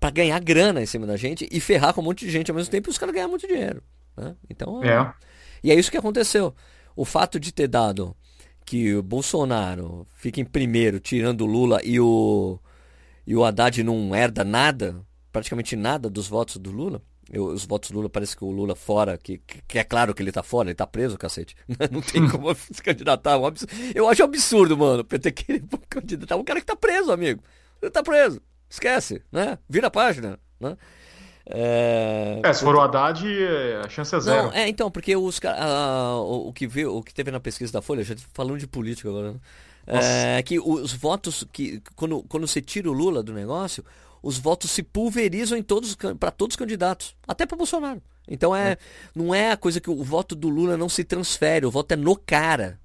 para 0.00 0.10
ganhar 0.10 0.40
grana 0.40 0.82
em 0.82 0.86
cima 0.86 1.06
da 1.06 1.16
gente 1.16 1.48
e 1.50 1.60
ferrar 1.60 1.94
com 1.94 2.00
um 2.00 2.04
monte 2.04 2.24
de 2.24 2.30
gente 2.32 2.50
ao 2.50 2.56
mesmo 2.56 2.70
tempo 2.70 2.88
e 2.88 2.90
os 2.90 2.98
caras 2.98 3.14
ganhar 3.14 3.28
muito 3.28 3.46
dinheiro. 3.46 3.80
Né? 4.16 4.34
Então, 4.50 4.82
é. 4.82 5.12
E 5.62 5.70
é 5.70 5.74
isso 5.74 5.90
que 5.90 5.96
aconteceu. 5.96 6.52
O 6.96 7.04
fato 7.04 7.38
de 7.38 7.52
ter 7.52 7.68
dado 7.68 8.16
que 8.64 8.94
o 8.94 9.02
Bolsonaro 9.02 10.06
fica 10.14 10.40
em 10.40 10.44
primeiro, 10.44 10.98
tirando 10.98 11.42
o 11.42 11.46
Lula 11.46 11.80
e 11.84 12.00
o, 12.00 12.58
e 13.26 13.36
o 13.36 13.44
Haddad 13.44 13.82
não 13.82 14.14
herda 14.14 14.42
nada, 14.44 14.96
praticamente 15.32 15.74
nada 15.74 16.10
dos 16.10 16.28
votos 16.28 16.56
do 16.58 16.70
Lula. 16.70 17.00
Eu, 17.30 17.46
os 17.46 17.64
votos 17.64 17.90
do 17.90 17.96
Lula, 17.96 18.10
parece 18.10 18.36
que 18.36 18.44
o 18.44 18.50
Lula 18.50 18.76
fora, 18.76 19.16
que, 19.16 19.40
que 19.66 19.78
é 19.78 19.84
claro 19.84 20.14
que 20.14 20.22
ele 20.22 20.30
tá 20.30 20.42
fora, 20.42 20.68
ele 20.68 20.74
tá 20.74 20.86
preso, 20.86 21.16
cacete. 21.16 21.56
Não 21.90 22.02
tem 22.02 22.28
como 22.28 22.54
se 22.54 22.82
candidatar. 22.82 23.38
Um 23.38 23.50
eu 23.94 24.08
acho 24.08 24.22
absurdo, 24.22 24.76
mano, 24.76 25.00
o 25.00 25.04
PT 25.04 25.32
querer 25.32 25.64
candidatar 25.88 26.36
um 26.36 26.44
cara 26.44 26.60
que 26.60 26.66
tá 26.66 26.76
preso, 26.76 27.10
amigo. 27.10 27.42
Ele 27.80 27.90
tá 27.90 28.02
preso. 28.02 28.40
Esquece, 28.68 29.22
né? 29.32 29.58
Vira 29.68 29.86
a 29.86 29.90
página, 29.90 30.38
né? 30.60 30.76
É, 31.44 32.40
é, 32.44 32.52
se 32.52 32.62
for 32.62 32.74
o 32.76 32.80
Haddad, 32.80 33.24
a 33.84 33.88
chance 33.88 34.14
é 34.14 34.20
zero. 34.20 34.42
Não, 34.44 34.52
é, 34.52 34.68
então, 34.68 34.90
porque 34.90 35.16
os 35.16 35.40
o, 36.24 36.48
o, 36.48 36.52
que 36.52 36.66
viu, 36.66 36.96
o 36.96 37.02
que 37.02 37.12
teve 37.12 37.30
na 37.30 37.40
pesquisa 37.40 37.72
da 37.72 37.82
Folha, 37.82 38.04
já 38.04 38.14
falando 38.32 38.58
de 38.58 38.66
política 38.66 39.08
agora, 39.08 39.32
né? 39.32 39.40
É, 39.84 40.42
que 40.44 40.60
os 40.60 40.92
votos 40.92 41.44
que 41.52 41.82
quando, 41.96 42.22
quando 42.28 42.46
você 42.46 42.62
tira 42.62 42.88
o 42.88 42.92
Lula 42.92 43.20
do 43.20 43.32
negócio, 43.32 43.84
os 44.22 44.38
votos 44.38 44.70
se 44.70 44.82
pulverizam 44.82 45.58
em 45.58 45.62
todos 45.62 45.96
para 46.18 46.30
todos 46.30 46.54
os 46.54 46.58
candidatos, 46.58 47.16
até 47.26 47.44
para 47.44 47.56
Bolsonaro. 47.56 48.00
Então 48.28 48.54
é, 48.54 48.72
é, 48.72 48.78
não 49.14 49.34
é 49.34 49.50
a 49.50 49.56
coisa 49.56 49.80
que 49.80 49.90
o 49.90 50.02
voto 50.02 50.34
do 50.34 50.48
Lula 50.48 50.76
não 50.76 50.88
se 50.88 51.02
transfere, 51.02 51.66
o 51.66 51.70
voto 51.70 51.92
é 51.92 51.96
no 51.96 52.16
cara. 52.16 52.80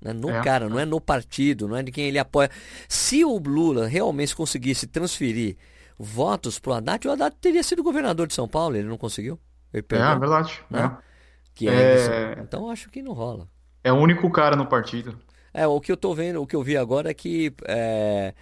Né? 0.00 0.12
No 0.12 0.30
é. 0.30 0.42
cara, 0.42 0.68
não 0.68 0.78
é 0.78 0.84
no 0.84 1.00
partido, 1.00 1.66
não 1.66 1.76
é 1.76 1.82
de 1.82 1.90
quem 1.90 2.06
ele 2.06 2.18
apoia. 2.18 2.50
Se 2.88 3.24
o 3.24 3.38
Lula 3.38 3.86
realmente 3.86 4.36
conseguisse 4.36 4.86
transferir 4.86 5.56
votos 5.98 6.58
para 6.58 6.70
o 6.70 6.74
Haddad, 6.74 7.08
o 7.08 7.12
Haddad 7.12 7.34
teria 7.40 7.62
sido 7.62 7.82
governador 7.82 8.26
de 8.26 8.34
São 8.34 8.48
Paulo, 8.48 8.76
ele 8.76 8.88
não 8.88 8.98
conseguiu. 8.98 9.38
Ele 9.72 9.82
perdeu, 9.82 10.08
é 10.08 10.18
verdade. 10.18 10.60
Né? 10.68 10.98
É. 10.98 11.12
Que 11.54 11.68
é, 11.68 11.72
é... 11.72 12.38
Então 12.40 12.68
acho 12.70 12.90
que 12.90 13.02
não 13.02 13.12
rola. 13.12 13.48
É 13.84 13.92
o 13.92 13.96
único 13.96 14.30
cara 14.30 14.56
no 14.56 14.66
partido. 14.66 15.18
É, 15.54 15.66
o 15.66 15.80
que 15.80 15.92
eu 15.92 15.96
tô 15.96 16.14
vendo, 16.14 16.40
o 16.40 16.46
que 16.46 16.56
eu 16.56 16.62
vi 16.62 16.76
agora 16.76 17.10
é 17.10 17.14
que 17.14 17.52
é, 17.66 18.34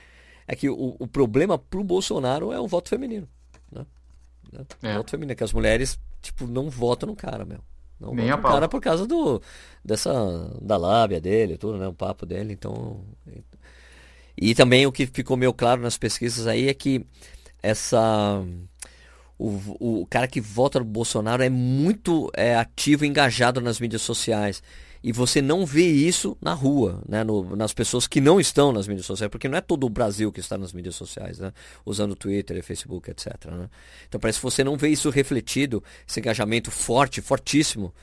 é 0.51 0.57
que 0.57 0.68
o, 0.68 0.96
o 0.98 1.07
problema 1.07 1.57
pro 1.57 1.84
Bolsonaro 1.84 2.53
é 2.53 2.59
o 2.59 2.66
voto 2.66 2.88
feminino. 2.88 3.28
Né? 3.70 3.86
É. 4.82 4.94
O 4.94 4.96
voto 4.96 5.12
feminino, 5.12 5.30
é 5.30 5.34
que 5.36 5.44
as 5.44 5.53
mulheres, 5.53 5.96
tipo, 6.20 6.44
não 6.48 6.68
votam 6.68 7.09
no 7.09 7.14
cara, 7.14 7.44
meu. 7.44 7.61
Não 8.01 8.12
Nem 8.12 8.26
votam 8.26 8.34
a 8.34 8.36
no 8.36 8.55
cara 8.55 8.68
por 8.68 8.80
causa 8.80 9.07
do, 9.07 9.40
dessa, 9.84 10.12
da 10.61 10.76
lábia 10.76 11.20
dele, 11.20 11.57
tudo, 11.57 11.78
né? 11.78 11.86
O 11.86 11.94
papo 11.94 12.26
dele, 12.26 12.53
então... 12.53 13.01
E 14.36 14.53
também 14.53 14.84
o 14.88 14.90
que 14.90 15.07
ficou 15.07 15.36
meio 15.36 15.53
claro 15.53 15.82
nas 15.82 15.96
pesquisas 15.96 16.48
aí 16.48 16.68
é 16.68 16.74
que 16.74 17.07
essa... 17.62 18.44
O, 19.38 20.01
o 20.01 20.07
cara 20.07 20.26
que 20.26 20.40
vota 20.40 20.80
no 20.80 20.84
Bolsonaro 20.84 21.44
é 21.44 21.48
muito 21.48 22.28
é, 22.34 22.57
ativo 22.57 23.05
e 23.05 23.09
engajado 23.09 23.61
nas 23.61 23.78
mídias 23.78 24.03
sociais. 24.03 24.64
E 25.03 25.12
você 25.12 25.40
não 25.40 25.64
vê 25.64 25.86
isso 25.86 26.36
na 26.42 26.53
rua, 26.53 27.03
né? 27.09 27.24
No- 27.24 27.57
nas 27.57 27.72
pessoas 27.72 28.07
que 28.07 28.20
não 28.20 28.38
estão 28.38 28.70
nas 28.70 28.86
mídias 28.86 29.07
sociais, 29.07 29.30
porque 29.30 29.48
não 29.48 29.57
é 29.57 29.61
todo 29.62 29.84
o 29.86 29.88
Brasil 29.88 30.30
que 30.30 30.40
está 30.40 30.59
nas 30.59 30.72
mídias 30.74 30.94
sociais, 30.94 31.38
né? 31.38 31.53
Usando 31.86 32.14
Twitter, 32.14 32.62
Facebook, 32.62 33.11
etc. 33.11 33.46
né? 33.51 33.70
Então 34.09 34.20
parece 34.20 34.38
que 34.38 34.44
você 34.44 34.62
não 34.62 34.76
vê 34.76 34.88
isso 34.90 35.09
refletido, 35.09 35.82
esse 36.07 36.20
engajamento 36.20 36.70
forte, 36.70 37.22
fortíssimo, 37.22 37.94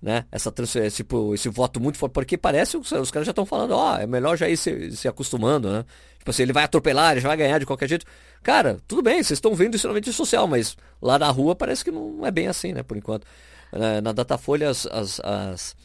né? 0.00 0.24
Essa 0.32 0.50
esse, 0.62 1.04
esse 1.34 1.48
voto 1.50 1.78
muito 1.78 1.98
forte, 1.98 2.12
porque 2.14 2.38
parece 2.38 2.72
que 2.80 2.94
os, 2.94 3.10
caras 3.10 3.26
já 3.26 3.32
estão 3.32 3.44
falando, 3.44 3.72
ó, 3.72 3.98
é 3.98 4.06
melhor 4.06 4.34
já 4.36 4.48
ir 4.48 4.56
se, 4.56 4.92
se 4.96 5.06
acostumando, 5.06 5.70
né? 5.70 5.84
Tipo 6.18 6.30
assim, 6.30 6.42
ele 6.42 6.52
vai 6.54 6.64
atropelar, 6.64 7.12
ele 7.12 7.20
já 7.20 7.28
vai 7.28 7.36
ganhar 7.36 7.58
de 7.58 7.66
qualquer 7.66 7.88
jeito. 7.88 8.06
Cara, 8.42 8.78
tudo 8.88 9.02
bem, 9.02 9.16
vocês 9.22 9.36
estão 9.36 9.54
vendo 9.54 9.74
isso 9.74 9.86
na 9.86 9.92
mídia 9.92 10.12
social, 10.12 10.46
mas 10.46 10.74
lá 11.02 11.18
na 11.18 11.28
rua 11.30 11.54
parece 11.54 11.84
que 11.84 11.90
não 11.90 12.24
é 12.26 12.30
bem 12.30 12.46
assim, 12.46 12.72
né? 12.72 12.82
Por 12.82 12.96
enquanto. 12.96 13.26
Na, 13.70 14.00
na 14.00 14.12
Datafolha, 14.12 14.70
as, 14.70 14.86
as, 14.86 15.20
as- 15.20 15.76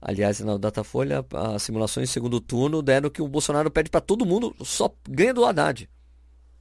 Aliás, 0.00 0.40
na 0.40 0.56
Datafolha, 0.56 1.24
as 1.54 1.62
simulações 1.62 2.08
em 2.08 2.12
segundo 2.12 2.40
turno 2.40 2.82
deram 2.82 3.08
que 3.10 3.22
o 3.22 3.28
Bolsonaro 3.28 3.70
pede 3.70 3.90
para 3.90 4.00
todo 4.00 4.26
mundo, 4.26 4.54
só 4.62 4.92
ganha 5.08 5.32
do 5.34 5.44
Haddad, 5.44 5.88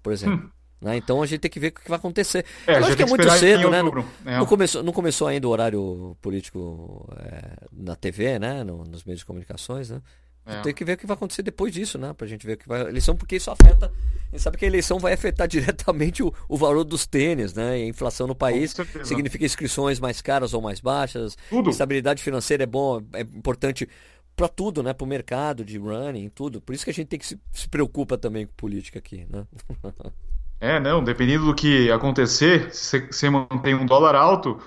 por 0.02 0.14
exemplo. 0.14 0.50
Né? 0.82 0.98
Então 0.98 1.22
a 1.22 1.26
gente 1.26 1.40
tem 1.42 1.52
que 1.52 1.60
ver 1.60 1.68
o 1.68 1.72
que 1.74 1.90
vai 1.90 1.98
acontecer. 1.98 2.46
Hum. 2.68 2.72
É, 2.72 2.80
Eu 2.80 2.86
acho 2.86 2.96
que 2.98 3.04
é 3.04 3.06
muito 3.06 3.30
cedo, 3.32 3.70
né? 3.70 3.82
Não. 3.82 4.06
É. 4.26 4.38
não 4.40 4.46
começou, 4.46 4.84
não 4.84 4.94
começou 4.94 5.28
ainda 5.28 5.48
o 5.48 5.52
horário 5.52 6.18
político 6.22 7.08
é, 7.20 7.66
na 7.72 7.96
TV, 7.96 8.40
né? 8.40 8.64
No- 8.64 8.84
nos 8.84 9.04
meios 9.04 9.20
de 9.20 9.26
comunicações, 9.26 9.90
né? 9.90 10.02
É. 10.46 10.62
Tem 10.62 10.74
que 10.74 10.86
ver 10.86 10.93
o 10.93 10.98
que 10.98 11.08
vai 11.08 11.16
acontecer 11.16 11.41
depois 11.41 11.74
disso, 11.74 11.98
né? 11.98 12.14
Pra 12.14 12.28
gente 12.28 12.46
ver 12.46 12.54
o 12.54 12.58
que 12.58 12.68
vai. 12.68 12.86
A 12.86 12.89
eleição, 12.89 13.16
porque 13.16 13.36
isso 13.36 13.50
afeta. 13.50 13.88
A 13.88 14.32
gente 14.32 14.41
sabe 14.41 14.58
que 14.58 14.66
a 14.66 14.68
eleição 14.68 15.00
vai 15.00 15.14
afetar 15.14 15.48
diretamente 15.50 16.22
o, 16.22 16.32
o 16.48 16.56
valor 16.56 16.84
dos 16.84 17.08
tênis, 17.08 17.54
né? 17.54 17.80
E 17.80 17.84
a 17.84 17.88
inflação 17.88 18.28
no 18.28 18.36
país 18.36 18.76
significa 19.04 19.43
inscrições 19.43 20.00
mais 20.00 20.22
caras 20.22 20.54
ou 20.54 20.62
mais 20.62 20.80
baixas. 20.80 21.36
Tudo. 21.50 21.70
Estabilidade 21.72 22.22
financeira 22.22 22.64
é 22.64 22.68
bom, 22.68 23.02
é 23.14 23.22
importante 23.22 23.89
pra 24.36 24.48
tudo, 24.48 24.84
né? 24.84 24.93
Pro 24.93 25.08
mercado 25.08 25.66
de 25.66 25.80
running, 25.80 26.30
tudo. 26.30 26.62
Por 26.62 26.76
isso 26.76 26.84
que 26.84 26.91
a 26.91 26.93
gente 26.93 27.08
tem 27.08 27.18
que 27.18 27.26
se, 27.26 27.39
se 27.52 27.68
preocupa 27.68 28.18
também 28.18 28.46
com 28.46 28.54
política 28.54 29.00
aqui, 29.00 29.26
né? 29.30 29.46
É, 30.58 30.80
não, 30.80 31.04
dependendo 31.04 31.46
do 31.46 31.54
que 31.54 31.91
acontecer, 31.91 32.74
se 32.74 33.00
você 33.02 33.30
mantém 33.30 33.76
um 33.76 33.86
dólar 33.86 34.16
alto, 34.16 34.58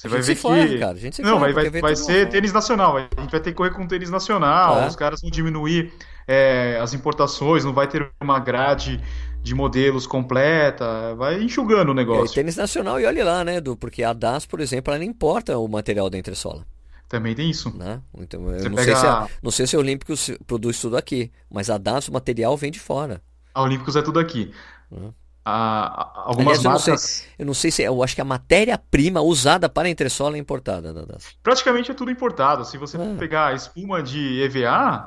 você 0.00 0.08
vai 0.08 0.20
ver 0.20 0.36
se 0.36 0.42
ferra, 0.42 0.68
que. 0.68 0.78
cara, 0.78 0.92
a 0.92 1.00
gente 1.00 1.16
se 1.16 1.22
Não, 1.22 1.40
ferra, 1.40 1.52
vai, 1.52 1.70
vai, 1.70 1.80
vai 1.80 1.96
ser 1.96 2.24
uma- 2.24 2.30
tênis 2.30 2.52
nacional. 2.52 2.96
A 2.96 3.00
gente 3.20 3.30
vai 3.30 3.40
ter 3.40 3.50
que 3.50 3.54
correr 3.56 3.70
com 3.70 3.86
tênis 3.86 4.10
nacional. 4.10 4.80
É. 4.80 4.86
Os 4.86 4.94
caras 4.96 5.20
vão 5.22 5.30
diminuir 5.30 5.92
é, 6.28 6.78
as 6.82 6.92
importações, 6.92 7.64
não 7.64 7.72
vai 7.72 7.86
ter 7.88 8.10
uma 8.20 8.38
grade 8.38 9.00
de 9.42 9.54
modelos 9.54 10.06
completa. 10.06 11.14
Vai 11.14 11.40
enxugando 11.42 11.90
o 11.90 11.94
negócio. 11.94 12.34
tênis 12.34 12.56
nacional, 12.56 13.00
e 13.00 13.06
olhe 13.06 13.22
lá, 13.22 13.42
né, 13.44 13.60
Du? 13.60 13.76
Porque 13.76 14.02
a 14.02 14.12
DAS, 14.12 14.44
por 14.44 14.60
exemplo, 14.60 14.92
ela 14.92 14.98
não 15.02 15.06
importa 15.10 15.56
o 15.56 15.66
material 15.68 16.10
da 16.10 16.18
entressola, 16.18 16.66
Também 17.08 17.34
tem 17.34 17.48
isso. 17.48 17.74
né? 17.76 18.00
Então, 18.18 18.40
eu 18.50 18.58
Você 18.58 18.68
não, 18.68 18.76
pega 18.76 18.92
sei 18.92 18.96
se 18.96 19.06
a, 19.06 19.12
a- 19.22 19.28
não 19.42 19.50
sei 19.50 19.66
se 19.66 19.76
a 19.76 19.78
Olímpicos 19.78 20.30
produz 20.46 20.80
tudo 20.80 20.96
aqui, 20.96 21.30
mas 21.50 21.70
a 21.70 21.78
DAS, 21.78 22.08
o 22.08 22.12
material 22.12 22.56
vem 22.56 22.70
de 22.72 22.80
fora. 22.80 23.22
A 23.54 23.62
Olímpicos 23.62 23.94
é 23.96 24.02
tudo 24.02 24.18
aqui. 24.18 24.52
Uhum. 24.90 25.12
A- 25.48 25.86
a- 26.02 26.22
algumas 26.30 26.58
Aliás, 26.58 26.64
eu 26.64 26.92
não 26.92 26.98
sei, 26.98 27.26
eu 27.38 27.46
não 27.46 27.54
sei 27.54 27.70
se, 27.70 27.82
eu 27.82 28.02
acho 28.02 28.16
que 28.16 28.20
a 28.20 28.24
matéria-prima 28.24 29.20
usada 29.20 29.68
para 29.68 29.86
a 29.86 29.90
entressola 29.90 30.34
é 30.36 30.40
importada. 30.40 30.92
Praticamente 31.40 31.88
é 31.88 31.94
tudo 31.94 32.10
importado. 32.10 32.64
Se 32.64 32.76
você 32.76 32.96
É. 32.96 33.14
pegar 33.14 33.54
espuma 33.54 34.02
de 34.02 34.42
EVA, 34.42 35.06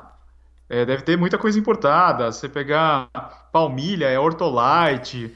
é, 0.66 0.86
deve 0.86 1.02
ter 1.02 1.18
muita 1.18 1.36
coisa 1.36 1.58
importada. 1.58 2.32
Se 2.32 2.40
você 2.40 2.48
pegar 2.48 3.08
palmilha, 3.52 4.06
é 4.06 4.18
Ortolite. 4.18 5.30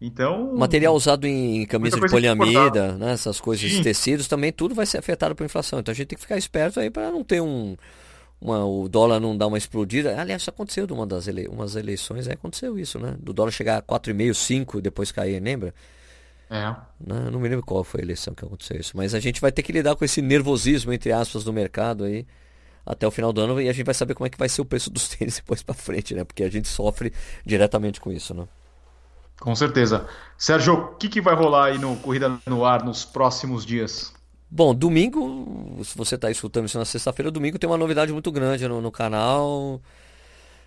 Então, 0.00 0.56
Material 0.56 0.94
usado 0.94 1.24
em 1.26 1.64
camisa 1.66 2.00
de 2.00 2.08
poliamida, 2.08 2.92
né, 2.98 3.12
essas 3.12 3.40
coisas, 3.40 3.78
tecidos, 3.80 4.26
também 4.26 4.52
tudo 4.52 4.74
vai 4.74 4.86
ser 4.86 4.98
afetado 4.98 5.34
por 5.36 5.44
inflação. 5.44 5.78
Então 5.78 5.92
a 5.92 5.94
gente 5.94 6.06
tem 6.08 6.16
que 6.16 6.22
ficar 6.22 6.36
esperto 6.36 6.80
aí 6.80 6.90
para 6.90 7.10
não 7.12 7.22
ter 7.22 7.40
um, 7.40 7.76
uma- 8.40 8.64
o 8.64 8.88
dólar 8.88 9.20
não 9.20 9.36
dar 9.36 9.46
uma 9.46 9.58
explodida. 9.58 10.20
Aliás, 10.20 10.42
isso 10.42 10.50
aconteceu 10.50 10.86
de 10.86 10.92
uma 10.92 11.06
das 11.06 11.28
ele, 11.28 11.48
umas 11.48 11.76
eleições, 11.76 12.26
aí 12.28 12.34
aconteceu 12.34 12.78
isso, 12.78 12.98
né? 12.98 13.16
Do 13.20 13.32
dólar 13.32 13.50
chegar 13.52 13.78
a 13.78 13.82
4,5, 13.82 14.34
5, 14.34 14.80
depois 14.80 15.12
cair, 15.12 15.40
lembra? 15.42 15.74
é. 16.50 16.88
Né? 17.00 17.24
Eu 17.26 17.30
não 17.30 17.40
me 17.40 17.48
lembro 17.48 17.64
qual 17.64 17.84
foi 17.84 18.00
a 18.00 18.04
eleição 18.04 18.34
que 18.34 18.44
aconteceu 18.44 18.76
isso, 18.78 18.96
mas 18.96 19.14
a 19.14 19.20
gente 19.20 19.40
vai 19.40 19.52
ter 19.52 19.62
que 19.62 19.72
lidar 19.72 19.94
com 19.96 20.04
esse 20.04 20.20
nervosismo, 20.20 20.92
entre 20.92 21.12
aspas, 21.12 21.44
do 21.44 21.52
mercado 21.52 22.04
aí 22.04 22.26
até 22.86 23.06
o 23.06 23.10
final 23.10 23.32
do 23.32 23.40
ano 23.42 23.60
e 23.60 23.68
a 23.68 23.72
gente 23.72 23.84
vai 23.86 23.94
saber 23.94 24.14
como 24.14 24.26
é 24.26 24.30
que 24.30 24.38
vai 24.38 24.48
ser 24.48 24.62
o 24.62 24.64
preço 24.64 24.90
dos 24.90 25.08
tênis 25.10 25.36
depois 25.36 25.62
para 25.62 25.74
frente, 25.74 26.14
né? 26.14 26.24
Porque 26.24 26.42
a 26.44 26.50
gente 26.50 26.68
sofre 26.68 27.12
diretamente 27.46 28.00
com 28.00 28.12
isso, 28.12 28.34
né? 28.34 28.48
Com 29.40 29.54
certeza. 29.54 30.06
Sérgio, 30.36 30.74
o 30.74 30.94
que, 30.96 31.08
que 31.08 31.20
vai 31.20 31.34
rolar 31.34 31.66
aí 31.66 31.78
no 31.78 31.96
Corrida 31.96 32.40
no 32.46 32.64
Ar 32.64 32.84
nos 32.84 33.04
próximos 33.04 33.64
dias? 33.64 34.12
Bom, 34.50 34.74
domingo, 34.74 35.78
se 35.84 35.96
você 35.96 36.14
está 36.14 36.30
escutando 36.30 36.66
isso 36.66 36.78
na 36.78 36.84
sexta-feira, 36.84 37.30
domingo 37.30 37.58
tem 37.58 37.68
uma 37.68 37.76
novidade 37.76 38.12
muito 38.12 38.32
grande 38.32 38.66
no, 38.66 38.80
no 38.80 38.90
canal. 38.90 39.80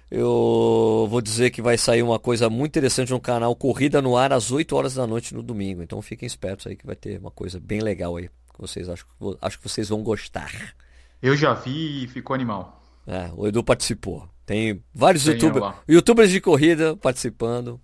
Eu 0.09 1.07
vou 1.09 1.21
dizer 1.21 1.49
que 1.49 1.61
vai 1.61 1.77
sair 1.77 2.03
uma 2.03 2.19
coisa 2.19 2.49
muito 2.49 2.71
interessante 2.71 3.11
no 3.11 3.19
canal 3.19 3.55
Corrida 3.55 4.01
no 4.01 4.17
Ar 4.17 4.34
às 4.34 4.51
8 4.51 4.75
horas 4.75 4.93
da 4.93 5.07
noite 5.07 5.34
no 5.34 5.41
domingo. 5.41 5.82
Então 5.82 6.01
fiquem 6.01 6.27
espertos 6.27 6.67
aí 6.67 6.75
que 6.75 6.86
vai 6.86 6.95
ter 6.95 7.17
uma 7.17 7.32
coisa 7.32 7.59
bem 7.59 7.79
legal 7.79 8.17
aí. 8.17 8.29
Que 8.53 8.59
vocês 8.59 8.88
acho, 8.88 9.05
acho 9.41 9.57
que 9.57 9.67
vocês 9.67 9.89
vão 9.89 10.03
gostar. 10.03 10.75
Eu 11.21 11.36
já 11.36 11.53
vi 11.53 12.03
e 12.03 12.07
ficou 12.07 12.34
animal. 12.34 12.84
É, 13.07 13.32
o 13.36 13.47
Edu 13.47 13.63
participou. 13.63 14.27
Tem 14.45 14.84
vários 14.93 15.23
Tem 15.23 15.34
youtubers, 15.34 15.75
youtubers 15.88 16.29
de 16.29 16.41
corrida 16.41 16.95
participando 16.97 17.79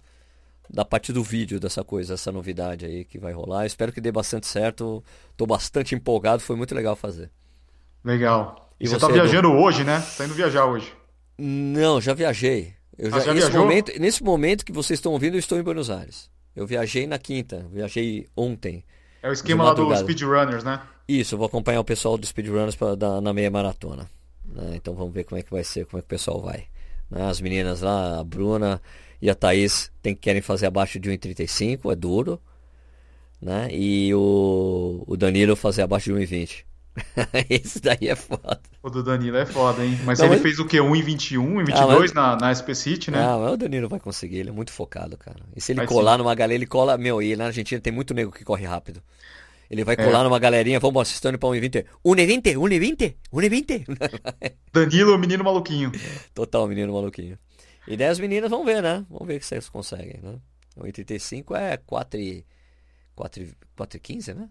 da 0.70 0.84
parte 0.86 1.12
do 1.14 1.24
vídeo 1.24 1.60
dessa 1.60 1.84
coisa, 1.84 2.14
essa 2.16 2.32
novidade 2.32 2.86
aí 2.86 3.06
que 3.06 3.18
vai 3.20 3.34
rolar. 3.34 3.66
Espero 3.66 3.92
que 3.92 4.02
dê 4.02 4.12
bastante 4.12 4.48
certo. 4.48 5.04
Tô 5.36 5.46
bastante 5.46 5.96
empolgado, 5.96 6.42
foi 6.42 6.56
muito 6.56 6.74
legal 6.76 6.96
fazer. 6.96 7.30
Legal. 8.04 8.70
E, 8.80 8.86
E 8.86 8.88
você 8.88 8.96
você, 8.96 9.08
tá 9.08 9.14
viajando 9.14 9.52
hoje, 9.52 9.84
né? 9.84 10.04
Tá 10.18 10.26
indo 10.26 10.34
viajar 10.34 10.66
hoje. 10.66 10.94
Não, 11.38 12.00
já 12.02 12.14
viajei. 12.14 12.74
Eu 12.98 13.08
Ah, 13.14 13.20
já, 13.20 13.26
já 13.26 13.34
nesse 13.34 13.48
viajou? 13.48 13.62
momento, 13.68 14.00
nesse 14.00 14.24
momento 14.24 14.66
que 14.66 14.72
vocês 14.72 14.98
estão 14.98 15.12
ouvindo, 15.12 15.36
eu 15.36 15.40
estou 15.40 15.58
em 15.58 15.64
Buenos 15.64 15.90
Aires. 15.90 16.30
Eu 16.56 16.66
viajei 16.66 17.06
na 17.06 17.20
quinta, 17.20 17.66
viajei 17.72 18.28
ontem. 18.36 18.84
É 19.22 19.30
o 19.30 19.34
esquema 19.34 19.64
lá 19.64 19.74
do. 19.74 19.96
Speedrunners, 19.96 20.64
né? 20.64 20.82
Isso, 21.08 21.36
eu 21.36 21.38
vou 21.38 21.48
acompanhar 21.48 21.80
o 21.80 21.84
pessoal 21.86 22.18
do 22.18 22.26
Speedrunners 22.26 22.76
pra, 22.76 22.96
da, 22.96 23.22
na 23.22 23.34
meia 23.34 23.50
maratona. 23.52 24.10
né? 24.46 24.72
Então 24.76 24.94
vamos 24.96 25.14
ver 25.14 25.24
como 25.24 25.40
é 25.40 25.44
que 25.44 25.52
vai 25.52 25.64
ser, 25.64 25.86
como 25.86 26.00
é 26.00 26.02
que 26.02 26.06
o 26.08 26.10
pessoal 26.10 26.42
vai. 26.42 26.66
Né? 27.10 27.26
As 27.30 27.40
meninas 27.42 27.82
lá, 27.82 28.20
a 28.20 28.24
Bruna 28.24 28.82
e 29.22 29.30
a 29.30 29.36
Thaís, 29.36 29.92
tem, 30.02 30.16
querem 30.16 30.42
fazer 30.42 30.66
abaixo 30.68 31.00
de 31.00 31.10
1,35, 31.10 31.92
é 31.92 31.96
duro. 31.96 32.40
Né? 33.42 33.68
E 33.72 34.14
o, 34.16 35.04
o 35.06 35.16
Danilo 35.16 35.56
fazer 35.56 35.84
abaixo 35.84 36.12
de 36.14 36.20
1,20. 36.20 36.66
Esse 37.50 37.80
daí 37.80 38.08
é 38.10 38.16
foda. 38.16 38.60
O 38.82 38.90
do 38.90 39.04
Danilo 39.04 39.38
é 39.38 39.46
foda, 39.46 39.86
hein? 39.86 40.00
Mas 40.04 40.18
Não, 40.18 40.26
ele 40.26 40.36
mas- 40.36 40.42
fez 40.42 40.58
o 40.60 40.66
quê? 40.66 40.78
1,21, 40.78 41.38
1,22 41.38 41.74
Ah, 41.76 41.86
mas- 42.00 42.14
na, 42.14 42.36
na 42.36 42.50
SP 42.58 42.74
City, 42.74 43.12
né? 43.12 43.20
Mas 43.24 43.54
o 43.54 43.58
Danilo 43.58 43.88
vai 43.88 44.00
conseguir, 44.00 44.38
ele 44.38 44.50
é 44.50 44.52
muito 44.52 44.72
focado, 44.72 45.16
cara. 45.18 45.38
E 45.56 45.62
se 45.62 45.72
ele 45.72 45.78
Vai 45.82 45.88
colar 45.88 46.18
numa 46.18 46.34
galera, 46.34 46.56
ele 46.56 46.66
cola. 46.66 46.98
Meu, 46.98 47.22
e 47.22 47.36
na 47.36 47.46
Argentina 47.46 47.80
tem 47.80 47.94
muito 47.94 48.16
nego 48.16 48.32
que 48.32 48.44
corre 48.44 48.66
rápido. 48.66 49.00
Ele 49.70 49.84
vai 49.84 49.96
colar 49.98 50.24
numa 50.24 50.40
galerinha, 50.40 50.80
vamos, 50.80 51.08
vocês 51.08 51.16
estão 51.16 51.30
indo 51.30 51.40
pra 51.40 51.50
1,20. 51.50 51.86
1,20? 52.06 52.56
1,20? 52.56 53.16
1,20? 53.34 54.56
Danilo, 54.72 55.16
o 55.16 55.18
menino 55.18 55.44
maluquinho. 55.44 55.92
Total, 56.34 56.68
menino 56.68 56.94
maluquinho. 56.94 57.38
E 57.88 57.98
daí 57.98 58.08
as 58.08 58.20
meninas 58.20 58.50
vão 58.50 58.64
ver, 58.66 58.82
né? 58.82 59.06
Vamos 59.10 59.28
ver 59.28 59.42
se 59.42 59.50
vocês 59.50 59.70
conseguem, 59.70 60.20
né? 60.22 60.40
1,35 60.78 61.56
é 61.56 61.78
4 61.78 62.20
e... 62.20 62.46
4 63.16 63.44
e... 63.44 63.54
4 63.76 63.98
e 63.98 64.00
15, 64.00 64.34
né? 64.34 64.50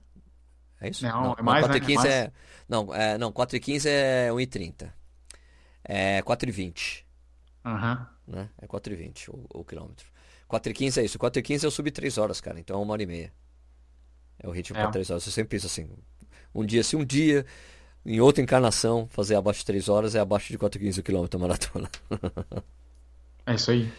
É 0.81 0.91
isso? 0.91 1.05
Não, 1.05 1.35
é 1.39 1.43
mais, 1.43 1.67
4 1.67 1.77
e 1.77 1.81
né? 1.81 1.87
15 1.87 2.09
É 2.09 2.11
é... 2.11 2.33
Não, 2.69 2.95
é... 2.95 3.19
não, 3.19 3.33
4 3.33 3.57
e 3.57 3.61
15 3.61 3.89
é 3.89 4.29
1,30. 4.31 4.93
É 5.85 6.23
4 6.23 6.49
e 6.49 6.53
20. 6.53 7.07
Aham. 7.65 8.07
né? 8.27 8.49
É 8.61 8.67
4,20 8.67 9.29
o, 9.29 9.61
o 9.61 9.65
quilômetro. 9.65 10.07
4,15 10.49 10.99
é 10.99 11.05
isso. 11.05 11.19
4,15 11.19 11.65
eu 11.65 11.71
subi 11.71 11.91
3 11.91 12.19
horas, 12.19 12.41
cara. 12.41 12.61
Então 12.61 12.79
é 12.79 12.83
uma 12.83 12.93
hora 12.93 13.03
e 13.03 13.07
meia. 13.07 13.33
É 14.43 14.49
o 14.49 14.51
ritmo 14.51 14.77
É. 14.77 14.83
para 14.83 14.91
3 14.93 15.11
horas. 15.11 15.27
Eu 15.27 15.33
sempre 15.33 15.51
penso 15.51 15.67
assim. 15.67 15.89
Um 16.55 16.65
dia, 16.65 16.83
se 16.83 16.97
um 16.97 17.05
dia, 17.05 17.45
em 18.05 18.21
outra 18.21 18.43
encarnação, 18.43 19.07
fazer 19.11 19.35
abaixo 19.35 19.61
de 19.61 19.67
3 19.67 19.89
horas 19.89 20.15
é 20.15 20.21
abaixo 20.21 20.49
de 20.53 20.59
4,15 20.59 20.99
o 20.99 21.03
quilômetro 21.03 21.39
maratona. 21.41 21.91
É 23.47 23.55
isso 23.55 23.71
aí. 23.71 23.91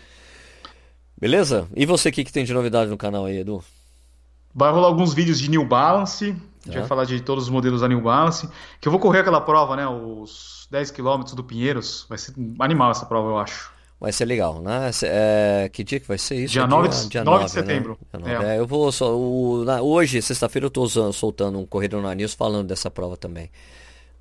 Beleza? 1.19 1.67
E 1.75 1.85
você, 1.85 2.09
o 2.09 2.11
que, 2.11 2.23
que 2.23 2.31
tem 2.31 2.43
de 2.45 2.53
novidade 2.53 2.89
no 2.89 2.97
canal 2.97 3.25
aí, 3.25 3.39
Edu? 3.39 3.63
Vai 4.53 4.71
rolar 4.71 4.87
alguns 4.87 5.13
vídeos 5.13 5.39
de 5.39 5.49
New 5.49 5.65
Balance. 5.65 6.25
A 6.25 6.65
gente 6.65 6.73
tá. 6.73 6.79
vai 6.79 6.87
falar 6.87 7.05
de 7.05 7.21
todos 7.21 7.45
os 7.45 7.49
modelos 7.49 7.81
da 7.81 7.87
New 7.87 8.01
Balance. 8.01 8.49
Que 8.81 8.87
eu 8.87 8.91
vou 8.91 8.99
correr 8.99 9.19
aquela 9.19 9.41
prova, 9.41 9.75
né? 9.75 9.87
Os 9.87 10.67
10 10.69 10.91
km 10.91 11.23
do 11.35 11.43
Pinheiros. 11.43 12.05
Vai 12.09 12.17
ser 12.17 12.33
animal 12.59 12.91
essa 12.91 13.05
prova, 13.05 13.29
eu 13.29 13.37
acho. 13.37 13.71
Vai 13.99 14.11
ser 14.11 14.25
legal, 14.25 14.61
né? 14.61 14.91
É, 15.03 15.69
que 15.73 15.83
dia 15.83 15.99
que 15.99 16.07
vai 16.07 16.19
ser 16.19 16.35
isso? 16.35 16.53
Dia, 16.53 16.67
9, 16.67 16.87
de, 16.87 17.09
dia 17.09 17.23
9 17.23 17.45
de 17.45 17.51
setembro. 17.51 17.97
Né? 18.13 18.55
É. 18.55 18.59
eu 18.59 18.67
vou 18.67 18.91
só. 18.91 19.17
O, 19.17 19.63
na, 19.65 19.81
hoje, 19.81 20.21
sexta-feira, 20.21 20.65
eu 20.65 20.67
estou 20.67 20.87
soltando 21.11 21.57
um 21.57 21.65
Corredor 21.65 22.01
na 22.03 22.13
News 22.13 22.35
falando 22.35 22.67
dessa 22.67 22.91
prova 22.91 23.17
também. 23.17 23.49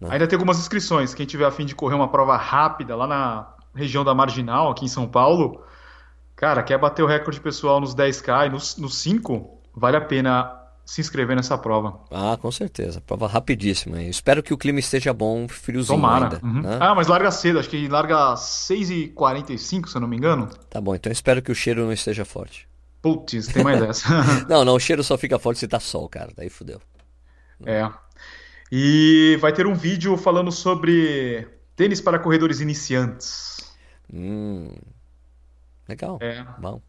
Né? 0.00 0.08
Ainda 0.12 0.26
tem 0.26 0.36
algumas 0.36 0.58
inscrições. 0.58 1.12
Quem 1.12 1.26
tiver 1.26 1.44
afim 1.44 1.66
de 1.66 1.74
correr 1.74 1.94
uma 1.94 2.08
prova 2.08 2.38
rápida 2.38 2.96
lá 2.96 3.06
na 3.06 3.54
região 3.74 4.02
da 4.02 4.14
Marginal, 4.14 4.70
aqui 4.70 4.86
em 4.86 4.88
São 4.88 5.06
Paulo, 5.06 5.62
cara, 6.34 6.62
quer 6.62 6.78
bater 6.78 7.02
o 7.02 7.06
recorde 7.06 7.38
pessoal 7.38 7.78
nos 7.78 7.94
10K 7.94 8.46
e 8.46 8.50
nos, 8.50 8.78
nos 8.78 8.96
5, 8.96 9.60
vale 9.74 9.98
a 9.98 10.00
pena 10.00 10.55
se 10.86 11.00
inscrever 11.00 11.34
nessa 11.34 11.58
prova. 11.58 11.98
Ah, 12.12 12.38
com 12.40 12.50
certeza. 12.52 13.00
Prova 13.00 13.26
rapidíssima. 13.26 14.00
espero 14.04 14.40
que 14.40 14.54
o 14.54 14.56
clima 14.56 14.78
esteja 14.78 15.12
bom, 15.12 15.48
friozinho 15.48 15.98
Tomara. 15.98 16.36
ainda. 16.36 16.40
Uhum. 16.46 16.62
Né? 16.62 16.78
Ah, 16.80 16.94
mas 16.94 17.08
larga 17.08 17.28
cedo. 17.32 17.58
Acho 17.58 17.68
que 17.68 17.88
larga 17.88 18.34
6h45, 18.34 19.88
se 19.88 19.96
eu 19.96 20.00
não 20.00 20.06
me 20.06 20.16
engano. 20.16 20.48
Tá 20.70 20.80
bom, 20.80 20.94
então 20.94 21.10
espero 21.10 21.42
que 21.42 21.50
o 21.50 21.54
cheiro 21.56 21.84
não 21.84 21.92
esteja 21.92 22.24
forte. 22.24 22.68
Putz, 23.02 23.48
tem 23.48 23.64
mais 23.64 23.80
dessa. 23.80 24.08
não, 24.48 24.64
não, 24.64 24.74
o 24.76 24.80
cheiro 24.80 25.02
só 25.02 25.18
fica 25.18 25.40
forte 25.40 25.58
se 25.58 25.66
tá 25.66 25.80
sol, 25.80 26.08
cara. 26.08 26.30
Daí 26.36 26.48
fudeu. 26.48 26.80
É. 27.64 27.90
E 28.70 29.36
vai 29.40 29.52
ter 29.52 29.66
um 29.66 29.74
vídeo 29.74 30.16
falando 30.16 30.52
sobre 30.52 31.48
tênis 31.74 32.00
para 32.00 32.20
corredores 32.20 32.60
iniciantes. 32.60 33.74
Hum. 34.12 34.72
Legal. 35.88 36.18
É. 36.20 36.44
Bom. 36.58 36.80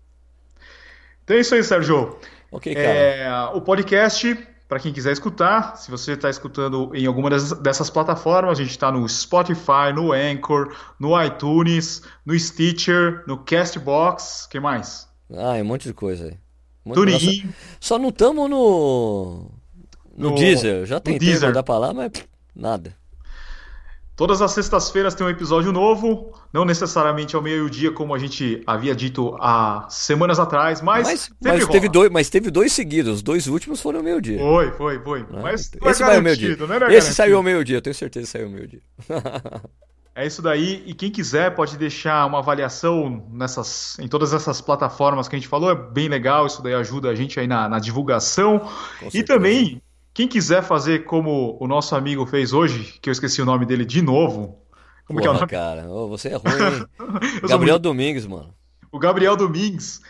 Então 1.27 1.35
é 1.35 1.41
isso 1.41 1.53
aí, 1.53 1.61
Sérgio. 1.61 2.15
Ok, 2.49 2.73
cara. 2.73 2.87
É, 2.87 3.29
o 3.53 3.59
podcast, 3.59 4.33
para 4.65 4.79
quem 4.79 4.93
quiser 4.93 5.11
escutar, 5.11 5.75
se 5.75 5.91
você 5.91 6.13
está 6.13 6.29
escutando 6.29 6.89
em 6.95 7.05
alguma 7.05 7.29
dessas 7.29 7.89
plataformas, 7.89 8.57
a 8.57 8.63
gente 8.63 8.71
está 8.71 8.89
no 8.93 9.05
Spotify, 9.09 9.91
no 9.93 10.13
Anchor, 10.13 10.73
no 10.97 11.21
iTunes, 11.21 12.01
no 12.25 12.39
Stitcher, 12.39 13.25
no 13.27 13.39
Castbox, 13.39 14.47
que 14.49 14.57
mais? 14.57 15.05
Ah, 15.29 15.57
é 15.57 15.61
um 15.61 15.65
monte 15.65 15.89
de 15.89 15.93
coisa 15.93 16.27
aí. 16.27 16.93
TuneIn. 16.93 17.53
Só 17.77 17.99
não 17.99 18.07
estamos 18.07 18.49
no, 18.49 19.51
no, 20.15 20.29
no 20.29 20.35
Deezer. 20.35 20.85
Já 20.85 21.01
tentei 21.01 21.37
mandar 21.37 21.63
para 21.63 21.77
lá, 21.77 21.93
mas 21.93 22.11
nada. 22.55 22.95
Todas 24.17 24.41
as 24.41 24.51
sextas-feiras 24.51 25.13
tem 25.13 25.27
um 25.27 25.29
episódio 25.29 25.71
novo, 25.71 26.33
não 26.51 26.65
necessariamente 26.65 27.35
ao 27.35 27.41
meio-dia, 27.41 27.91
como 27.91 28.15
a 28.15 28.17
gente 28.17 28.63
havia 28.65 28.95
dito 28.95 29.37
há 29.39 29.85
semanas 29.91 30.39
atrás, 30.39 30.81
mas. 30.81 31.07
Mas, 31.07 31.31
mas 31.39 31.67
teve, 31.67 31.87
dois, 31.87 32.09
mas 32.09 32.27
teve 32.27 32.49
dois 32.49 32.73
seguidos, 32.73 33.17
os 33.17 33.21
dois 33.21 33.45
últimos 33.45 33.79
foram 33.79 33.99
ao 33.99 34.03
meio-dia. 34.03 34.39
Foi, 34.39 34.71
foi, 34.71 34.99
foi. 34.99 35.19
Ah, 35.31 35.39
mas 35.43 35.71
esse 35.85 36.03
vai 36.03 36.15
ao 36.15 36.23
meio-dia. 36.23 36.57
É 36.89 36.95
esse 36.95 37.13
saiu 37.13 37.37
ao 37.37 37.43
meio-dia, 37.43 37.79
tenho 37.79 37.93
certeza 37.93 38.25
que 38.25 38.31
saiu 38.31 38.47
ao 38.47 38.51
meio-dia. 38.51 38.81
é 40.15 40.25
isso 40.25 40.41
daí, 40.41 40.81
e 40.87 40.95
quem 40.95 41.11
quiser 41.11 41.53
pode 41.53 41.77
deixar 41.77 42.25
uma 42.25 42.39
avaliação 42.39 43.23
nessas, 43.31 43.99
em 43.99 44.07
todas 44.07 44.33
essas 44.33 44.59
plataformas 44.59 45.27
que 45.27 45.35
a 45.35 45.39
gente 45.39 45.47
falou, 45.47 45.69
é 45.69 45.75
bem 45.75 46.07
legal, 46.07 46.47
isso 46.47 46.63
daí 46.63 46.73
ajuda 46.73 47.11
a 47.11 47.13
gente 47.13 47.39
aí 47.39 47.45
na, 47.45 47.69
na 47.69 47.77
divulgação. 47.77 48.67
E 49.13 49.21
também 49.21 49.79
quem 50.17 50.27
quiser 50.27 50.63
fazer 50.63 51.03
como 51.03 51.55
o 51.61 51.67
nosso 51.67 51.95
amigo 51.95 52.25
fez 52.25 52.51
hoje, 52.51 52.97
que 52.99 53.07
eu 53.07 53.11
esqueci 53.11 53.39
o 53.39 53.45
nome 53.45 53.67
dele 53.67 53.85
de 53.85 54.01
novo. 54.01 54.59
Como 55.05 55.19
Porra, 55.19 55.21
que 55.21 55.27
é 55.27 55.29
o 55.29 55.33
nome? 55.33 55.47
cara, 55.47 55.87
oh, 55.87 56.07
você 56.07 56.29
é 56.29 56.33
ruim. 56.41 56.85
Gabriel 57.47 57.75
muito... 57.75 57.83
Domingues, 57.83 58.25
mano. 58.25 58.51
O 58.91 58.97
Gabriel 58.97 59.35
Domingues. 59.35 60.01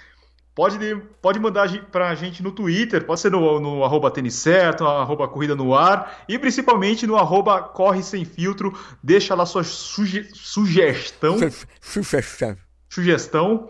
Pode, 0.56 0.80
pode 1.22 1.42
mandar 1.42 1.70
pra 1.92 2.16
gente 2.16 2.42
no 2.42 2.54
Twitter, 2.54 3.06
pode 3.06 3.20
ser 3.20 3.30
no, 3.30 3.60
no 3.60 3.84
arroba 3.84 4.10
tênis 4.10 4.36
certo, 4.36 4.86
no 4.86 4.90
arroba 4.92 5.28
corrida 5.28 5.58
no 5.58 5.76
ar 5.76 6.24
e 6.26 6.40
principalmente 6.40 7.06
no 7.06 7.18
arroba 7.18 7.62
corre 7.62 8.02
sem 8.02 8.24
filtro. 8.24 8.74
Deixa 9.04 9.36
lá 9.36 9.46
sua 9.46 9.66
suge, 9.66 10.30
sugestão. 10.34 11.36
Sugestão. 11.82 12.56
Sugestão 12.90 13.70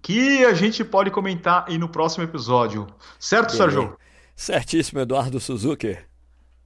que 0.00 0.42
a 0.42 0.54
gente 0.54 0.82
pode 0.82 1.10
comentar 1.10 1.66
aí 1.68 1.76
no 1.76 1.86
próximo 1.86 2.24
episódio. 2.24 2.86
Certo, 3.18 3.52
Beleza. 3.52 3.70
Sérgio? 3.70 3.99
Certíssimo, 4.40 5.00
Eduardo 5.00 5.38
Suzuki. 5.38 5.98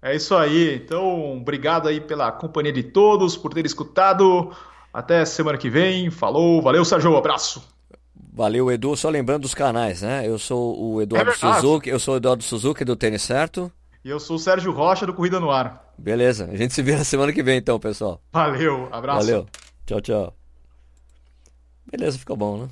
É 0.00 0.14
isso 0.14 0.36
aí. 0.36 0.76
Então, 0.76 1.36
obrigado 1.38 1.88
aí 1.88 2.00
pela 2.00 2.30
companhia 2.30 2.72
de 2.72 2.84
todos, 2.84 3.36
por 3.36 3.52
ter 3.52 3.66
escutado. 3.66 4.52
Até 4.92 5.24
semana 5.24 5.58
que 5.58 5.68
vem. 5.68 6.08
Falou, 6.08 6.62
valeu, 6.62 6.84
Sérgio. 6.84 7.16
Abraço. 7.16 7.68
Valeu, 8.32 8.70
Edu. 8.70 8.96
Só 8.96 9.08
lembrando 9.08 9.42
dos 9.42 9.54
canais, 9.54 10.02
né? 10.02 10.22
Eu 10.24 10.38
sou 10.38 10.80
o 10.80 11.02
Eduardo 11.02 11.32
é 11.32 11.34
Suzuki, 11.34 11.90
eu 11.90 11.98
sou 11.98 12.14
o 12.14 12.16
Eduardo 12.18 12.44
Suzuki 12.44 12.84
do 12.84 12.94
Tênis 12.94 13.22
Certo. 13.22 13.72
E 14.04 14.08
eu 14.08 14.20
sou 14.20 14.36
o 14.36 14.38
Sérgio 14.38 14.70
Rocha 14.70 15.04
do 15.04 15.12
Corrida 15.12 15.40
no 15.40 15.50
Ar. 15.50 15.92
Beleza, 15.98 16.48
a 16.52 16.56
gente 16.56 16.72
se 16.72 16.80
vê 16.80 16.94
na 16.94 17.02
semana 17.02 17.32
que 17.32 17.42
vem 17.42 17.58
então, 17.58 17.80
pessoal. 17.80 18.20
Valeu, 18.32 18.88
abraço. 18.92 19.26
Valeu. 19.26 19.46
Tchau, 19.84 20.00
tchau. 20.00 20.36
Beleza, 21.90 22.20
ficou 22.20 22.36
bom, 22.36 22.56
né? 22.56 22.68